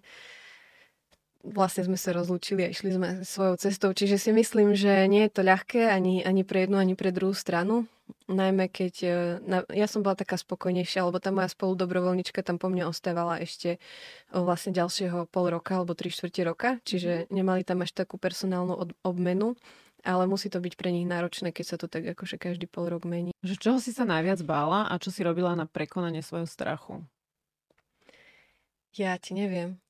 vlastne 1.45 1.85
sme 1.85 2.01
sa 2.01 2.17
rozlúčili 2.17 2.65
a 2.65 2.73
išli 2.73 2.97
sme 2.97 3.09
svojou 3.23 3.61
cestou. 3.61 3.93
Čiže 3.93 4.17
si 4.17 4.31
myslím, 4.33 4.73
že 4.73 5.05
nie 5.07 5.29
je 5.29 5.33
to 5.37 5.43
ľahké 5.45 5.93
ani, 5.93 6.25
ani 6.25 6.43
pre 6.43 6.65
jednu, 6.65 6.81
ani 6.81 6.97
pre 6.97 7.13
druhú 7.13 7.37
stranu. 7.37 7.85
Najmä 8.29 8.69
keď, 8.69 8.95
e, 9.05 9.09
na, 9.45 9.59
ja 9.73 9.85
som 9.89 10.01
bola 10.05 10.17
taká 10.17 10.37
spokojnejšia, 10.41 11.05
lebo 11.05 11.21
tá 11.21 11.33
moja 11.33 11.49
spoludobrovoľnička 11.53 12.41
tam 12.45 12.57
po 12.57 12.69
mne 12.69 12.89
ostávala 12.89 13.41
ešte 13.41 13.81
vlastne 14.33 14.77
ďalšieho 14.77 15.29
pol 15.29 15.53
roka 15.53 15.77
alebo 15.77 15.97
tri 15.97 16.09
štvrte 16.09 16.43
roka, 16.45 16.81
čiže 16.85 17.29
mhm. 17.29 17.33
nemali 17.33 17.63
tam 17.65 17.85
až 17.85 17.93
takú 17.93 18.17
personálnu 18.17 18.73
od, 18.77 18.91
obmenu 19.05 19.57
ale 20.05 20.29
musí 20.29 20.53
to 20.53 20.61
byť 20.61 20.77
pre 20.77 20.93
nich 20.93 21.09
náročné, 21.09 21.49
keď 21.51 21.65
sa 21.65 21.77
to 21.81 21.89
tak 21.89 22.05
akože 22.05 22.37
každý 22.37 22.69
pol 22.69 22.93
rok 22.93 23.09
mení. 23.09 23.33
Že 23.41 23.55
čoho 23.57 23.79
si 23.81 23.91
sa 23.91 24.05
najviac 24.05 24.45
bála 24.45 24.85
a 24.85 25.01
čo 25.01 25.09
si 25.09 25.25
robila 25.25 25.57
na 25.57 25.65
prekonanie 25.65 26.21
svojho 26.21 26.45
strachu? 26.45 27.01
Ja 28.95 29.17
ti 29.17 29.35
neviem. 29.35 29.81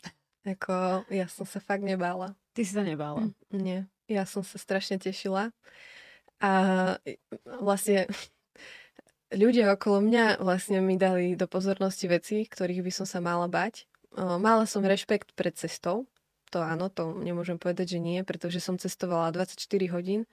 Ako, 0.44 1.08
ja 1.08 1.24
som 1.24 1.48
sa 1.48 1.56
fakt 1.56 1.80
nebála. 1.80 2.36
Ty 2.52 2.60
si 2.68 2.72
sa 2.76 2.84
nebála? 2.84 3.32
Mm, 3.32 3.34
nie. 3.56 3.80
Ja 4.12 4.28
som 4.28 4.44
sa 4.44 4.60
strašne 4.60 5.00
tešila. 5.00 5.56
A 6.44 6.52
vlastne 7.64 8.04
ľudia 9.32 9.72
okolo 9.72 10.04
mňa 10.04 10.44
vlastne 10.44 10.84
mi 10.84 11.00
dali 11.00 11.32
do 11.32 11.48
pozornosti 11.48 12.06
veci, 12.12 12.44
ktorých 12.44 12.84
by 12.84 12.92
som 12.92 13.06
sa 13.08 13.24
mala 13.24 13.48
bať. 13.48 13.88
Mala 14.14 14.68
som 14.68 14.84
rešpekt 14.84 15.32
pred 15.32 15.56
cestou. 15.56 16.04
To 16.52 16.62
áno, 16.62 16.86
to 16.92 17.18
nemôžem 17.18 17.58
povedať, 17.58 17.98
že 17.98 18.00
nie, 18.04 18.20
pretože 18.22 18.62
som 18.62 18.78
cestovala 18.78 19.34
24 19.34 19.64
hodín 19.90 20.28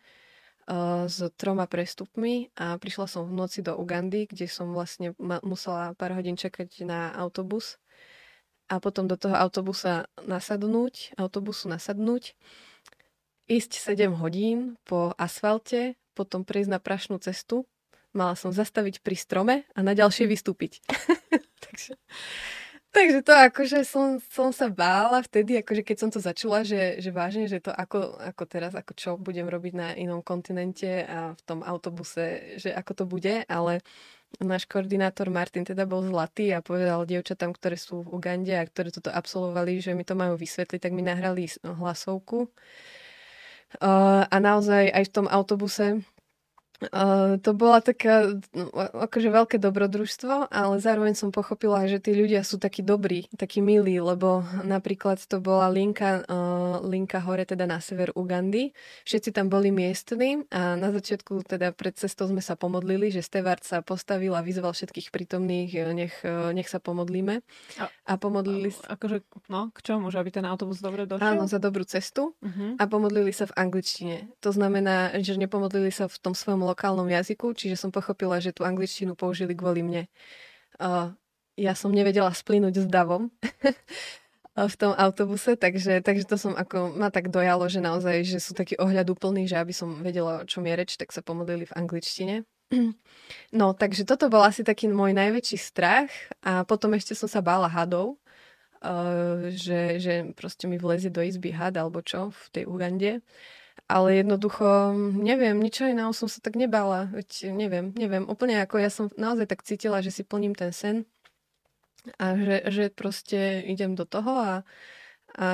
s 1.09 1.17
troma 1.41 1.65
prestupmi 1.65 2.53
a 2.53 2.77
prišla 2.77 3.09
som 3.09 3.25
v 3.25 3.33
noci 3.33 3.65
do 3.65 3.73
Ugandy, 3.73 4.29
kde 4.29 4.45
som 4.45 4.69
vlastne 4.75 5.17
musela 5.41 5.97
pár 5.97 6.13
hodín 6.13 6.37
čakať 6.37 6.85
na 6.85 7.09
autobus 7.17 7.81
a 8.71 8.79
potom 8.79 9.03
do 9.03 9.19
toho 9.19 9.35
autobusa 9.35 10.07
nasadnúť, 10.23 11.11
autobusu 11.19 11.67
nasadnúť, 11.67 12.39
ísť 13.51 13.83
7 13.83 14.15
hodín 14.15 14.79
po 14.87 15.11
asfalte, 15.19 15.99
potom 16.15 16.47
prejsť 16.47 16.71
na 16.71 16.79
prašnú 16.79 17.19
cestu, 17.19 17.67
mala 18.15 18.39
som 18.39 18.55
zastaviť 18.55 19.03
pri 19.03 19.15
strome 19.19 19.55
a 19.75 19.79
na 19.83 19.91
ďalšie 19.91 20.23
vystúpiť. 20.23 20.79
takže, 21.67 21.99
takže 22.95 23.19
to 23.27 23.33
akože 23.35 23.83
som, 23.83 24.23
som 24.31 24.55
sa 24.55 24.71
bála 24.71 25.19
vtedy, 25.19 25.59
akože 25.59 25.83
keď 25.83 25.97
som 25.99 26.09
to 26.11 26.23
začula, 26.23 26.63
že, 26.63 27.03
že 27.03 27.11
vážne, 27.11 27.51
že 27.51 27.59
to 27.59 27.75
ako, 27.75 28.23
ako 28.23 28.43
teraz, 28.47 28.71
ako 28.71 28.91
čo 28.95 29.09
budem 29.19 29.51
robiť 29.51 29.73
na 29.75 29.91
inom 29.99 30.23
kontinente 30.23 31.03
a 31.03 31.35
v 31.35 31.41
tom 31.43 31.59
autobuse, 31.59 32.55
že 32.55 32.71
ako 32.71 32.91
to 32.95 33.03
bude, 33.03 33.35
ale 33.51 33.83
náš 34.39 34.63
koordinátor 34.69 35.27
Martin 35.27 35.67
teda 35.67 35.83
bol 35.83 36.05
zlatý 36.07 36.55
a 36.55 36.63
povedal 36.63 37.03
dievčatám, 37.03 37.51
ktoré 37.51 37.75
sú 37.75 38.07
v 38.07 38.15
Ugande 38.15 38.55
a 38.55 38.63
ktoré 38.63 38.93
toto 38.93 39.11
absolvovali, 39.11 39.83
že 39.83 39.91
mi 39.91 40.07
to 40.07 40.15
majú 40.15 40.39
vysvetliť, 40.39 40.79
tak 40.79 40.95
mi 40.95 41.03
nahrali 41.03 41.51
hlasovku. 41.67 42.47
Uh, 43.79 44.27
a 44.27 44.35
naozaj 44.39 44.91
aj 44.91 45.03
v 45.07 45.13
tom 45.15 45.27
autobuse 45.31 46.03
Uh, 46.89 47.37
to 47.45 47.53
bola 47.53 47.77
taká 47.77 48.41
no, 48.57 48.73
akože 48.73 49.29
veľké 49.29 49.57
dobrodružstvo, 49.61 50.49
ale 50.49 50.81
zároveň 50.81 51.13
som 51.13 51.29
pochopila, 51.29 51.85
že 51.85 52.01
tí 52.01 52.17
ľudia 52.17 52.41
sú 52.41 52.57
takí 52.57 52.81
dobrí, 52.81 53.29
takí 53.37 53.61
milí, 53.61 54.01
lebo 54.01 54.41
napríklad 54.65 55.21
to 55.21 55.37
bola 55.37 55.69
linka, 55.69 56.25
uh, 56.25 56.81
linka 56.81 57.21
hore 57.21 57.45
teda 57.45 57.69
na 57.69 57.77
sever 57.77 58.09
Ugandy. 58.17 58.73
Všetci 59.05 59.29
tam 59.29 59.53
boli 59.53 59.69
miestni 59.69 60.41
a 60.49 60.73
na 60.73 60.89
začiatku 60.89 61.45
teda 61.45 61.69
pred 61.77 61.93
cestou 61.93 62.25
sme 62.25 62.41
sa 62.41 62.57
pomodlili, 62.57 63.13
že 63.13 63.21
Stevard 63.21 63.61
sa 63.61 63.85
postavil 63.85 64.33
a 64.33 64.41
vyzval 64.41 64.73
všetkých 64.73 65.13
prítomných, 65.13 65.69
e, 65.75 65.79
nech, 65.93 66.15
nech 66.55 66.69
sa 66.69 66.81
pomodlíme. 66.81 67.45
A, 67.77 67.85
a 68.09 68.13
pomodlili 68.17 68.73
sa... 68.73 68.97
Akože, 68.97 69.21
no, 69.51 69.69
k 69.75 69.79
čomu? 69.85 70.09
Že 70.09 70.17
aby 70.23 70.31
ten 70.31 70.45
autobus 70.47 70.81
dobre 70.81 71.05
došiel? 71.05 71.37
Áno, 71.37 71.45
za 71.45 71.61
dobrú 71.61 71.83
cestu 71.85 72.33
uh-huh. 72.41 72.79
a 72.79 72.83
pomodlili 72.87 73.35
sa 73.35 73.45
v 73.49 73.53
angličtine. 73.57 74.31
To 74.41 74.49
znamená, 74.49 75.13
že 75.19 75.37
nepomodlili 75.37 75.91
sa 75.91 76.07
v 76.07 76.17
tom 76.19 76.33
svojom 76.33 76.63
lokálnom 76.71 77.07
jazyku, 77.07 77.53
čiže 77.53 77.75
som 77.75 77.91
pochopila, 77.91 78.39
že 78.39 78.55
tú 78.55 78.63
angličtinu 78.63 79.13
použili 79.13 79.51
kvôli 79.53 79.83
mne. 79.83 80.03
Uh, 80.79 81.13
ja 81.59 81.75
som 81.75 81.91
nevedela 81.91 82.31
splínuť 82.31 82.73
s 82.83 82.87
davom 82.87 83.29
v 84.73 84.75
tom 84.75 84.91
autobuse, 84.95 85.55
takže, 85.55 86.03
takže 86.03 86.27
to 86.27 86.35
som 86.35 86.53
ako, 86.55 86.91
ma 86.91 87.07
tak 87.07 87.31
dojalo, 87.31 87.71
že 87.71 87.79
naozaj, 87.79 88.27
že 88.27 88.39
sú 88.43 88.51
takí 88.51 88.75
ohľadúplní, 88.75 89.47
že 89.47 89.55
aby 89.55 89.71
som 89.71 90.03
vedela, 90.03 90.43
o 90.43 90.47
čom 90.47 90.67
je 90.67 90.73
reč, 90.75 90.99
tak 90.99 91.15
sa 91.15 91.23
pomodlili 91.23 91.67
v 91.67 91.75
angličtine. 91.75 92.35
No, 93.51 93.71
takže 93.71 94.07
toto 94.07 94.27
bol 94.27 94.43
asi 94.43 94.63
taký 94.63 94.91
môj 94.91 95.11
najväčší 95.15 95.59
strach 95.59 96.11
a 96.43 96.63
potom 96.63 96.95
ešte 96.95 97.15
som 97.15 97.27
sa 97.27 97.39
bála 97.43 97.67
hadov, 97.67 98.19
uh, 98.83 99.51
že, 99.51 99.99
že 99.99 100.13
proste 100.35 100.67
mi 100.67 100.75
vlezie 100.75 101.11
do 101.11 101.23
izby 101.23 101.51
had 101.51 101.75
alebo 101.75 102.03
čo 102.03 102.31
v 102.31 102.41
tej 102.51 102.63
Ugande. 102.67 103.11
Ale 103.91 104.23
jednoducho, 104.23 104.95
neviem, 105.19 105.59
ničo 105.59 105.83
iného 105.83 106.15
som 106.15 106.31
sa 106.31 106.39
tak 106.39 106.55
nebala. 106.55 107.11
Veď 107.11 107.51
neviem, 107.51 107.91
neviem. 107.91 108.23
Úplne 108.23 108.63
ako 108.63 108.79
ja 108.79 108.87
som 108.87 109.11
naozaj 109.19 109.51
tak 109.51 109.67
cítila, 109.67 109.99
že 109.99 110.15
si 110.15 110.23
plním 110.23 110.55
ten 110.55 110.71
sen 110.71 111.03
a 112.17 112.33
že, 112.33 112.57
že 112.71 112.83
proste 112.89 113.61
idem 113.67 113.93
do 113.93 114.07
toho 114.07 114.31
a, 114.31 114.53
a 115.37 115.47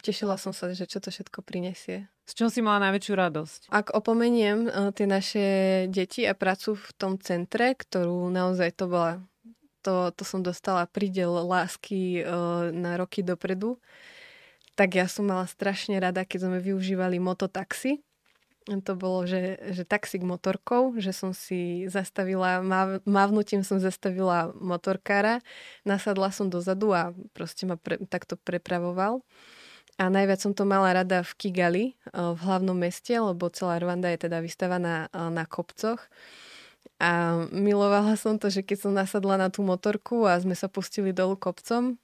tešila 0.00 0.38
som 0.40 0.54
sa, 0.54 0.72
že 0.72 0.88
čo 0.88 1.02
to 1.02 1.10
všetko 1.12 1.44
prinesie. 1.44 2.08
Z 2.26 2.42
čoho 2.42 2.50
si 2.50 2.58
mala 2.58 2.90
najväčšiu 2.90 3.14
radosť? 3.14 3.60
Ak 3.70 3.94
opomeniem 3.94 4.66
uh, 4.66 4.90
tie 4.90 5.06
naše 5.06 5.46
deti 5.86 6.26
a 6.26 6.34
prácu 6.34 6.74
v 6.74 6.88
tom 6.98 7.12
centre, 7.22 7.78
ktorú 7.78 8.26
naozaj 8.34 8.74
to 8.74 8.90
bola, 8.90 9.22
to, 9.86 10.10
to 10.10 10.26
som 10.26 10.42
dostala 10.42 10.90
pridel 10.90 11.30
lásky 11.46 12.26
uh, 12.26 12.74
na 12.74 12.98
roky 12.98 13.22
dopredu, 13.22 13.78
tak 14.76 14.94
ja 14.94 15.08
som 15.08 15.24
mala 15.24 15.48
strašne 15.48 15.96
rada, 15.96 16.28
keď 16.28 16.46
sme 16.46 16.58
využívali 16.60 17.16
mototaxi. 17.16 18.04
To 18.66 18.98
bolo, 18.98 19.30
že, 19.30 19.62
že 19.72 19.86
taxík 19.86 20.26
motorkou, 20.26 20.90
že 20.98 21.14
som 21.14 21.30
si 21.30 21.86
zastavila, 21.86 22.58
máv, 22.66 22.98
mávnutím 23.06 23.62
som 23.62 23.78
zastavila 23.78 24.50
motorkára, 24.58 25.38
nasadla 25.86 26.34
som 26.34 26.50
dozadu 26.50 26.90
a 26.90 27.14
proste 27.30 27.62
ma 27.62 27.78
pre, 27.78 28.02
takto 28.10 28.34
prepravoval. 28.34 29.22
A 29.96 30.10
najviac 30.12 30.42
som 30.42 30.52
to 30.52 30.68
mala 30.68 30.92
rada 30.92 31.24
v 31.24 31.32
Kigali, 31.40 31.84
v 32.12 32.38
hlavnom 32.42 32.76
meste, 32.76 33.16
lebo 33.16 33.48
celá 33.48 33.80
Rwanda 33.80 34.12
je 34.12 34.28
teda 34.28 34.44
vystavaná 34.44 35.08
na 35.14 35.44
kopcoch. 35.48 36.02
A 37.00 37.44
milovala 37.48 38.18
som 38.18 38.36
to, 38.36 38.52
že 38.52 38.66
keď 38.66 38.78
som 38.82 38.92
nasadla 38.92 39.38
na 39.40 39.48
tú 39.48 39.64
motorku 39.64 40.26
a 40.26 40.36
sme 40.42 40.52
sa 40.58 40.68
pustili 40.68 41.14
dolu 41.14 41.38
kopcom, 41.38 41.96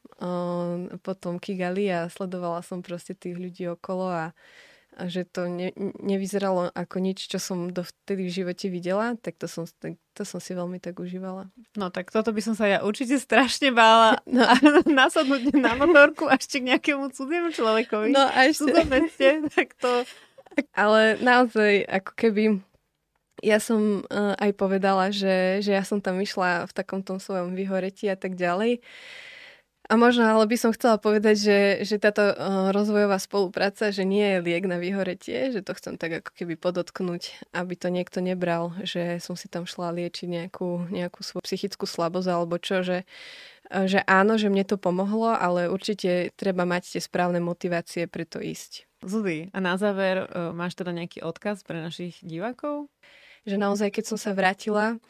potom 1.02 1.42
Kigali 1.42 1.90
a 1.90 2.06
sledovala 2.06 2.62
som 2.62 2.84
proste 2.84 3.16
tých 3.16 3.34
ľudí 3.34 3.66
okolo 3.74 4.06
a, 4.06 4.26
a 4.94 5.02
že 5.10 5.26
to 5.26 5.50
ne, 5.50 5.74
nevyzeralo 5.98 6.70
ako 6.70 6.96
nič, 7.02 7.26
čo 7.26 7.42
som 7.42 7.74
dovtedy 7.74 8.30
v 8.30 8.34
živote 8.42 8.70
videla, 8.70 9.18
tak 9.18 9.40
to 9.40 9.50
som, 9.50 9.66
tak, 9.82 9.98
to 10.14 10.22
som 10.22 10.38
si 10.38 10.54
veľmi 10.54 10.78
tak 10.78 11.02
užívala. 11.02 11.50
No 11.74 11.90
tak 11.90 12.14
toto 12.14 12.30
by 12.30 12.38
som 12.38 12.54
sa 12.54 12.70
ja 12.70 12.78
určite 12.86 13.18
strašne 13.18 13.74
bála 13.74 14.22
no. 14.30 14.46
nasadnúť 14.86 15.58
na 15.58 15.74
motorku 15.74 16.30
až 16.30 16.46
k 16.46 16.70
nejakému 16.70 17.10
cudziemu 17.10 17.50
človekovi. 17.50 18.14
No 18.14 18.22
a 18.22 18.46
ešte... 18.46 18.70
Meste, 18.86 19.42
tak 19.50 19.74
to... 19.80 20.06
Ale 20.76 21.16
naozaj, 21.24 21.88
ako 21.88 22.12
keby 22.12 22.44
ja 23.42 23.58
som 23.58 24.06
uh, 24.06 24.38
aj 24.38 24.54
povedala, 24.54 25.10
že, 25.10 25.64
že 25.64 25.74
ja 25.74 25.82
som 25.82 25.98
tam 25.98 26.22
išla 26.22 26.70
v 26.70 26.72
takom 26.76 27.02
tom 27.02 27.18
svojom 27.18 27.58
vyhoretí 27.58 28.06
a 28.06 28.14
tak 28.14 28.38
ďalej. 28.38 28.78
A 29.92 30.00
možno, 30.00 30.24
ale 30.24 30.48
by 30.48 30.56
som 30.56 30.72
chcela 30.72 30.96
povedať, 30.96 31.36
že, 31.36 31.58
že 31.84 32.00
táto 32.00 32.24
uh, 32.32 32.72
rozvojová 32.72 33.20
spolupráca, 33.20 33.92
že 33.92 34.08
nie 34.08 34.24
je 34.24 34.38
liek 34.40 34.64
na 34.64 34.80
vyhoretie, 34.80 35.52
že 35.52 35.60
to 35.60 35.76
chcem 35.76 36.00
tak 36.00 36.24
ako 36.24 36.32
keby 36.32 36.56
podotknúť, 36.56 37.52
aby 37.52 37.76
to 37.76 37.92
niekto 37.92 38.24
nebral, 38.24 38.72
že 38.88 39.20
som 39.20 39.36
si 39.36 39.52
tam 39.52 39.68
šla 39.68 39.92
liečiť 39.92 40.32
nejakú, 40.32 40.88
nejakú 40.88 41.20
svoju 41.20 41.44
psychickú 41.44 41.84
slabosť 41.84 42.28
alebo 42.32 42.56
čo, 42.56 42.80
že, 42.80 43.04
uh, 43.68 43.84
že 43.84 44.00
áno, 44.08 44.40
že 44.40 44.48
mne 44.48 44.64
to 44.64 44.80
pomohlo, 44.80 45.36
ale 45.36 45.68
určite 45.68 46.32
treba 46.40 46.64
mať 46.64 46.96
tie 46.96 47.02
správne 47.04 47.44
motivácie 47.44 48.08
pre 48.08 48.24
to 48.24 48.40
ísť. 48.40 48.88
Zudy, 49.04 49.52
a 49.52 49.60
na 49.60 49.76
záver 49.76 50.24
uh, 50.24 50.56
máš 50.56 50.72
teda 50.72 50.96
nejaký 50.96 51.20
odkaz 51.20 51.68
pre 51.68 51.84
našich 51.84 52.16
divákov? 52.24 52.88
Že 53.42 53.56
naozaj, 53.58 53.90
keď 53.90 54.04
som 54.14 54.18
sa 54.18 54.34
vrátila, 54.34 55.02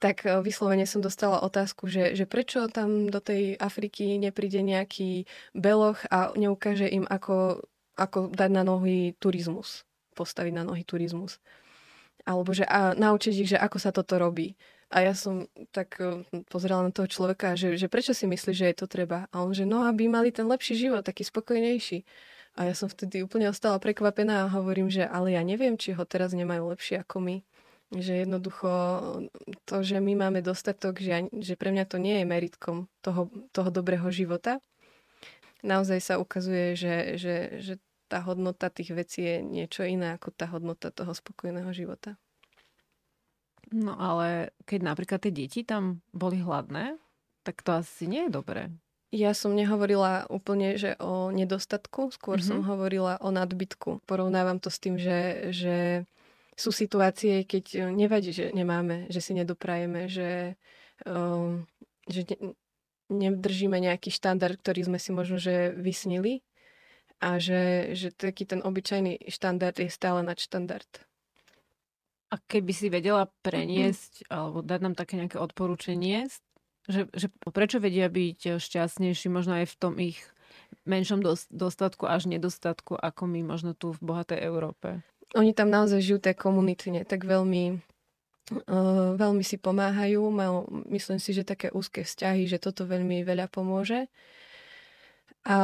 tak 0.00 0.24
e, 0.24 0.40
vyslovene 0.40 0.88
som 0.88 1.04
dostala 1.04 1.44
otázku, 1.44 1.86
že, 1.86 2.16
že 2.16 2.24
prečo 2.24 2.66
tam 2.72 3.12
do 3.12 3.20
tej 3.20 3.60
Afriky 3.60 4.16
nepríde 4.16 4.64
nejaký 4.64 5.28
beloch 5.52 6.00
a 6.08 6.32
neukáže 6.34 6.88
im, 6.88 7.04
ako, 7.06 7.62
ako 7.94 8.32
dať 8.32 8.50
na 8.50 8.62
nohy 8.64 9.14
turizmus, 9.20 9.84
postaviť 10.16 10.52
na 10.56 10.64
nohy 10.64 10.82
turizmus. 10.82 11.38
Alebo 12.26 12.50
že 12.50 12.66
a 12.66 12.96
naučiť 12.96 13.34
ich, 13.38 13.50
že 13.54 13.58
ako 13.60 13.78
sa 13.78 13.94
toto 13.94 14.18
robí. 14.18 14.58
A 14.90 15.02
ja 15.02 15.14
som 15.14 15.46
tak 15.70 15.98
e, 15.98 16.26
pozerala 16.50 16.90
na 16.90 16.92
toho 16.94 17.06
človeka, 17.10 17.54
že, 17.58 17.78
že 17.78 17.90
prečo 17.90 18.14
si 18.16 18.26
myslí, 18.26 18.52
že 18.54 18.66
je 18.70 18.76
to 18.78 18.86
treba. 18.90 19.30
A 19.30 19.42
on, 19.44 19.54
že 19.54 19.66
no, 19.68 19.86
aby 19.86 20.10
mali 20.10 20.34
ten 20.34 20.46
lepší 20.46 20.78
život, 20.78 21.06
taký 21.06 21.22
spokojnejší. 21.26 22.02
A 22.56 22.72
ja 22.72 22.74
som 22.74 22.88
vtedy 22.88 23.20
úplne 23.20 23.52
ostala 23.52 23.76
prekvapená 23.76 24.48
a 24.48 24.52
hovorím, 24.56 24.88
že 24.88 25.04
ale 25.04 25.36
ja 25.36 25.44
neviem, 25.44 25.76
či 25.76 25.92
ho 25.92 26.08
teraz 26.08 26.32
nemajú 26.32 26.72
lepšie 26.72 27.04
ako 27.04 27.20
my. 27.20 27.36
Že 27.94 28.26
jednoducho 28.26 28.70
to, 29.62 29.76
že 29.86 30.02
my 30.02 30.18
máme 30.18 30.42
dostatok, 30.42 30.98
že, 30.98 31.30
že 31.30 31.54
pre 31.54 31.70
mňa 31.70 31.84
to 31.86 32.02
nie 32.02 32.18
je 32.18 32.26
meritkom 32.26 32.90
toho, 32.98 33.30
toho 33.54 33.70
dobrého 33.70 34.10
života. 34.10 34.58
Naozaj 35.62 35.98
sa 36.02 36.14
ukazuje, 36.18 36.74
že, 36.74 37.14
že, 37.14 37.62
že 37.62 37.74
tá 38.10 38.22
hodnota 38.22 38.70
tých 38.70 38.94
vecí 38.94 39.22
je 39.22 39.36
niečo 39.42 39.82
iné 39.86 40.14
ako 40.14 40.34
tá 40.34 40.46
hodnota 40.50 40.90
toho 40.90 41.14
spokojného 41.14 41.70
života. 41.74 42.18
No 43.74 43.98
ale 43.98 44.54
keď 44.62 44.80
napríklad 44.86 45.18
tie 45.22 45.34
deti 45.34 45.66
tam 45.66 46.02
boli 46.14 46.38
hladné, 46.38 46.98
tak 47.42 47.62
to 47.66 47.82
asi 47.82 48.06
nie 48.06 48.26
je 48.26 48.34
dobré. 48.34 48.70
Ja 49.14 49.34
som 49.34 49.54
nehovorila 49.54 50.26
úplne, 50.26 50.74
že 50.74 50.98
o 50.98 51.30
nedostatku, 51.30 52.10
skôr 52.10 52.42
mm-hmm. 52.42 52.50
som 52.50 52.66
hovorila 52.66 53.22
o 53.22 53.30
nadbytku. 53.30 54.02
Porovnávam 54.02 54.58
to 54.58 54.70
s 54.70 54.82
tým, 54.82 54.98
že, 54.98 55.50
že 55.54 56.06
sú 56.56 56.72
situácie, 56.72 57.44
keď 57.44 57.64
e, 57.76 57.78
nevadí, 57.92 58.32
že 58.32 58.48
nemáme, 58.56 59.06
že 59.12 59.20
si 59.20 59.36
nedoprajeme, 59.36 60.08
že, 60.08 60.56
um, 61.04 61.68
že 62.08 62.24
ne, 62.24 62.56
nedržíme 63.12 63.76
nejaký 63.76 64.08
štandard, 64.08 64.56
ktorý 64.56 64.88
sme 64.88 64.98
si 64.98 65.12
možno 65.12 65.36
že 65.36 65.76
vysnili 65.76 66.40
a 67.20 67.36
že, 67.36 67.92
že 67.92 68.08
taký 68.12 68.48
ten 68.48 68.64
obyčajný 68.64 69.28
štandard 69.28 69.76
je 69.76 69.92
stále 69.92 70.24
nad 70.24 70.40
štandard. 70.40 70.88
A 72.32 72.42
keby 72.42 72.72
si 72.74 72.90
vedela 72.90 73.30
preniesť 73.44 74.26
mm-hmm. 74.26 74.32
alebo 74.34 74.58
dať 74.64 74.80
nám 74.82 74.94
také 74.98 75.20
nejaké 75.20 75.38
odporúčanie, 75.38 76.26
že, 76.88 77.06
že 77.12 77.30
prečo 77.52 77.78
vedia 77.78 78.08
byť 78.10 78.58
šťastnejší 78.58 79.28
možno 79.30 79.60
aj 79.62 79.66
v 79.70 79.78
tom 79.78 79.94
ich 80.00 80.18
menšom 80.86 81.22
dostatku 81.50 82.06
až 82.06 82.30
nedostatku, 82.30 82.98
ako 82.98 83.22
my 83.26 83.40
možno 83.42 83.74
tu 83.74 83.94
v 83.94 84.00
bohatej 84.02 84.40
Európe? 84.42 85.02
Oni 85.34 85.50
tam 85.56 85.72
naozaj 85.72 85.98
žijú 85.98 86.18
tak 86.22 86.38
komunitne, 86.38 87.02
tak 87.02 87.26
veľmi, 87.26 87.82
uh, 88.70 89.10
veľmi 89.18 89.42
si 89.42 89.58
pomáhajú. 89.58 90.22
Mal, 90.30 90.68
myslím 90.92 91.18
si, 91.18 91.34
že 91.34 91.42
také 91.42 91.74
úzke 91.74 92.06
vzťahy, 92.06 92.46
že 92.46 92.62
toto 92.62 92.86
veľmi 92.86 93.26
veľa 93.26 93.50
pomôže. 93.50 94.06
A, 95.46 95.58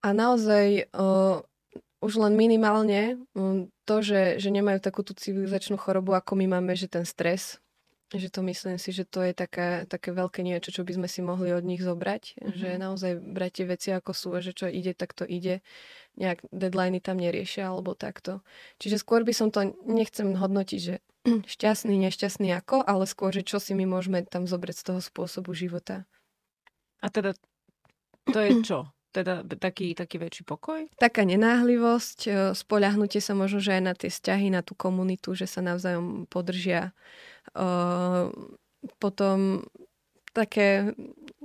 a 0.00 0.08
naozaj 0.12 0.88
uh, 0.92 1.44
už 2.00 2.12
len 2.22 2.38
minimálne 2.38 3.18
um, 3.34 3.68
to, 3.84 4.00
že, 4.00 4.38
že 4.38 4.48
nemajú 4.52 4.78
takú 4.78 5.02
tú 5.02 5.12
civilizačnú 5.16 5.76
chorobu, 5.80 6.14
ako 6.14 6.38
my 6.38 6.46
máme, 6.58 6.72
že 6.78 6.86
ten 6.86 7.04
stres, 7.08 7.58
že 8.14 8.32
to 8.32 8.40
myslím 8.40 8.80
si, 8.80 8.88
že 8.96 9.04
to 9.04 9.20
je 9.20 9.36
také, 9.36 9.84
také 9.84 10.16
veľké 10.16 10.40
niečo, 10.40 10.72
čo 10.72 10.80
by 10.80 10.96
sme 10.96 11.08
si 11.12 11.20
mohli 11.20 11.52
od 11.52 11.60
nich 11.60 11.84
zobrať. 11.84 12.40
Mm-hmm. 12.40 12.56
Že 12.56 12.68
naozaj 12.80 13.12
brať 13.20 13.52
tie 13.52 13.66
veci 13.68 13.88
ako 13.92 14.10
sú 14.16 14.28
a 14.32 14.40
že 14.40 14.56
čo 14.56 14.64
ide, 14.64 14.96
tak 14.96 15.12
to 15.12 15.28
ide. 15.28 15.60
Nejak 16.16 16.48
deadliny 16.48 17.04
tam 17.04 17.20
neriešia 17.20 17.68
alebo 17.68 17.92
takto. 17.92 18.40
Čiže 18.80 19.04
skôr 19.04 19.28
by 19.28 19.36
som 19.36 19.52
to, 19.52 19.76
nechcem 19.84 20.32
hodnotiť, 20.32 20.80
že 20.80 21.04
šťastný, 21.52 22.00
nešťastný 22.08 22.48
ako, 22.56 22.80
ale 22.80 23.04
skôr, 23.04 23.28
že 23.28 23.44
čo 23.44 23.60
si 23.60 23.76
my 23.76 23.84
môžeme 23.84 24.24
tam 24.24 24.48
zobrať 24.48 24.76
z 24.80 24.84
toho 24.88 25.00
spôsobu 25.04 25.52
života. 25.52 26.08
A 27.04 27.12
teda 27.12 27.36
to 28.32 28.40
je 28.40 28.50
čo? 28.64 28.88
Teda 29.08 29.40
taký, 29.40 29.96
taký 29.96 30.20
väčší 30.20 30.44
pokoj? 30.44 30.84
Taká 31.00 31.24
nenáhlivosť, 31.24 32.18
e, 32.28 32.30
spoľahnutie 32.52 33.24
sa 33.24 33.32
možno, 33.32 33.56
že 33.56 33.80
aj 33.80 33.82
na 33.82 33.94
tie 33.96 34.12
vzťahy, 34.12 34.52
na 34.52 34.60
tú 34.60 34.76
komunitu, 34.76 35.32
že 35.32 35.48
sa 35.48 35.64
navzájom 35.64 36.28
podržia 36.28 36.92
potom 38.98 39.64
také, 40.32 40.94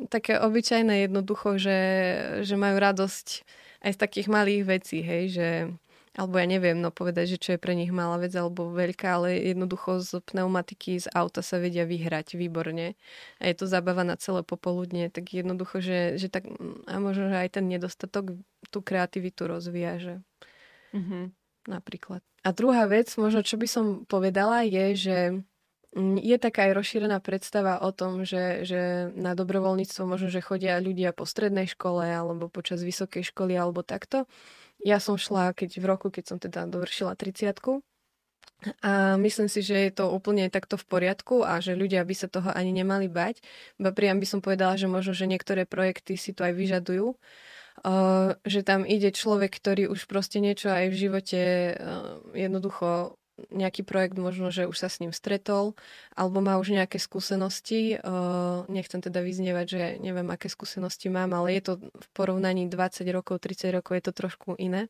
také 0.10 0.38
obyčajné 0.38 1.10
jednoducho, 1.10 1.58
že, 1.58 1.80
že 2.45 2.56
majú 2.56 2.78
radosť 2.78 3.28
aj 3.84 3.91
z 3.91 3.99
takých 3.99 4.28
malých 4.32 4.64
vecí, 4.64 4.99
hej, 5.04 5.24
že 5.34 5.47
alebo 6.14 6.38
ja 6.38 6.45
neviem, 6.45 6.78
no 6.78 6.93
povedať, 6.93 7.36
že 7.36 7.41
čo 7.41 7.49
je 7.58 7.60
pre 7.60 7.74
nich 7.74 7.89
malá 7.89 8.22
vec 8.22 8.30
alebo 8.38 8.70
veľká, 8.70 9.18
ale 9.18 9.34
jednoducho 9.49 9.97
z 9.97 10.22
pneumatiky, 10.22 11.01
z 11.01 11.10
auta 11.10 11.41
sa 11.41 11.58
vedia 11.58 11.89
vyhrať 11.89 12.38
výborne. 12.38 12.93
A 13.41 13.43
je 13.49 13.56
to 13.58 13.66
zabava 13.66 14.06
na 14.06 14.14
celé 14.14 14.45
popoludne, 14.45 15.10
tak 15.10 15.34
jednoducho, 15.34 15.82
že, 15.82 16.22
že 16.22 16.30
tak, 16.30 16.45
a 16.86 17.01
možno, 17.01 17.34
že 17.34 17.38
aj 17.41 17.58
ten 17.58 17.66
nedostatok 17.66 18.38
tú 18.70 18.80
kreativitu 18.86 19.49
rozvíja, 19.49 19.97
že 19.97 20.14
mm-hmm. 20.93 21.24
napríklad. 21.74 22.22
A 22.45 22.54
druhá 22.54 22.86
vec, 22.86 23.10
možno 23.18 23.41
čo 23.41 23.58
by 23.58 23.66
som 23.66 23.86
povedala, 24.06 24.62
je, 24.70 24.86
že 24.93 25.18
je 25.98 26.38
taká 26.41 26.70
aj 26.70 26.74
rozšírená 26.74 27.22
predstava 27.22 27.78
o 27.86 27.94
tom, 27.94 28.26
že, 28.26 28.66
že 28.66 29.14
na 29.14 29.38
dobrovoľníctvo 29.38 30.02
možno, 30.10 30.28
že 30.34 30.41
chodia 30.41 30.82
ľudia 30.82 31.14
po 31.14 31.30
strednej 31.30 31.70
škole 31.70 32.02
alebo 32.02 32.50
počas 32.50 32.82
vysokej 32.82 33.30
školy 33.30 33.54
alebo 33.54 33.86
takto. 33.86 34.26
Ja 34.82 34.98
som 34.98 35.22
šla 35.22 35.54
keď 35.54 35.78
v 35.78 35.86
roku, 35.86 36.10
keď 36.10 36.24
som 36.26 36.38
teda 36.41 36.66
dovršila 36.66 37.14
30 37.14 37.56
a 38.80 39.20
myslím 39.20 39.52
si, 39.52 39.60
že 39.60 39.76
je 39.76 39.91
to 39.91 40.08
úplne 40.08 40.48
takto 40.48 40.80
v 40.80 40.88
poriadku 40.88 41.44
a 41.44 41.60
že 41.60 41.76
ľudia 41.76 42.00
by 42.08 42.16
sa 42.16 42.32
toho 42.32 42.48
ani 42.56 42.72
nemali 42.72 43.12
bať. 43.12 43.44
Iba 43.76 43.91
priam 43.91 44.24
by 44.24 44.28
som 44.28 44.39
povedala, 44.39 44.80
že 44.80 44.88
možno, 44.88 45.12
že 45.12 45.28
niektoré 45.28 45.68
projekty 45.68 46.16
si 46.16 46.32
to 46.32 46.48
aj 46.48 46.54
vyžadujú. 46.56 47.16
Uh, 47.84 48.38
že 48.46 48.62
tam 48.62 48.86
ide 48.86 49.10
človek, 49.10 49.50
ktorý 49.50 49.89
už 49.89 50.06
proste 50.06 50.38
niečo 50.38 50.70
aj 50.70 50.94
v 50.94 50.96
živote 50.96 51.41
uh, 51.74 52.22
jednoducho 52.38 53.18
nejaký 53.50 53.84
projekt 53.84 54.16
možno, 54.16 54.54
že 54.54 54.70
už 54.70 54.78
sa 54.78 54.88
s 54.88 55.02
ním 55.04 55.12
stretol, 55.12 55.74
alebo 56.14 56.39
má 56.39 56.56
už 56.62 56.72
nejaké 56.76 57.02
skúsenosti. 57.02 58.00
Nechcem 58.70 59.02
teda 59.02 59.20
vyznievať, 59.20 59.66
že 59.66 59.82
neviem, 60.00 60.30
aké 60.32 60.48
skúsenosti 60.48 61.12
mám, 61.12 61.34
ale 61.36 61.60
je 61.60 61.62
to 61.68 61.74
v 61.82 62.08
porovnaní 62.14 62.70
20 62.70 63.04
rokov, 63.12 63.41
30 63.41 63.76
rokov 63.76 63.94
je 64.00 64.04
to 64.08 64.14
trošku 64.14 64.50
iné. 64.56 64.88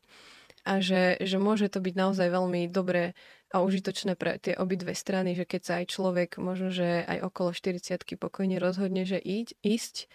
A 0.64 0.80
že, 0.80 1.20
že 1.20 1.36
môže 1.36 1.68
to 1.68 1.80
byť 1.82 1.94
naozaj 1.96 2.28
veľmi 2.32 2.72
dobré 2.72 3.12
a 3.54 3.62
užitočné 3.62 4.18
pre 4.18 4.40
tie 4.42 4.58
obidve 4.58 4.96
strany, 4.96 5.38
že 5.38 5.46
keď 5.46 5.60
sa 5.62 5.74
aj 5.78 5.86
človek 5.92 6.30
možno, 6.42 6.74
že 6.74 7.06
aj 7.06 7.22
okolo 7.22 7.54
40 7.54 8.02
pokojne 8.18 8.58
rozhodne, 8.58 9.06
že 9.06 9.20
íť, 9.20 9.54
ísť, 9.62 10.08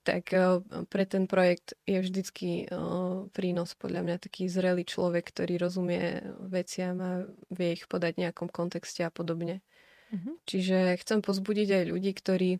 tak 0.00 0.32
uh, 0.32 0.64
pre 0.88 1.04
ten 1.04 1.28
projekt 1.28 1.76
je 1.84 2.00
vždycky 2.00 2.66
uh, 2.66 3.28
prínos 3.36 3.76
podľa 3.76 4.00
mňa 4.06 4.16
taký 4.16 4.48
zrelý 4.48 4.88
človek, 4.88 5.28
ktorý 5.28 5.60
rozumie 5.60 6.24
veciam 6.48 6.96
a 7.04 7.10
vie 7.52 7.76
ich 7.76 7.84
podať 7.84 8.16
v 8.16 8.22
nejakom 8.28 8.48
kontexte 8.48 9.04
a 9.04 9.12
podobne. 9.12 9.60
Uh-huh. 10.10 10.40
Čiže 10.48 10.96
chcem 11.04 11.20
pozbudiť 11.20 11.68
aj 11.70 11.84
ľudí, 11.92 12.12
ktorí, 12.16 12.50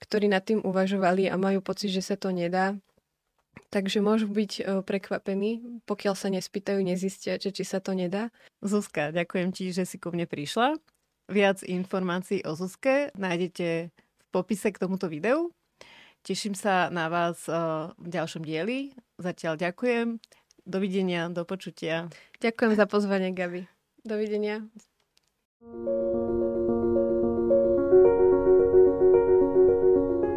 ktorí 0.00 0.26
nad 0.32 0.42
tým 0.42 0.64
uvažovali 0.64 1.28
a 1.28 1.36
majú 1.36 1.60
pocit, 1.60 1.92
že 1.92 2.00
sa 2.00 2.16
to 2.16 2.32
nedá. 2.32 2.74
Takže 3.68 4.00
môžu 4.00 4.32
byť 4.32 4.52
uh, 4.64 4.80
prekvapení, 4.80 5.82
pokiaľ 5.84 6.14
sa 6.16 6.32
nespýtajú, 6.32 6.80
nezistia, 6.80 7.36
že 7.36 7.52
či 7.52 7.68
sa 7.68 7.84
to 7.84 7.92
nedá. 7.92 8.32
Zuzka, 8.64 9.12
ďakujem 9.12 9.52
ti, 9.52 9.76
že 9.76 9.84
si 9.84 10.00
ku 10.00 10.08
mne 10.08 10.24
prišla. 10.24 10.80
Viac 11.28 11.60
informácií 11.68 12.40
o 12.48 12.56
Zuzke 12.56 13.12
nájdete 13.12 13.92
v 13.92 14.26
popise 14.32 14.72
k 14.72 14.80
tomuto 14.80 15.12
videu. 15.12 15.52
Teším 16.26 16.54
sa 16.58 16.92
na 16.92 17.08
vás 17.08 17.46
uh, 17.48 17.90
v 17.96 18.08
ďalšom 18.12 18.44
dieli. 18.44 18.92
Zatiaľ 19.18 19.56
ďakujem. 19.56 20.20
Dovidenia, 20.68 21.32
do 21.32 21.48
počutia. 21.48 22.12
Ďakujem 22.44 22.72
za 22.76 22.84
pozvanie, 22.84 23.32
Gabi. 23.32 23.64
Dovidenia. 24.04 24.68
thank 25.58 25.74
you 25.74 26.47